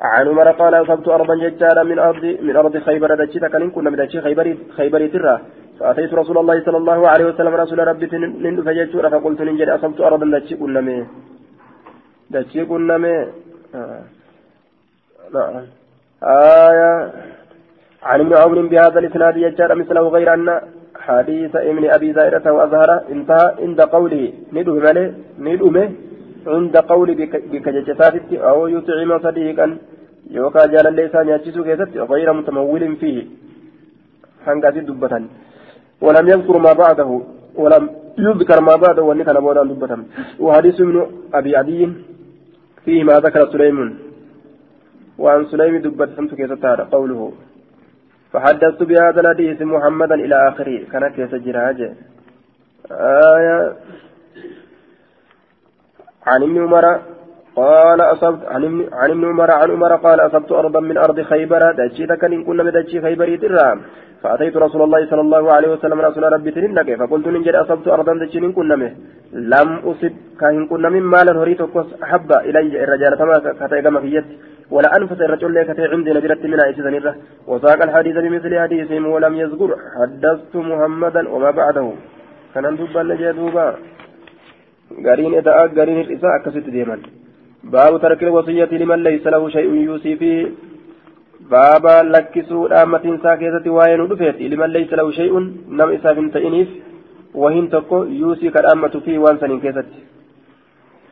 عن 0.00 0.28
عمر 0.28 0.48
قال 0.60 0.74
أصبت 0.74 1.08
أرضا 1.08 1.34
ججارا 1.34 1.82
من 1.82 1.98
أرض 1.98 2.24
من 2.42 2.56
أرض 2.56 2.76
خيبر 2.86 3.14
دجيتا 3.14 3.48
كان 3.48 3.70
كنا 3.70 3.90
من 3.90 3.98
دجي 4.00 4.20
خيبري 4.20 4.52
خيبري 4.76 5.08
ترى 5.08 5.34
فأتيت 5.80 6.12
رسول 6.14 6.38
الله 6.38 6.56
صلى 6.66 6.78
الله 6.82 7.00
عليه 7.12 7.24
وسلم 7.30 7.54
رسول 7.62 7.78
ربي 7.90 8.06
نند 8.44 8.58
فججورا 8.66 9.08
فقلت 9.14 9.40
ننجد 9.48 9.68
أصبت 9.76 10.00
أرضا 10.08 10.26
دجي 10.34 10.54
كنا 10.60 10.80
مي 10.86 10.96
دجي 12.32 12.64
كنا 12.70 12.96
مي 13.02 13.12
آه. 13.74 14.02
آية. 16.22 16.92
عن 18.02 18.20
ابن 18.20 18.32
عمر 18.42 18.58
بهذا 18.72 18.98
الإسناد 18.98 19.36
يجار 19.36 19.74
مثله 19.80 20.08
غير 20.16 20.28
أن 20.34 20.60
حديث 21.06 21.52
ابن 21.70 21.84
أبي 21.96 22.08
زائرة 22.12 22.46
وأظهر 22.52 22.90
انتهى 23.14 23.46
عند 23.64 23.80
قوله 23.94 24.32
ندوه 24.52 24.78
مالي 24.84 25.04
ندوه 25.46 25.76
عند 26.54 26.76
قول 26.76 27.08
بكججسات 27.52 28.14
أو 28.32 28.58
يطعم 28.74 29.10
صديقا. 29.26 29.66
يوكا 30.36 30.66
جال 30.72 30.86
الليسان 30.92 31.28
يجسو 31.28 31.62
كيست 31.66 31.92
غير 32.12 32.28
متمول 32.38 32.82
فيه. 33.00 33.16
حنقات 34.46 34.76
دبة 34.88 35.14
ولم 36.00 36.28
يذكر 36.28 36.58
ما 36.58 36.72
بعده 36.72 37.20
ولم 37.54 37.90
يذكر 38.18 38.60
ما 38.60 38.76
بعده 38.76 39.02
وأنك 39.02 39.28
نبودا 39.28 39.64
دبة 39.64 39.98
وحديث 40.40 40.80
ابن 40.80 40.96
أبي 41.34 41.56
عدي 41.56 41.92
فيه 42.84 43.04
ما 43.04 43.20
ذكر 43.20 43.52
سليمان. 43.52 43.94
وعن 45.18 45.46
سليم 45.46 45.76
دبت 45.84 46.10
سمت 46.16 46.30
هذا 46.64 46.88
قوله. 46.92 47.32
فحدثت 48.32 48.82
بهذا 48.82 49.20
الحديث 49.20 49.62
محمدا 49.62 50.14
إلى 50.14 50.48
آخره. 50.48 50.84
كان 50.92 51.08
كيس 51.08 51.34
جراجة 51.34 51.92
آية. 53.36 53.76
عن 56.26 56.42
ابن 56.42 56.56
عمر 56.62 57.00
قال 57.56 58.00
أصبت 58.00 58.40
عن 58.92 59.10
ابن 59.10 59.24
عمر 59.24 59.50
عن 59.50 59.70
عمر 59.70 59.96
قال 59.96 60.20
أصبت 60.20 60.52
أرضا 60.52 60.80
من 60.80 60.96
أرض 60.96 61.20
خيبر 61.20 61.72
دجيت 61.72 62.12
كان 62.12 62.32
إن 62.32 62.44
كنا 62.44 62.62
بدجي 62.62 63.00
خيبر 63.00 63.36
ترام 63.36 63.80
فأتيت 64.22 64.56
رسول 64.56 64.82
الله 64.82 65.06
صلى 65.10 65.20
الله 65.20 65.52
عليه 65.52 65.68
وسلم 65.74 66.00
رسول 66.00 66.32
ربي 66.32 66.50
تنك 66.50 66.88
فقلت 67.00 67.26
من 67.26 67.42
جد 67.42 67.54
أصبت 67.54 67.88
أرضا 67.88 68.12
دجي 68.22 68.38
إن 68.38 68.52
كنا 68.52 68.74
لم 69.32 69.70
أصب 69.90 70.12
كان 70.40 70.66
كنا 70.70 70.88
من 70.88 71.02
مال 71.02 71.28
هريت 71.38 71.60
حب 72.10 72.30
إلي 72.48 72.84
الرجال 72.84 73.14
كما 73.20 73.38
كتيجم 73.60 74.00
في 74.00 74.08
يد 74.16 74.28
ولا 74.74 74.88
أنفس 74.96 75.20
الرجل 75.20 75.54
لك 75.54 75.80
عندي 75.92 76.10
نبرت 76.16 76.44
من 76.52 76.60
عيسى 76.64 76.82
زنيرة. 76.82 77.14
وساق 77.50 77.82
الحديث 77.82 78.16
بمثل 78.24 78.52
حديثهم 78.58 79.06
ولم 79.06 79.34
يذكر 79.42 79.70
حدثت 79.96 80.54
محمدا 80.56 81.28
وما 81.28 81.50
بعده. 81.50 81.86
كان 82.54 82.76
دوبا 82.76 83.02
نجي 83.02 83.32
دوبا. 83.32 83.66
قرين 85.06 85.32
إذا 85.38 85.52
قرين 85.76 85.98
الإساءة 86.00 86.38
كست 86.44 86.66
ديما. 86.76 86.96
باب 87.64 88.00
ترك 88.00 88.22
الوصية 88.22 88.70
لمن 88.80 89.02
ليس 89.02 89.26
له 89.26 89.48
شيء 89.48 89.70
يوصي 89.74 90.16
فيه 90.16 90.50
بابا 91.50 91.96
لكسوا 92.14 92.82
أمة 92.82 93.18
ساكتة 93.22 93.70
وين 93.70 94.00
ودفت 94.00 94.38
لمن 94.52 94.70
ليس 94.76 94.92
له 94.92 95.10
شيء 95.10 95.32
نم 95.78 95.88
إساف 95.96 96.18
تئنيف 96.34 96.68
وهن 97.34 97.70
تكو 97.70 98.04
يوصي 98.04 98.50
كالأمة 98.50 98.94
فيه 99.04 99.18
وانسان 99.18 99.60
كيست 99.60 99.90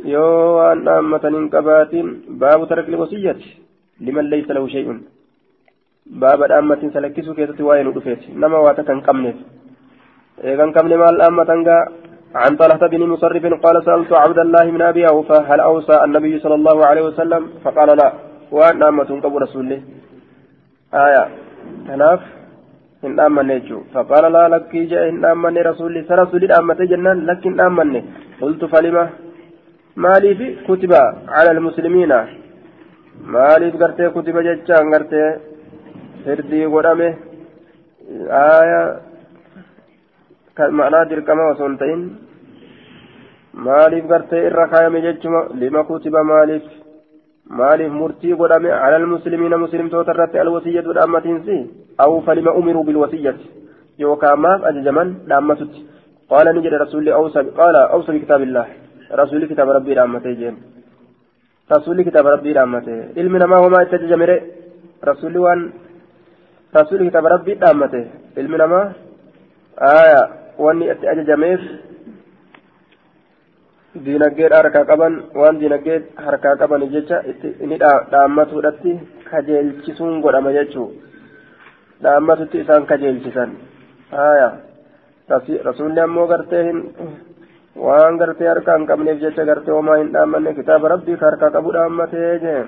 yoo 0.04 0.54
waan 0.56 0.84
dhaammatan 0.86 1.34
hin 1.34 1.46
qabaatin 1.50 2.10
baabu 2.38 2.66
tarakli 2.70 2.94
wasiyyati 2.94 3.48
liman 4.00 4.30
laysa 4.30 4.54
lahu 4.54 4.70
shay'un 4.70 5.00
baaba 6.22 6.46
dhaammatin 6.52 6.92
salakkisuu 6.94 7.34
keessatti 7.34 7.66
waa'ee 7.68 7.82
nu 7.86 7.94
dhufeeti 7.96 8.30
nama 8.42 8.60
waa 8.62 8.74
takka 8.78 8.94
hin 8.94 9.02
qabneef 9.08 9.40
eegan 10.50 10.72
qabne 10.76 11.00
maal 11.02 11.18
dhaammatan 11.22 11.64
gaa 11.68 11.80
عن 12.34 12.56
طلحة 12.56 12.86
بن 12.86 13.00
مصرف 13.00 13.44
قال 13.64 13.84
سألت 13.84 14.12
عبد 14.12 14.38
الله 14.38 14.70
بن 14.70 14.82
أبي 14.82 15.08
أوفى 15.08 15.44
هل 15.48 15.60
أوصى 15.60 16.04
النبي 16.04 16.38
صلى 16.38 16.54
الله 16.54 16.86
عليه 16.86 17.02
وسلم؟ 17.02 17.46
فقال 17.64 17.96
لا. 17.96 18.12
وأن 18.50 18.82
أمة 18.82 19.20
قبل 19.24 19.42
رسوله. 19.42 19.80
آية. 20.94 21.28
تناف. 21.88 22.20
إن 23.04 23.20
آمن 23.20 23.60
فقال 23.94 24.32
لا 24.32 24.48
لك 24.48 24.76
جاء 24.76 25.08
إن 25.08 25.24
آمن 25.24 25.58
رسولي 25.58 26.02
سرسولي 26.08 26.46
آمن 26.58 26.76
جنان 26.90 27.26
لكن 27.26 27.60
آمن 27.60 28.02
قلت 28.40 28.64
فلما 28.64 29.08
مالي 29.96 30.34
في 30.34 30.46
كتب 30.68 30.92
على 31.28 31.50
المسلمين. 31.50 32.12
مالي 33.24 33.70
قرتي 33.70 34.08
كتب 34.16 34.36
جتشان 34.46 34.94
قرتي 34.94 35.22
فردي 36.24 36.66
ma'anaa 40.78 41.04
dirqama 41.10 41.50
osoo 41.52 41.68
hin 41.68 41.78
ta'in 41.82 42.02
maaliif 43.66 44.06
gartee 44.12 44.46
irra 44.48 44.68
kaayame 44.72 45.00
jechuma? 45.06 45.40
Lima 45.60 45.84
kutiba 45.84 46.24
maaliif? 46.24 46.64
Maaliif 47.58 47.92
murtii 48.00 48.34
godhame 48.40 48.70
alal 48.70 49.06
musliimiina 49.12 49.58
muslimtoota 49.64 50.12
irratti 50.14 50.38
alwasiyyatu 50.38 50.94
dhaammatiinsi 50.98 51.56
awu 52.04 52.22
falima 52.26 52.52
umiruu 52.60 52.84
bilwasiyyati. 52.88 53.50
Yookaan 53.98 54.40
maaf 54.44 54.64
ajajaman 54.70 55.14
dhaammatutti. 55.28 55.86
Qaala 56.30 56.52
ni 56.52 56.62
jedhe 56.64 56.82
rasuulli 56.84 57.10
qaala 57.58 57.80
awsa 57.94 58.12
bikitaabillah 58.12 58.66
rasuulli 59.20 59.48
kitaaba 59.48 59.76
rabbii 59.78 59.98
dhaammatee 59.98 60.34
jeen. 60.40 60.56
Rasuulli 61.74 62.04
kitaaba 62.04 62.30
rabbii 62.36 62.54
dhaammatee. 62.58 63.00
Ilmi 63.20 63.38
namaa 63.38 63.62
homaa 63.64 63.82
itti 63.84 63.94
ajajame 63.96 64.24
ajajamire 64.24 64.36
rasuulli 65.10 65.38
waan 65.46 65.62
rasuulli 66.78 67.08
kitaaba 67.08 67.34
rabbii 67.34 67.60
dhaammate 67.62 68.00
ilmi 68.36 68.58
namaa? 68.62 68.86
Aayaa. 69.92 70.28
Wanni 70.64 70.84
itti 70.92 71.06
ajajameef 71.12 71.62
diinagdee 74.04 74.48
harkaa 74.58 74.84
qaban 74.90 75.14
waan 75.40 75.56
diinagdee 75.60 75.98
harkaa 76.26 76.56
qaban 76.60 76.82
jecha 76.94 77.16
inni 77.64 77.76
dhaammatuudhatti 78.12 78.92
kajeelchisuun 79.30 80.20
godhama 80.24 80.50
jechuu 80.58 80.88
dhaammatutti 82.02 82.56
isaan 82.64 82.86
kajeelchisan 82.90 83.50
haya 84.18 84.48
rasuulli 85.68 86.00
ammoo 86.06 86.26
gartee 86.32 86.62
hin 86.68 86.78
waan 87.86 88.18
gartee 88.20 88.48
harkaa 88.52 88.76
hin 88.78 88.86
qabneef 88.90 89.18
jecha 89.24 89.44
gartee 89.50 89.74
homaa 89.78 89.96
hin 90.02 90.12
dhaammanne 90.14 90.54
kitaaba 90.60 90.88
rabbii 90.94 91.16
ka 91.22 91.26
harkaa 91.30 91.50
qabu 91.56 91.72
dhaammatee 91.78 92.30
jee 92.44 92.60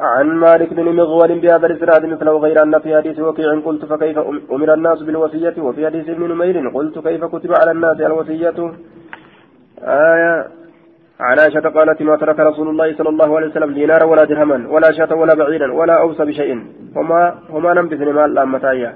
عن 0.00 0.26
مالك 0.26 0.72
بن 0.74 0.84
مغول 0.84 1.38
بهذا 1.38 1.66
الإسناد 1.66 2.06
مثله 2.06 2.38
غير 2.38 2.62
أن 2.62 2.78
في 2.78 2.96
حديث 2.96 3.18
وكيع 3.18 3.60
قلت 3.66 3.84
فكيف 3.84 4.18
أمر 4.52 4.74
الناس 4.74 5.02
بالوصية 5.02 5.54
وفي 5.58 5.86
حديث 5.86 6.08
ابن 6.08 6.22
نمير 6.32 6.68
قلت 6.68 6.98
كيف 6.98 7.24
كتب 7.24 7.52
على 7.54 7.70
الناس 7.70 8.00
الوصية؟ 8.00 8.58
آية. 9.82 10.46
عن 11.20 11.38
عائشة 11.38 11.68
قالت 11.68 12.02
ما 12.02 12.16
ترك 12.16 12.38
رسول 12.40 12.68
الله 12.68 12.96
صلى 12.98 13.08
الله 13.08 13.36
عليه 13.36 13.46
وسلم 13.46 13.74
دينارا 13.74 14.04
ولا 14.04 14.24
درهما 14.24 14.68
ولا 14.70 14.92
شاة 14.92 15.14
ولا 15.14 15.34
بعيرا 15.34 15.72
ولا 15.72 16.00
أوصى 16.00 16.24
بشيء. 16.24 16.62
هما 16.96 17.34
هما 17.50 17.74
نمبثن 17.74 18.08
مال 18.12 18.34
لامتايا 18.34 18.94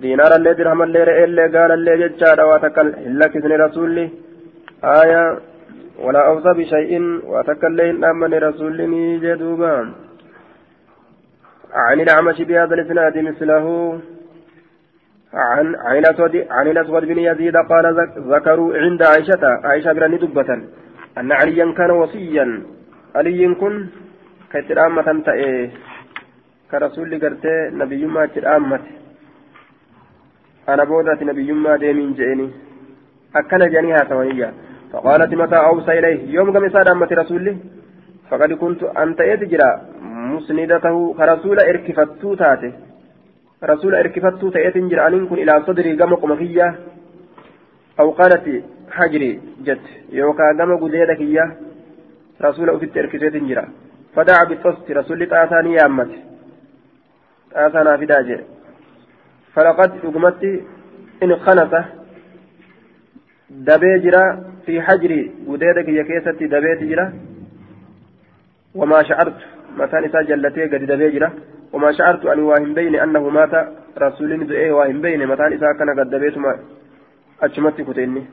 دينارا 0.00 0.36
اللي 0.36 0.54
درهما 0.54 0.84
اللي 0.84 1.04
رئي 1.04 1.24
اللي 1.24 1.58
قال 1.58 1.70
اللي 1.72 2.08
ججارا 2.08 2.44
واتكل 2.44 2.88
إلا 2.88 3.26
كثني 3.26 3.56
رسولي 3.56 4.10
آية. 4.84 5.38
ولا 6.04 6.20
أوصى 6.28 6.50
بشيء 6.58 7.20
واتكل 7.30 7.72
لين 7.76 8.04
أمني 8.04 8.38
رسولي 8.38 9.18
جدوبان 9.18 9.86
عن 11.72 12.00
الأعمش 12.00 12.42
بهذا 12.42 12.74
الإسناد 12.74 13.18
مثله. 13.18 14.00
عن 15.34 15.76
عن 15.76 15.96
الأسود 15.98 16.46
عن 16.50 16.66
الأسود 16.68 17.04
بن 17.04 17.18
يزيد 17.18 17.56
قال 17.56 17.84
ذكروا 18.18 18.76
عند 18.76 19.02
عائشة 19.02 19.42
عائشة 19.64 19.92
بن 19.92 20.18
دبة 20.18 20.50
أن 21.18 21.32
عليا 21.32 21.72
كان 21.78 21.90
وصيا. 21.90 22.62
علي 23.14 23.54
كن 23.54 23.86
كترامة 24.52 25.22
تأيه 25.26 25.70
كرسول 26.70 27.10
قرتي 27.22 27.54
نبي 27.72 28.06
ما 28.06 28.26
ترامة. 28.26 28.80
أنا 30.68 30.84
بودت 30.84 31.22
نبي 31.22 31.52
ما 31.52 31.76
ديمين 31.76 32.14
جئني 32.14 32.50
أكن 33.36 33.58
جنيها 33.58 34.02
توانية 34.10 34.52
فقالت 34.92 35.34
متى 35.34 35.56
أوصى 35.56 35.92
إليه؟ 35.98 36.34
يوم 36.34 36.50
قم 36.54 36.68
سادة 36.68 36.92
رسولي. 37.22 37.56
فقد 38.30 38.52
كنت 38.52 38.82
أنت 38.82 39.20
يتجرى 39.20 39.70
مسندته 40.34 40.96
كرسول 41.18 41.58
إركفتو 41.70 42.34
تاته 42.40 42.72
رسول 43.70 43.94
إركفتو 43.94 44.46
تأتين 44.54 44.88
جرانين 44.90 45.26
كن 45.28 45.38
إلى 45.42 45.52
صدري 45.66 45.92
قم 46.00 46.14
قمكية 46.22 46.68
أو 48.00 48.10
قالت 48.18 48.46
حجري 48.96 49.30
جت 49.66 49.86
يوكا 50.18 50.46
قم 50.58 50.70
قديدك 50.82 51.20
إياه 51.20 51.50
رسول 52.46 52.70
أفت 52.70 52.96
إركفتين 53.02 53.48
جرا 53.48 53.64
فدعا 54.14 54.44
بالتصت 54.48 54.86
رسول 54.90 55.20
تآتاني 55.32 55.74
يامت 55.74 56.12
تآتانا 57.50 57.96
في 58.00 58.06
داجر 58.06 58.40
فلقد 59.54 59.90
أقمت 60.04 60.42
إن 61.22 61.36
خنته 61.44 61.84
jira 64.04 64.22
fi 64.64 64.78
hajri 64.78 65.32
gudeeda 65.46 65.82
kiyya 65.82 66.04
keessatti 66.04 66.48
dabeeti 66.48 66.86
jira. 66.86 67.12
Wamaa 68.74 69.04
isaa 70.08 70.22
jallatee 70.32 70.68
gadi 70.68 70.86
dabee 70.86 71.10
jira. 71.16 71.30
وما 71.72 71.92
شعرت 71.92 72.26
أن 72.26 72.40
واهم 72.40 72.74
بين 72.74 72.94
أنه 72.94 73.28
مات 73.28 73.68
رسول 73.98 74.46
دعيه 74.46 74.72
واهم 74.72 75.00
بين 75.00 75.26
متان 75.26 75.52
إذا 75.52 75.72
كان 75.72 75.90
قد 76.00 76.10
دبيتما 76.10 76.58
أجمت 77.42 77.80
كتيني 77.80 78.24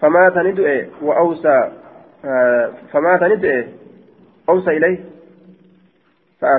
فمات 0.00 0.36
ندعي 0.38 0.88
وأوصى 1.02 1.70
فمات 2.92 3.22
ندعي 3.22 3.68
أوصى 4.48 4.70
إليه 4.70 4.98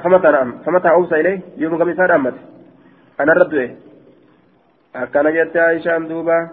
فمتى 0.03 0.31
نعم 0.31 0.57
فمتى 0.65 0.89
أوصى 0.89 1.15
إليه 1.15 1.39
يوم 1.57 1.81
قميص 1.81 1.99
أمت 1.99 2.33
أنا 3.19 3.31
الرد 3.31 3.75
أكان 4.95 5.33
جت 5.33 5.57
عائشة 5.57 5.97
دوبا 5.97 6.49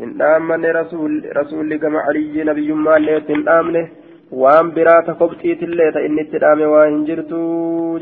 إن 0.00 0.22
آمن 0.22 0.64
رسول 0.66 1.32
رسول 1.36 1.76
كما 1.76 2.00
علي 2.00 2.44
نبي 2.44 2.72
ما 2.72 2.98
ليت 2.98 3.30
آمنه 3.48 3.88
waan 4.32 4.70
biraa 4.76 5.02
ta 5.02 5.14
kobxiitillee 5.14 5.92
ta 5.92 6.00
inni 6.00 6.22
itti 6.22 6.38
dhaame 6.38 6.64
waa 6.74 6.86
hin 6.86 7.04
jirtu 7.06 7.42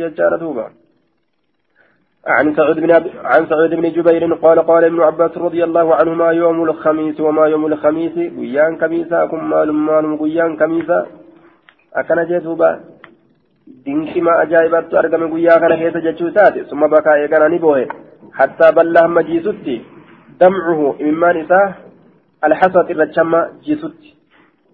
jechaadha 0.02 0.38
duuba 0.44 0.70
عن 2.26 2.54
سعيد 2.56 2.76
بن 2.80 2.90
عن 3.24 3.46
سعيد 3.46 3.74
بن 3.74 3.92
جبير 3.92 4.34
قال 4.34 4.60
قال 4.60 4.84
ابن 4.84 5.00
عباس 5.00 5.38
رضي 5.38 5.64
الله 5.64 5.94
عنهما 5.94 6.30
يوم 6.30 6.62
الخميس 6.64 7.20
وما 7.20 7.46
يوم 7.46 7.66
الخميس 7.66 8.12
قيان 8.12 8.76
كميسا 8.76 9.26
كم 9.26 9.50
مال 9.50 9.72
مال 9.72 10.18
قيان 10.18 10.56
كميسا 10.56 11.06
أكن 11.94 12.24
جيتوبا 12.24 12.80
dinki 13.84 14.20
ma 14.20 14.32
ajaa'ibatti 14.44 14.96
argame 14.96 15.26
guyyaa 15.32 15.60
kana 15.60 15.76
keessa 15.76 16.00
jechuu 16.00 16.28
isaati 16.28 16.64
summa 16.70 16.88
bakaa 16.88 17.18
eegana 17.18 17.48
ni 17.48 17.58
boohe 17.58 17.88
hattaa 18.38 18.72
bal'aa 18.72 19.02
hamma 19.02 19.22
jiisutti 19.22 19.86
damcuhu 20.40 20.96
imimmaan 20.98 21.36
isaa 21.40 21.66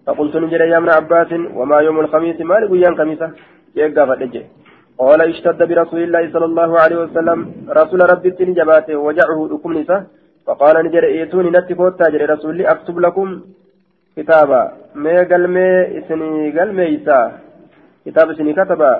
فقلت 0.07 0.35
نجري 0.35 0.69
يا 0.69 0.77
ابن 0.77 0.89
عباس 0.89 1.31
وما 1.59 1.77
يوم 1.87 1.99
الخميس؟ 1.99 2.41
ما 2.41 2.55
لقيان 2.61 2.97
خميسة؟ 2.97 3.27
يقى 3.75 4.07
فتجي 4.07 4.41
قال 4.97 5.19
اشتد 5.21 5.59
برسول 5.69 6.01
الله 6.03 6.23
صلى 6.33 6.45
الله 6.45 6.69
عليه 6.79 6.97
وسلم 7.03 7.39
رسول 7.79 7.99
ربي 8.11 8.29
جباته 8.29 8.95
وجعه 8.95 9.39
لكم 9.51 9.71
نساء. 9.77 10.03
فقال 10.45 10.75
نجري 10.85 11.07
إيتوني 11.07 11.49
نتفوت 11.49 11.93
تاجر 11.99 12.21
رسولي 12.33 12.63
أكتب 12.73 12.99
لكم 12.99 13.41
كتابا. 14.17 14.61
ما 14.95 15.17
قلمي 15.31 15.69
إسني 15.99 16.59
قلمي 16.59 16.85
إساء 16.95 17.39
كتاب 18.05 18.29
إسني 18.29 18.53
كتبا. 18.53 18.91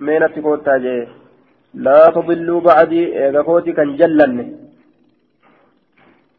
ما 0.00 0.18
نتفوت 0.18 0.60
تاجر 0.66 1.08
لا 1.74 1.98
تضلوا 2.16 2.60
بعدي 2.60 3.02
فوتي 3.46 3.72
كان 3.72 3.96
جلن 3.96 4.38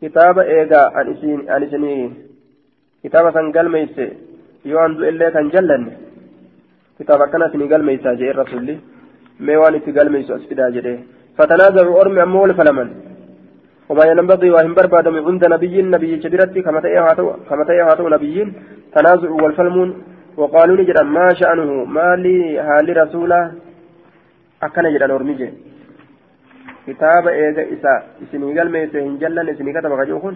كتاب 0.02 0.40
إيغا 0.40 0.82
ان 1.02 1.64
إسني. 1.64 2.25
Galmeeyse 3.58 4.06
yoo 4.72 4.80
an 4.86 4.96
du'ellee 4.98 5.32
kan 5.36 5.52
jallanne 5.56 5.92
kitaaba 6.98 7.26
akkana 7.26 7.50
isinii 7.50 7.74
galmeeysaa 7.74 8.16
jee 8.22 8.38
rasulli 8.42 8.76
mee 9.46 9.58
waan 9.62 9.76
itti 9.80 9.98
galmeeysu 10.00 10.34
as 10.34 10.48
fidaa 10.50 10.72
jedhee 10.78 11.00
فتنازعوا 11.38 12.02
أرمي 12.02 12.24
أمول 12.24 12.54
فلمن 12.60 12.90
وما 13.90 14.04
ينبغي 14.12 14.50
وهم 14.56 14.74
برباد 14.78 15.08
من 15.08 15.24
عند 15.28 15.44
نبي 15.54 15.76
نبي 15.82 16.12
شبرتي 16.24 16.62
كما 16.66 16.80
تأيهاتوا 16.86 17.32
كما 17.50 17.64
تأيهاتوا 17.70 18.10
نبيين 18.16 18.50
تنازعوا 18.94 19.42
والفلمون 19.44 19.90
وقالوا 20.40 20.78
نجد 20.80 21.00
ما 21.16 21.28
شأنه 21.40 21.70
ما 21.98 22.10
لي 22.24 22.36
هالي 22.68 22.94
رسولا 23.00 23.40
أكن 24.66 24.86
جدا 24.94 25.16
أرمي 25.16 25.36
كتاب 26.88 27.26
إيجا 27.28 27.64
إساء 27.74 28.00
إسني 28.24 28.48
قال 28.58 28.68
ميسي 28.74 29.00
هنجلن 29.06 29.50
إسني 29.50 29.72
كتب 29.76 29.92
غجوخن 30.00 30.36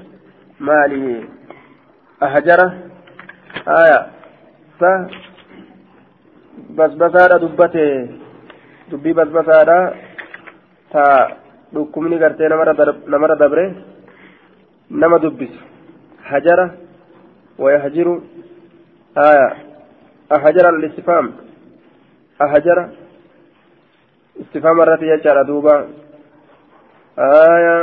ما 0.67 0.80
لي 0.91 1.03
أهجرة 2.24 2.67
آية 3.67 3.99
ف 4.80 4.84
بسبسارة 6.78 7.38
دبته 7.38 8.20
dubbii 8.91 9.13
basbasaadha 9.13 9.93
ta 10.91 11.03
dhukkubni 11.74 12.17
gartee 12.17 12.49
namarra 12.49 13.36
dabre 13.41 13.65
nama 14.89 15.20
dubbisu 15.20 15.59
hajara 16.30 16.65
wayahjiru 17.63 18.13
aya 19.15 19.47
ahajara 20.30 20.70
alistifam 20.70 21.26
ahajara 22.39 22.84
istifama 24.41 24.84
irratti 24.84 25.11
jechaadha 25.11 25.43
duuba 25.49 25.76
aya 27.17 27.76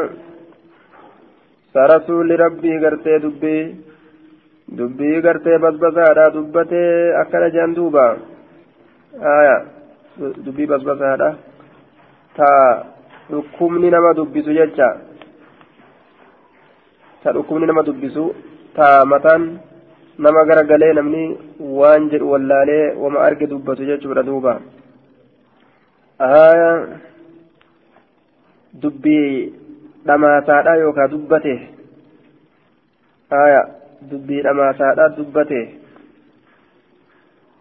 رسول 1.77 2.29
ربي 2.41 2.73
قرتي 2.83 3.19
dubbii 4.69 5.21
gartee 5.23 5.59
basbasaadha 5.59 6.31
dubbatee 6.35 7.15
akkana 7.23 7.51
jedhan 7.51 7.75
duuba. 7.75 8.17
Aya. 9.23 9.57
Dubbii 10.45 10.67
basbasaadha 10.67 11.29
ta 12.37 12.51
dhukkubni 13.31 13.91
nama 13.91 14.15
dubbisu 14.15 14.53
jecha. 14.59 14.89
Ta 17.23 17.33
dhukkubni 17.33 17.67
nama 17.67 17.83
dubbisu. 17.83 18.35
Ta 18.75 19.05
mataan 19.05 19.61
nama 20.19 20.45
garagalee 20.45 20.93
namni 20.95 21.39
waan 21.61 22.11
jedhu 22.11 22.31
wallaalee 22.33 22.95
wama 23.03 23.21
arge 23.21 23.47
dubbatu 23.47 23.85
jechuudha 23.87 24.23
duuba. 24.23 24.61
Aya. 26.19 26.71
Dubbii 28.83 29.53
dhamaataadha 30.07 30.77
yookaa 30.83 31.09
dubbate. 31.09 31.55
Aya. 33.31 33.63
Dubbii 34.11 34.43
dhamaasaadha 34.47 35.09
dubbate. 35.17 35.61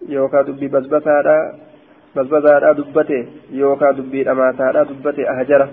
Yookaan 0.10 0.46
dubbii 0.48 0.70
basbasaadha 0.76 1.38
basbasaadha 2.16 2.74
dubbate. 2.78 3.20
Yookaan 3.52 3.96
dubbii 3.98 4.24
dhamaasaadha 4.28 4.86
dubbate. 4.90 5.24
Ahjara 5.34 5.68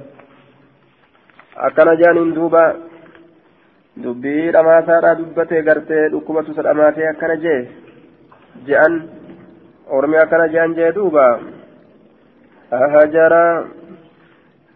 akkana 1.57 1.97
jaaniin 2.03 2.35
duuba. 2.35 2.65
dubbii 4.03 4.53
dhamaasaadhaa 4.55 5.19
dubbatee 5.21 5.63
gartee 5.63 6.05
dhukkubatu 6.13 6.53
isa 6.53 6.63
dhamaatee 6.67 7.09
akkana 7.09 7.37
jee. 7.45 7.59
Je'an 8.67 8.95
ormi 9.97 10.17
akkana 10.17 10.47
je'an 10.55 10.75
jee 10.79 10.93
duuba. 10.97 11.27
Hajara 12.95 13.43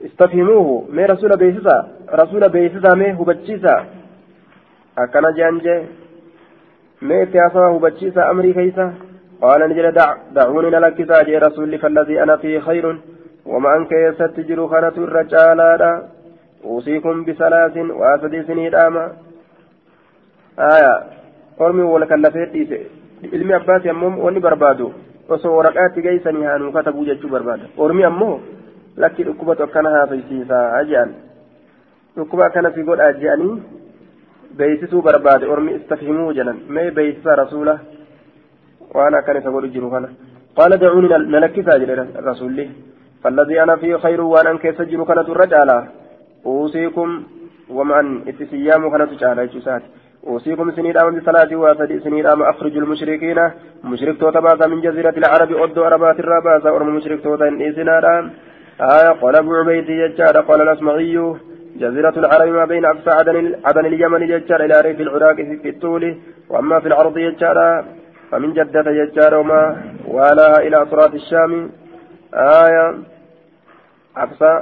istafhimuuhu 0.08 0.74
mee 0.96 1.06
rasuula 1.12 1.36
beeksisa 1.42 1.76
rasuula 2.20 2.48
beeksisa 2.56 2.96
mee 3.02 3.12
hubachiisa 3.20 3.74
akkana 5.04 5.32
je'an 5.38 5.60
jee 5.66 5.78
mee 7.02 7.22
itti 7.22 7.38
haasawa 7.38 7.70
hubachiisa 7.76 8.28
amrii 8.32 8.54
keeysa 8.58 8.90
qaala 9.40 9.68
ni 9.68 9.78
jedhe 9.78 9.92
dacuuni 10.34 10.70
na 10.70 10.80
lakkisaa 10.86 11.24
jee 11.30 11.38
rasuulli 11.46 11.78
falladii 11.84 12.18
ana 12.24 12.38
fii 12.42 12.60
khayrun 12.68 13.00
wama 13.54 13.72
an 13.78 13.86
keessatti 13.94 14.46
jiru 14.50 14.68
kanatu 14.74 15.08
irra 15.08 15.24
caalaadha 15.32 15.90
أوصيكم 16.66 17.24
بثلاث 17.24 17.76
وأسدي 17.78 18.42
سنيداما 18.42 19.12
آية 20.58 20.94
أرمي 21.60 21.82
ولا 21.82 22.06
كلفت 22.06 22.56
ilmi 23.32 23.52
abbaati 23.52 23.88
ammoo 23.88 24.24
wanni 24.24 24.40
barbaadu 24.40 24.92
osoo 25.28 25.56
waraqaatti 25.56 26.02
geessanii 26.02 26.44
haanuu 26.44 26.72
katabuu 26.72 27.04
jechuu 27.04 27.28
barbaada 27.28 27.64
ormi 27.78 28.04
ammoo 28.04 28.40
lakki 28.96 29.24
dhukkubatu 29.24 29.62
akkana 29.62 29.90
haasaysiisaa 29.90 30.84
jedhan 30.84 31.14
dhukkuba 32.16 32.46
akkana 32.46 32.70
fi 32.70 32.82
godhaa 32.88 33.12
jedhanii 33.12 33.62
beeksisuu 34.58 35.02
barbaade 35.02 35.46
ormi 35.54 35.76
istafhimuu 35.78 36.32
jedhan. 36.38 36.58
Mee 36.68 36.90
beeksisa 36.90 37.36
rasuula? 37.42 37.78
Waan 38.94 39.14
akkan 39.14 39.40
isa 39.40 39.50
godhu 39.50 39.72
jiru 39.76 39.90
kana. 39.90 40.08
Qaala 40.56 40.80
dacuuni 40.82 41.08
nalakkisaa 41.34 41.78
jedhe 41.84 42.04
rasuulli. 42.30 42.66
فالذي 43.26 43.62
أنا 43.62 43.76
فيه 43.76 43.96
خير 43.96 44.20
وأنا 44.20 44.50
أنكيس 44.50 44.82
جيرو 44.82 45.04
كانت 45.04 45.28
الرجالة 45.28 45.88
أوصيكم 46.46 47.22
ومن 47.70 48.28
اتسيام 48.28 49.06
تعالى 49.20 49.46
جسات 49.46 49.82
أوصيكم 50.26 50.70
سنين 50.76 50.96
أمام 50.98 51.18
بصلاة 51.18 51.56
وسدي 51.56 52.00
سنين 52.00 52.26
أمام 52.26 52.42
أخرج 52.42 52.76
المشركين 52.76 53.38
مشرك 53.84 54.20
توتا 54.20 54.66
من 54.66 54.80
جزيرة 54.80 55.14
العرب 55.18 55.50
أدو 55.62 55.84
عربات 55.84 56.20
الرباسة 56.20 56.72
ورم 56.74 56.96
مشرك 56.96 57.22
توتا 57.22 57.48
إيسنا 57.48 58.30
آية 58.80 59.10
قال 59.20 59.36
أبو 59.36 59.54
عبيد 59.54 59.88
يجار 59.88 60.36
قال 60.40 60.60
الأسمعي 60.60 61.16
جزيرة 61.82 62.16
العرب 62.22 62.48
ما 62.58 62.64
بين 62.64 62.84
أقصى 62.84 63.10
عدن, 63.10 63.36
عدن 63.64 63.84
اليمن 63.86 64.22
يجار 64.22 64.60
إلى 64.66 64.76
ريف 64.86 64.98
العراق 65.00 65.36
في 65.62 65.68
الطول 65.74 66.02
وأما 66.50 66.76
في 66.80 66.88
العرض 66.88 67.16
يجار 67.18 67.58
فمن 68.30 68.50
جدة 68.58 68.90
يجار 69.00 69.32
وما 69.40 69.62
والاها 70.14 70.58
إلى 70.66 70.76
أطراف 70.82 71.14
الشام 71.14 71.70
آية 72.34 72.94
أقصى 74.16 74.52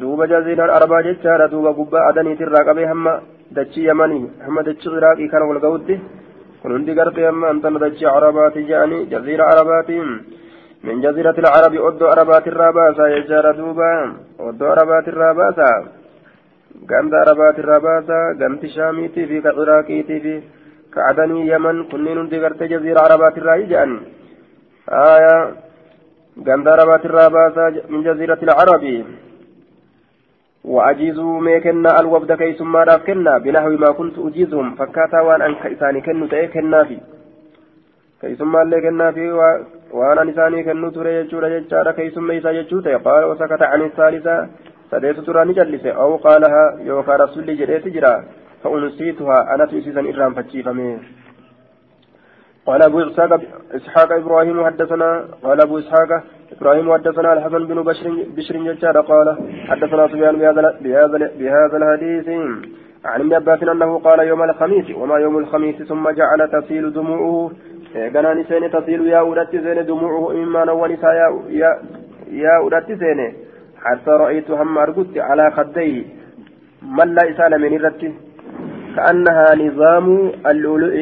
duuba 0.00 0.26
jaziiraan 0.30 0.70
arabaa 0.70 1.02
jechaadha 1.02 1.50
duuba 1.50 1.72
gubbaa 1.78 2.06
adaniitirraa 2.10 2.64
qabee 2.68 2.86
hamma 2.86 3.12
dachii 3.56 3.86
yamanii 3.86 4.30
hamma 4.44 4.62
dachii 4.62 4.92
iraaqii 4.98 5.28
kana 5.32 5.48
wal 5.50 5.58
ga'utti 5.64 5.96
kun 6.62 6.72
hundi 6.74 6.94
gartee 6.94 7.26
hamma 7.26 7.50
antana 7.50 7.82
dachii 7.84 8.06
arabaati 8.06 8.62
jedhanii 8.68 9.06
jaziira 9.12 9.48
arabaati 9.52 9.98
min 10.86 11.02
jaziirati 11.04 11.42
alcarabi 11.42 11.82
oddoo 11.88 12.12
arabaatirraa 12.14 12.72
baasa 12.78 13.10
jechaadha 13.14 13.52
duuba 13.58 13.90
oddoo 14.48 14.70
arabaatirraa 14.74 15.34
baasa 15.40 15.66
ganda 16.84 17.20
arabaatirraa 17.20 17.80
baasa 17.80 18.34
ganti 18.40 18.68
shaamiitii 18.76 19.26
fi 19.26 19.42
ka 19.42 19.52
iraaqiitii 19.62 20.20
fi 20.24 20.34
ka 20.90 21.06
adanii 21.10 21.48
yaman 21.48 21.84
kunniin 21.90 22.18
hundi 22.20 22.40
gartee 22.44 22.68
jaziira 22.68 23.04
arabaatirraa 23.08 23.58
jedhan 23.62 23.94
aya 25.02 25.36
ganda 26.48 26.72
arabaatirraa 26.72 27.30
baasa 27.38 27.70
min 27.88 28.04
jaziirati 28.08 28.50
alcarabi 28.50 28.96
وأجيزوا 30.66 31.40
ما 31.40 31.58
كنا 31.58 32.00
الوفد 32.00 32.32
كي 32.32 32.52
ثم 32.58 32.76
راف 32.76 33.06
كنا 33.06 33.38
بنحو 33.38 33.70
ما 33.82 33.90
كنت 33.98 34.18
أجيزهم 34.18 34.74
فكاتا 34.74 35.20
وأن 35.20 35.42
أنك 35.42 35.66
إساني 35.66 36.00
كنو 36.00 36.26
تأي 36.26 36.46
كنا 36.54 36.84
في 36.84 36.98
كي 38.20 38.34
ثم 38.34 38.56
اللي 38.56 38.80
كنا 38.80 39.12
في 39.12 39.24
وأنا 39.92 40.24
نساني 40.24 40.62
كنو 40.66 40.90
ترى 40.90 41.14
يجور 41.14 41.44
يجار 41.46 41.90
كي 41.96 42.10
ثم 42.10 42.30
إسا 42.30 42.50
يجوت 42.50 42.88
قال 42.88 43.24
وسكت 43.30 43.62
عن 43.62 43.80
سديت 44.90 45.20
ترى 45.20 45.44
نجلس 45.44 45.86
أو 45.86 46.16
قالها 46.16 46.64
يوكا 46.80 47.16
رسول 47.16 47.46
جريت 47.58 47.88
جرا 47.88 48.24
فأنسيتها 48.62 49.54
أنا 49.54 49.64
تيسيسا 49.66 50.00
إرام 50.00 50.34
فتشيفمي 50.34 50.98
قال 52.66 52.82
أبو 52.82 53.00
إسحاق 53.00 53.40
إسحاق 53.74 54.12
إبراهيم 54.12 54.64
حدثنا 54.66 55.24
قال 55.42 55.60
أبو 55.60 55.78
إسحاق 55.78 56.10
إبراهيم 56.52 56.94
حدثنا 56.94 57.32
الحسن 57.32 57.66
بن 57.66 57.82
بشر 57.82 58.26
بشر 58.36 58.56
جشار 58.72 59.00
قال 59.00 59.28
حدثنا 59.68 60.08
سفيان 60.08 60.36
بهذا 60.38 60.78
بهذا 60.80 61.30
بهذا 61.38 61.76
الحديث 61.76 62.28
عن 63.04 63.20
ابن 63.20 63.34
عباس 63.34 63.62
أنه 63.62 63.98
قال 63.98 64.18
يوم 64.20 64.42
الخميس 64.42 64.90
وما 64.96 65.16
يوم 65.18 65.38
الخميس 65.38 65.82
ثم 65.82 66.10
جعل 66.10 66.50
تسيل 66.50 66.92
دموعه 66.92 67.50
كان 67.94 68.38
نسين 68.38 68.70
تسيل 68.70 69.06
يا 69.06 69.18
أولاد 69.18 69.56
زين 69.64 69.86
دموعه 69.86 70.32
إما 70.32 70.64
نوى 70.64 70.88
نساء 70.94 71.14
يا 72.30 72.56
أولاد 72.62 72.92
زين 72.92 73.20
حتى 73.84 74.10
رأيت 74.10 74.50
هم 74.50 74.78
أرقدت 74.78 75.18
على 75.18 75.50
خديه 75.56 76.04
من 76.96 77.08
لا 77.14 77.22
إسال 77.30 77.52
من 77.62 77.72
الرتي 77.76 78.10
كأنها 78.96 79.46
نظام 79.54 80.06
اللؤلؤ 80.50 80.96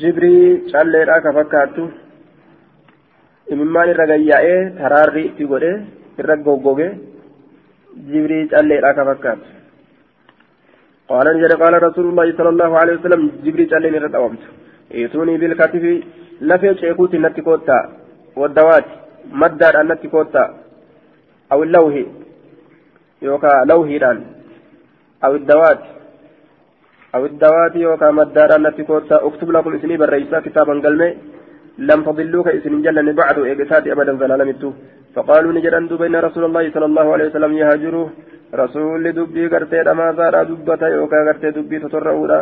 jibrii 0.00 0.66
calleedha 0.72 1.22
ka 1.24 1.30
fakkaattu 1.36 1.82
imimmaan 3.54 3.90
irra 3.92 4.06
gayyaa'ee 4.12 4.56
taraarri 4.78 5.22
itti 5.28 5.44
godhe 5.52 5.72
irra 6.20 6.36
goggoge 6.46 6.88
jibrii 8.08 8.48
calleedha 8.54 8.96
ka 8.98 9.08
fakkaattu 9.10 9.54
قال 11.10 11.26
نجد 11.34 11.52
قال 11.62 11.74
رسول 11.88 12.06
الله 12.10 12.26
صلى 12.38 12.50
الله 12.54 12.70
عليه 12.80 12.94
وسلم 12.98 13.22
جبريل 13.44 13.70
قال 13.70 13.82
لي 13.82 13.98
رتومت 14.04 14.42
ايتوني 14.94 15.34
بالكتف 15.40 15.84
لفي 16.48 16.68
شيكوت 16.80 17.12
نتكوتا 17.24 17.78
والدوات 18.40 18.86
مدار 19.40 19.74
النتكوتا 19.80 20.44
أو 21.52 21.62
اللوه 21.62 21.96
يوكا 23.22 23.52
لوهيران 23.70 24.18
أو 25.24 25.32
الدوات 25.40 25.82
أو 27.14 27.22
الدوات 27.30 27.74
يوكا 27.76 28.10
مدارا 28.18 28.56
نتكوتا 28.64 29.16
أكتب 29.26 29.48
لكم 29.54 29.74
اسمي 29.76 29.96
بالرئيسة 30.00 30.40
كتابا 30.46 30.74
قلمي 30.84 31.10
لم 31.88 32.00
تضلوك 32.06 32.48
اسم 32.48 32.74
جلني 32.84 33.12
بعد 33.20 33.36
إيقساتي 33.38 33.92
أبدا 33.92 34.12
زلالمتو 34.20 34.70
فقالوا 35.14 35.52
نجران 35.56 35.84
بين 36.02 36.16
رسول 36.26 36.44
الله 36.48 36.64
صلى 36.74 36.86
الله 36.90 37.06
عليه 37.14 37.26
وسلم 37.30 37.52
يهاجروه 37.60 38.08
رسول 38.62 39.04
دبي 39.18 39.44
قرتي 39.52 39.80
أما 39.92 40.06
زارا 40.18 40.42
دبتا 40.50 40.86
يوكا 40.94 41.18
قرتي 41.26 41.48
دبي 41.56 41.76
تطرعودا 41.84 42.40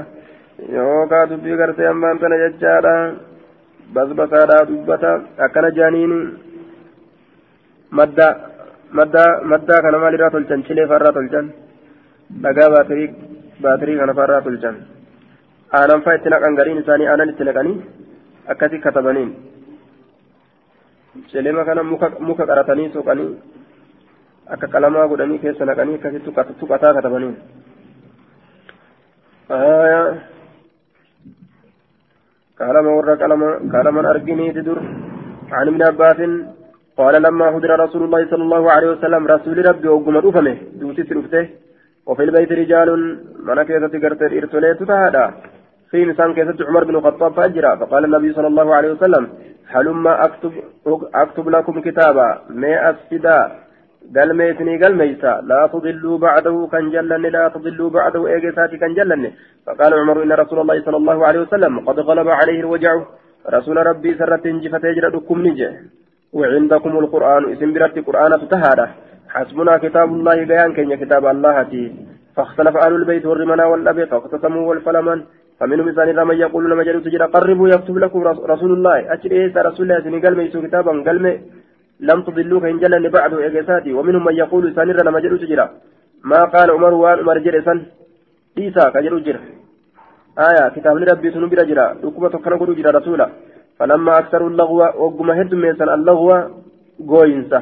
يوكا 0.77 1.21
دبي 1.31 1.53
قرتي 1.61 1.85
أما 1.93 2.09
أنتنا 2.13 2.37
دبتا 3.95 5.13
أكل 5.45 5.65
جانين 5.79 6.13
مدى 7.99 8.29
مدى 8.99 9.25
مدى 9.53 9.77
كان 9.83 9.95
مالي 10.03 10.17
راتل 10.23 10.45
جن 10.51 10.61
شلي 10.67 10.83
فراتل 10.91 11.29
جن 11.35 11.47
dhagaa 12.43 12.71
baatirii 12.75 13.09
baatirii 13.63 13.99
kana 14.01 14.15
farraa 14.19 14.43
tolchan 14.47 14.77
aanan 15.79 16.03
faa 16.05 16.15
itti 16.19 16.33
naqan 16.33 16.57
gariin 16.59 16.81
isaanii 16.83 17.09
aanan 17.13 17.33
itti 17.33 17.45
naqanii 17.49 17.77
akkasi 18.53 18.81
katabaniin 18.87 19.31
celema 21.33 21.65
kana 21.69 21.83
muka 22.29 22.49
qaratanii 22.51 22.93
soqanii 22.97 23.31
akka 24.57 24.73
qalamaa 24.75 25.09
godhanii 25.13 25.43
keessa 25.45 25.69
naqanii 25.71 25.99
akkasi 25.99 26.25
tuqataa 26.61 26.95
katabaniin 26.99 27.37
qalama 32.61 32.91
warra 32.97 33.15
qalaman 33.75 34.05
arginiiti 34.13 34.63
dur 34.69 34.79
عن 35.59 35.69
ابن 35.69 35.83
عباس 35.83 36.21
قال 36.97 37.15
لما 37.23 37.47
هدر 37.55 37.71
رسول 37.85 38.03
الله 38.05 38.23
صلى 38.31 38.43
الله 38.43 38.65
عليه 38.75 38.89
وسلم 38.95 39.23
رسول 39.27 39.57
ربي 39.67 39.89
وقم 39.89 40.17
رفمه 40.17 40.57
دوتي 40.81 41.03
سرفته 41.09 41.45
وفي 42.07 42.23
البيت 42.25 42.53
رجال 42.53 42.89
من 43.47 43.63
كيسة 43.69 43.95
قرت 44.03 44.23
إرسليت 44.23 44.83
تهادا 44.91 45.25
في 45.91 46.03
إنسان 46.03 46.35
كيسة 46.37 46.59
عمر 46.69 46.85
بن 46.85 46.97
الخطاب 46.97 47.33
فأجرا. 47.37 47.77
فقال 47.81 48.03
النبي 48.05 48.33
صلى 48.33 48.49
الله 48.53 48.69
عليه 48.75 48.91
وسلم 48.95 49.25
هلما 49.75 50.25
أكتب, 50.27 50.53
أكتب 51.15 51.49
لكم 51.49 51.75
كتابا 51.87 52.29
ما 52.51 52.91
أفسدا 52.91 53.39
قلميتني 54.17 54.75
قلميسا 54.83 55.33
لا 55.51 55.61
تضلوا 55.73 56.19
بعده 56.19 56.69
كان 56.73 56.91
جلن 56.95 57.23
لا 57.37 57.45
تضلوا 57.55 57.91
بعده 57.91 58.27
إيجاساتي 58.27 58.77
كان 58.83 58.95
جلن 58.99 59.23
فقال 59.67 59.95
عمر 60.01 60.23
إن 60.23 60.33
رسول 60.33 60.59
الله 60.61 60.77
صلى 60.87 60.97
الله 60.97 61.27
عليه 61.27 61.41
وسلم 61.41 61.73
قد 61.89 61.99
غلب 62.09 62.29
عليه 62.29 62.59
الوجع 62.65 62.93
رسول 63.57 63.77
ربي 63.87 64.11
سرت 64.19 64.47
جفت 64.47 64.85
يجرأكم 64.85 65.39
نجه 65.47 65.71
وعندكم 66.39 66.93
القرآن 67.03 67.43
اسم 67.53 67.73
برت 67.75 67.97
قرآن 68.09 68.33
تهاده 68.53 68.87
حسبنا 69.35 69.75
كتاب 69.85 70.09
الله 70.19 70.37
بيان 70.51 70.71
كن 70.77 70.95
كتاب 71.03 71.25
الله 71.35 71.57
تي 71.71 71.83
فاختلف 72.37 72.75
أهل 72.77 72.93
البيت 73.01 73.27
والرمنا 73.27 73.65
والأبي 73.71 74.07
فاقتسموا 74.07 74.69
والفلمن 74.69 75.19
فمنهم 75.61 75.89
إنسان 75.89 76.27
من 76.29 76.37
يقول 76.45 76.71
لما 76.71 76.83
جلوا 76.89 77.05
تجرى 77.07 77.27
قربوا 77.35 77.69
يكتب 77.69 77.97
لكم 77.99 78.21
رسول 78.53 78.73
الله 78.73 79.13
أجل 79.15 79.31
إيه 79.31 79.63
رسول 79.69 79.83
الله 79.87 80.01
سني 80.05 80.19
قلمي 80.25 80.43
يسو 80.45 80.63
كتابا 80.63 80.93
قلمي 81.09 81.35
لم 82.01 82.23
تضلوا 82.23 82.61
فإن 82.61 82.79
جلني 82.79 83.09
بعده 83.09 83.47
إجساتي 83.47 83.93
ومنهم 83.93 84.25
من 84.25 84.35
يقول 84.35 84.67
إنسان 84.67 84.89
لما 84.89 85.21
جلوا 85.21 85.39
تجرى 85.39 85.67
ما 86.25 86.41
قال 86.45 86.71
عمر 86.71 86.95
وان 86.95 87.19
عمر 87.19 87.39
جرسا 87.39 87.75
إيسا 88.59 88.85
كجلوا 88.95 89.21
جرى 89.27 89.41
آية 90.49 90.69
كتاب 90.75 90.97
ربي 90.97 91.31
سنبرا 91.31 91.63
جرى 91.71 91.87
لكما 92.03 92.29
تكنا 92.29 92.57
قلوا 92.57 92.75
جرى 92.75 92.91
رسولا. 92.99 93.29
فلما 93.79 94.19
أكثروا 94.19 94.51
اللغو 94.51 94.81
وقم 95.03 95.31
هد 95.31 95.55
من 95.55 95.83
اللغو 95.97 96.31
قوينسا. 97.11 97.61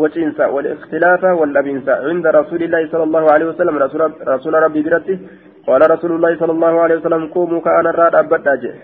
وشينسا 0.00 0.46
والاختلاف 0.54 1.22
واللبنسا 1.24 1.94
عند 2.08 2.26
رسول 2.26 2.60
الله 2.62 2.82
صلى 2.92 3.04
الله 3.08 3.24
عليه 3.32 3.46
وسلم 3.50 3.74
رسول, 3.84 4.00
رسول 4.34 4.54
ربي 4.54 4.82
برته 4.82 5.18
قال 5.66 5.90
رسول 5.90 6.12
الله 6.16 6.32
صلى 6.40 6.52
الله 6.52 6.80
عليه 6.80 6.96
وسلم 6.96 7.22
قوموا 7.34 7.60
كأنا 7.60 7.90
الراد 7.90 8.14
أبدا 8.14 8.74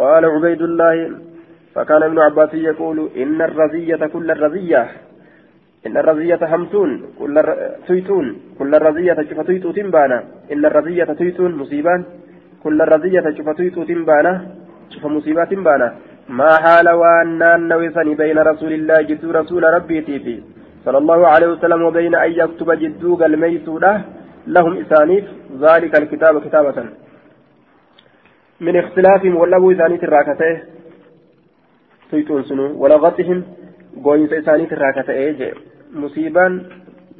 قال 0.00 0.24
عبيد 0.24 0.62
الله 0.62 0.94
فكان 1.78 2.02
ابن 2.02 2.18
عباس 2.18 2.54
يقول 2.54 3.10
إن 3.16 3.42
الرزية 3.42 4.06
كل 4.06 4.30
الرزية. 4.30 4.88
إن 5.86 5.96
الرزية 5.96 6.38
همتون 6.42 6.90
كل 7.18 7.34
تيتون. 7.86 8.26
كل 8.58 8.74
الرزية 8.74 9.16
شوف 9.28 9.40
تيتو 9.46 9.70
تنبانا 9.72 10.18
إن 10.52 10.64
الرزية 10.64 11.04
تيتون 11.04 11.54
مصيبان 11.54 12.04
كل 12.64 12.82
الرزية 12.82 13.24
شوف 13.36 13.48
تيتو 13.50 13.84
تنبانا 13.84 14.32
شوف 14.90 15.06
مصيبات 15.06 15.50
تنبانا 15.50 15.88
ما 16.28 16.52
حال 16.62 16.88
وأن 16.88 17.68
نوسني 17.68 18.14
بين 18.14 18.38
رسول 18.38 18.72
الله 18.72 19.02
جد 19.02 19.24
رسول 19.24 19.62
ربي 19.62 20.00
تيفي 20.00 20.42
صلى 20.84 20.98
الله 20.98 21.26
عليه 21.26 21.48
وسلم 21.48 21.82
وبين 21.82 22.14
أن 22.14 22.30
يكتب 22.32 22.70
جدوغ 22.82 23.26
الميسودة. 23.26 24.00
لهم 24.46 24.72
إسانيف 24.82 25.24
ذلك 25.60 25.92
الكتاب 25.98 26.34
كتابة. 26.44 26.84
من 28.60 28.76
اختلافهم 28.76 29.36
والأبو 29.36 29.72
إسانيت 29.72 30.04
الراكتة. 30.04 30.77
تيتون 32.10 32.42
سنو 32.48 32.64
ولغتهم 32.82 33.38
قوين 34.04 34.32
إسانيت 34.40 34.72
الراكته 34.72 35.52
مصيبان 36.02 36.52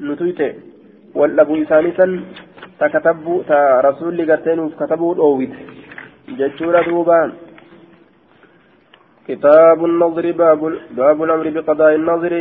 نتويته 0.01 0.51
والأبو 1.19 1.55
إسانيتا 1.63 2.07
تكتبوا 2.81 3.43
تا 3.49 3.81
رسول 3.89 4.13
لقتين 4.19 4.61
كتبوا 4.81 5.15
الأويت 5.15 5.53
جتشورا 6.39 6.83
دوبان 6.89 7.31
كتاب 9.29 9.85
النظر 9.85 10.27
باب 10.41 10.61
باب 10.99 11.19
الامر 11.23 11.47
بقضاء 11.57 11.95
النظر 11.95 12.33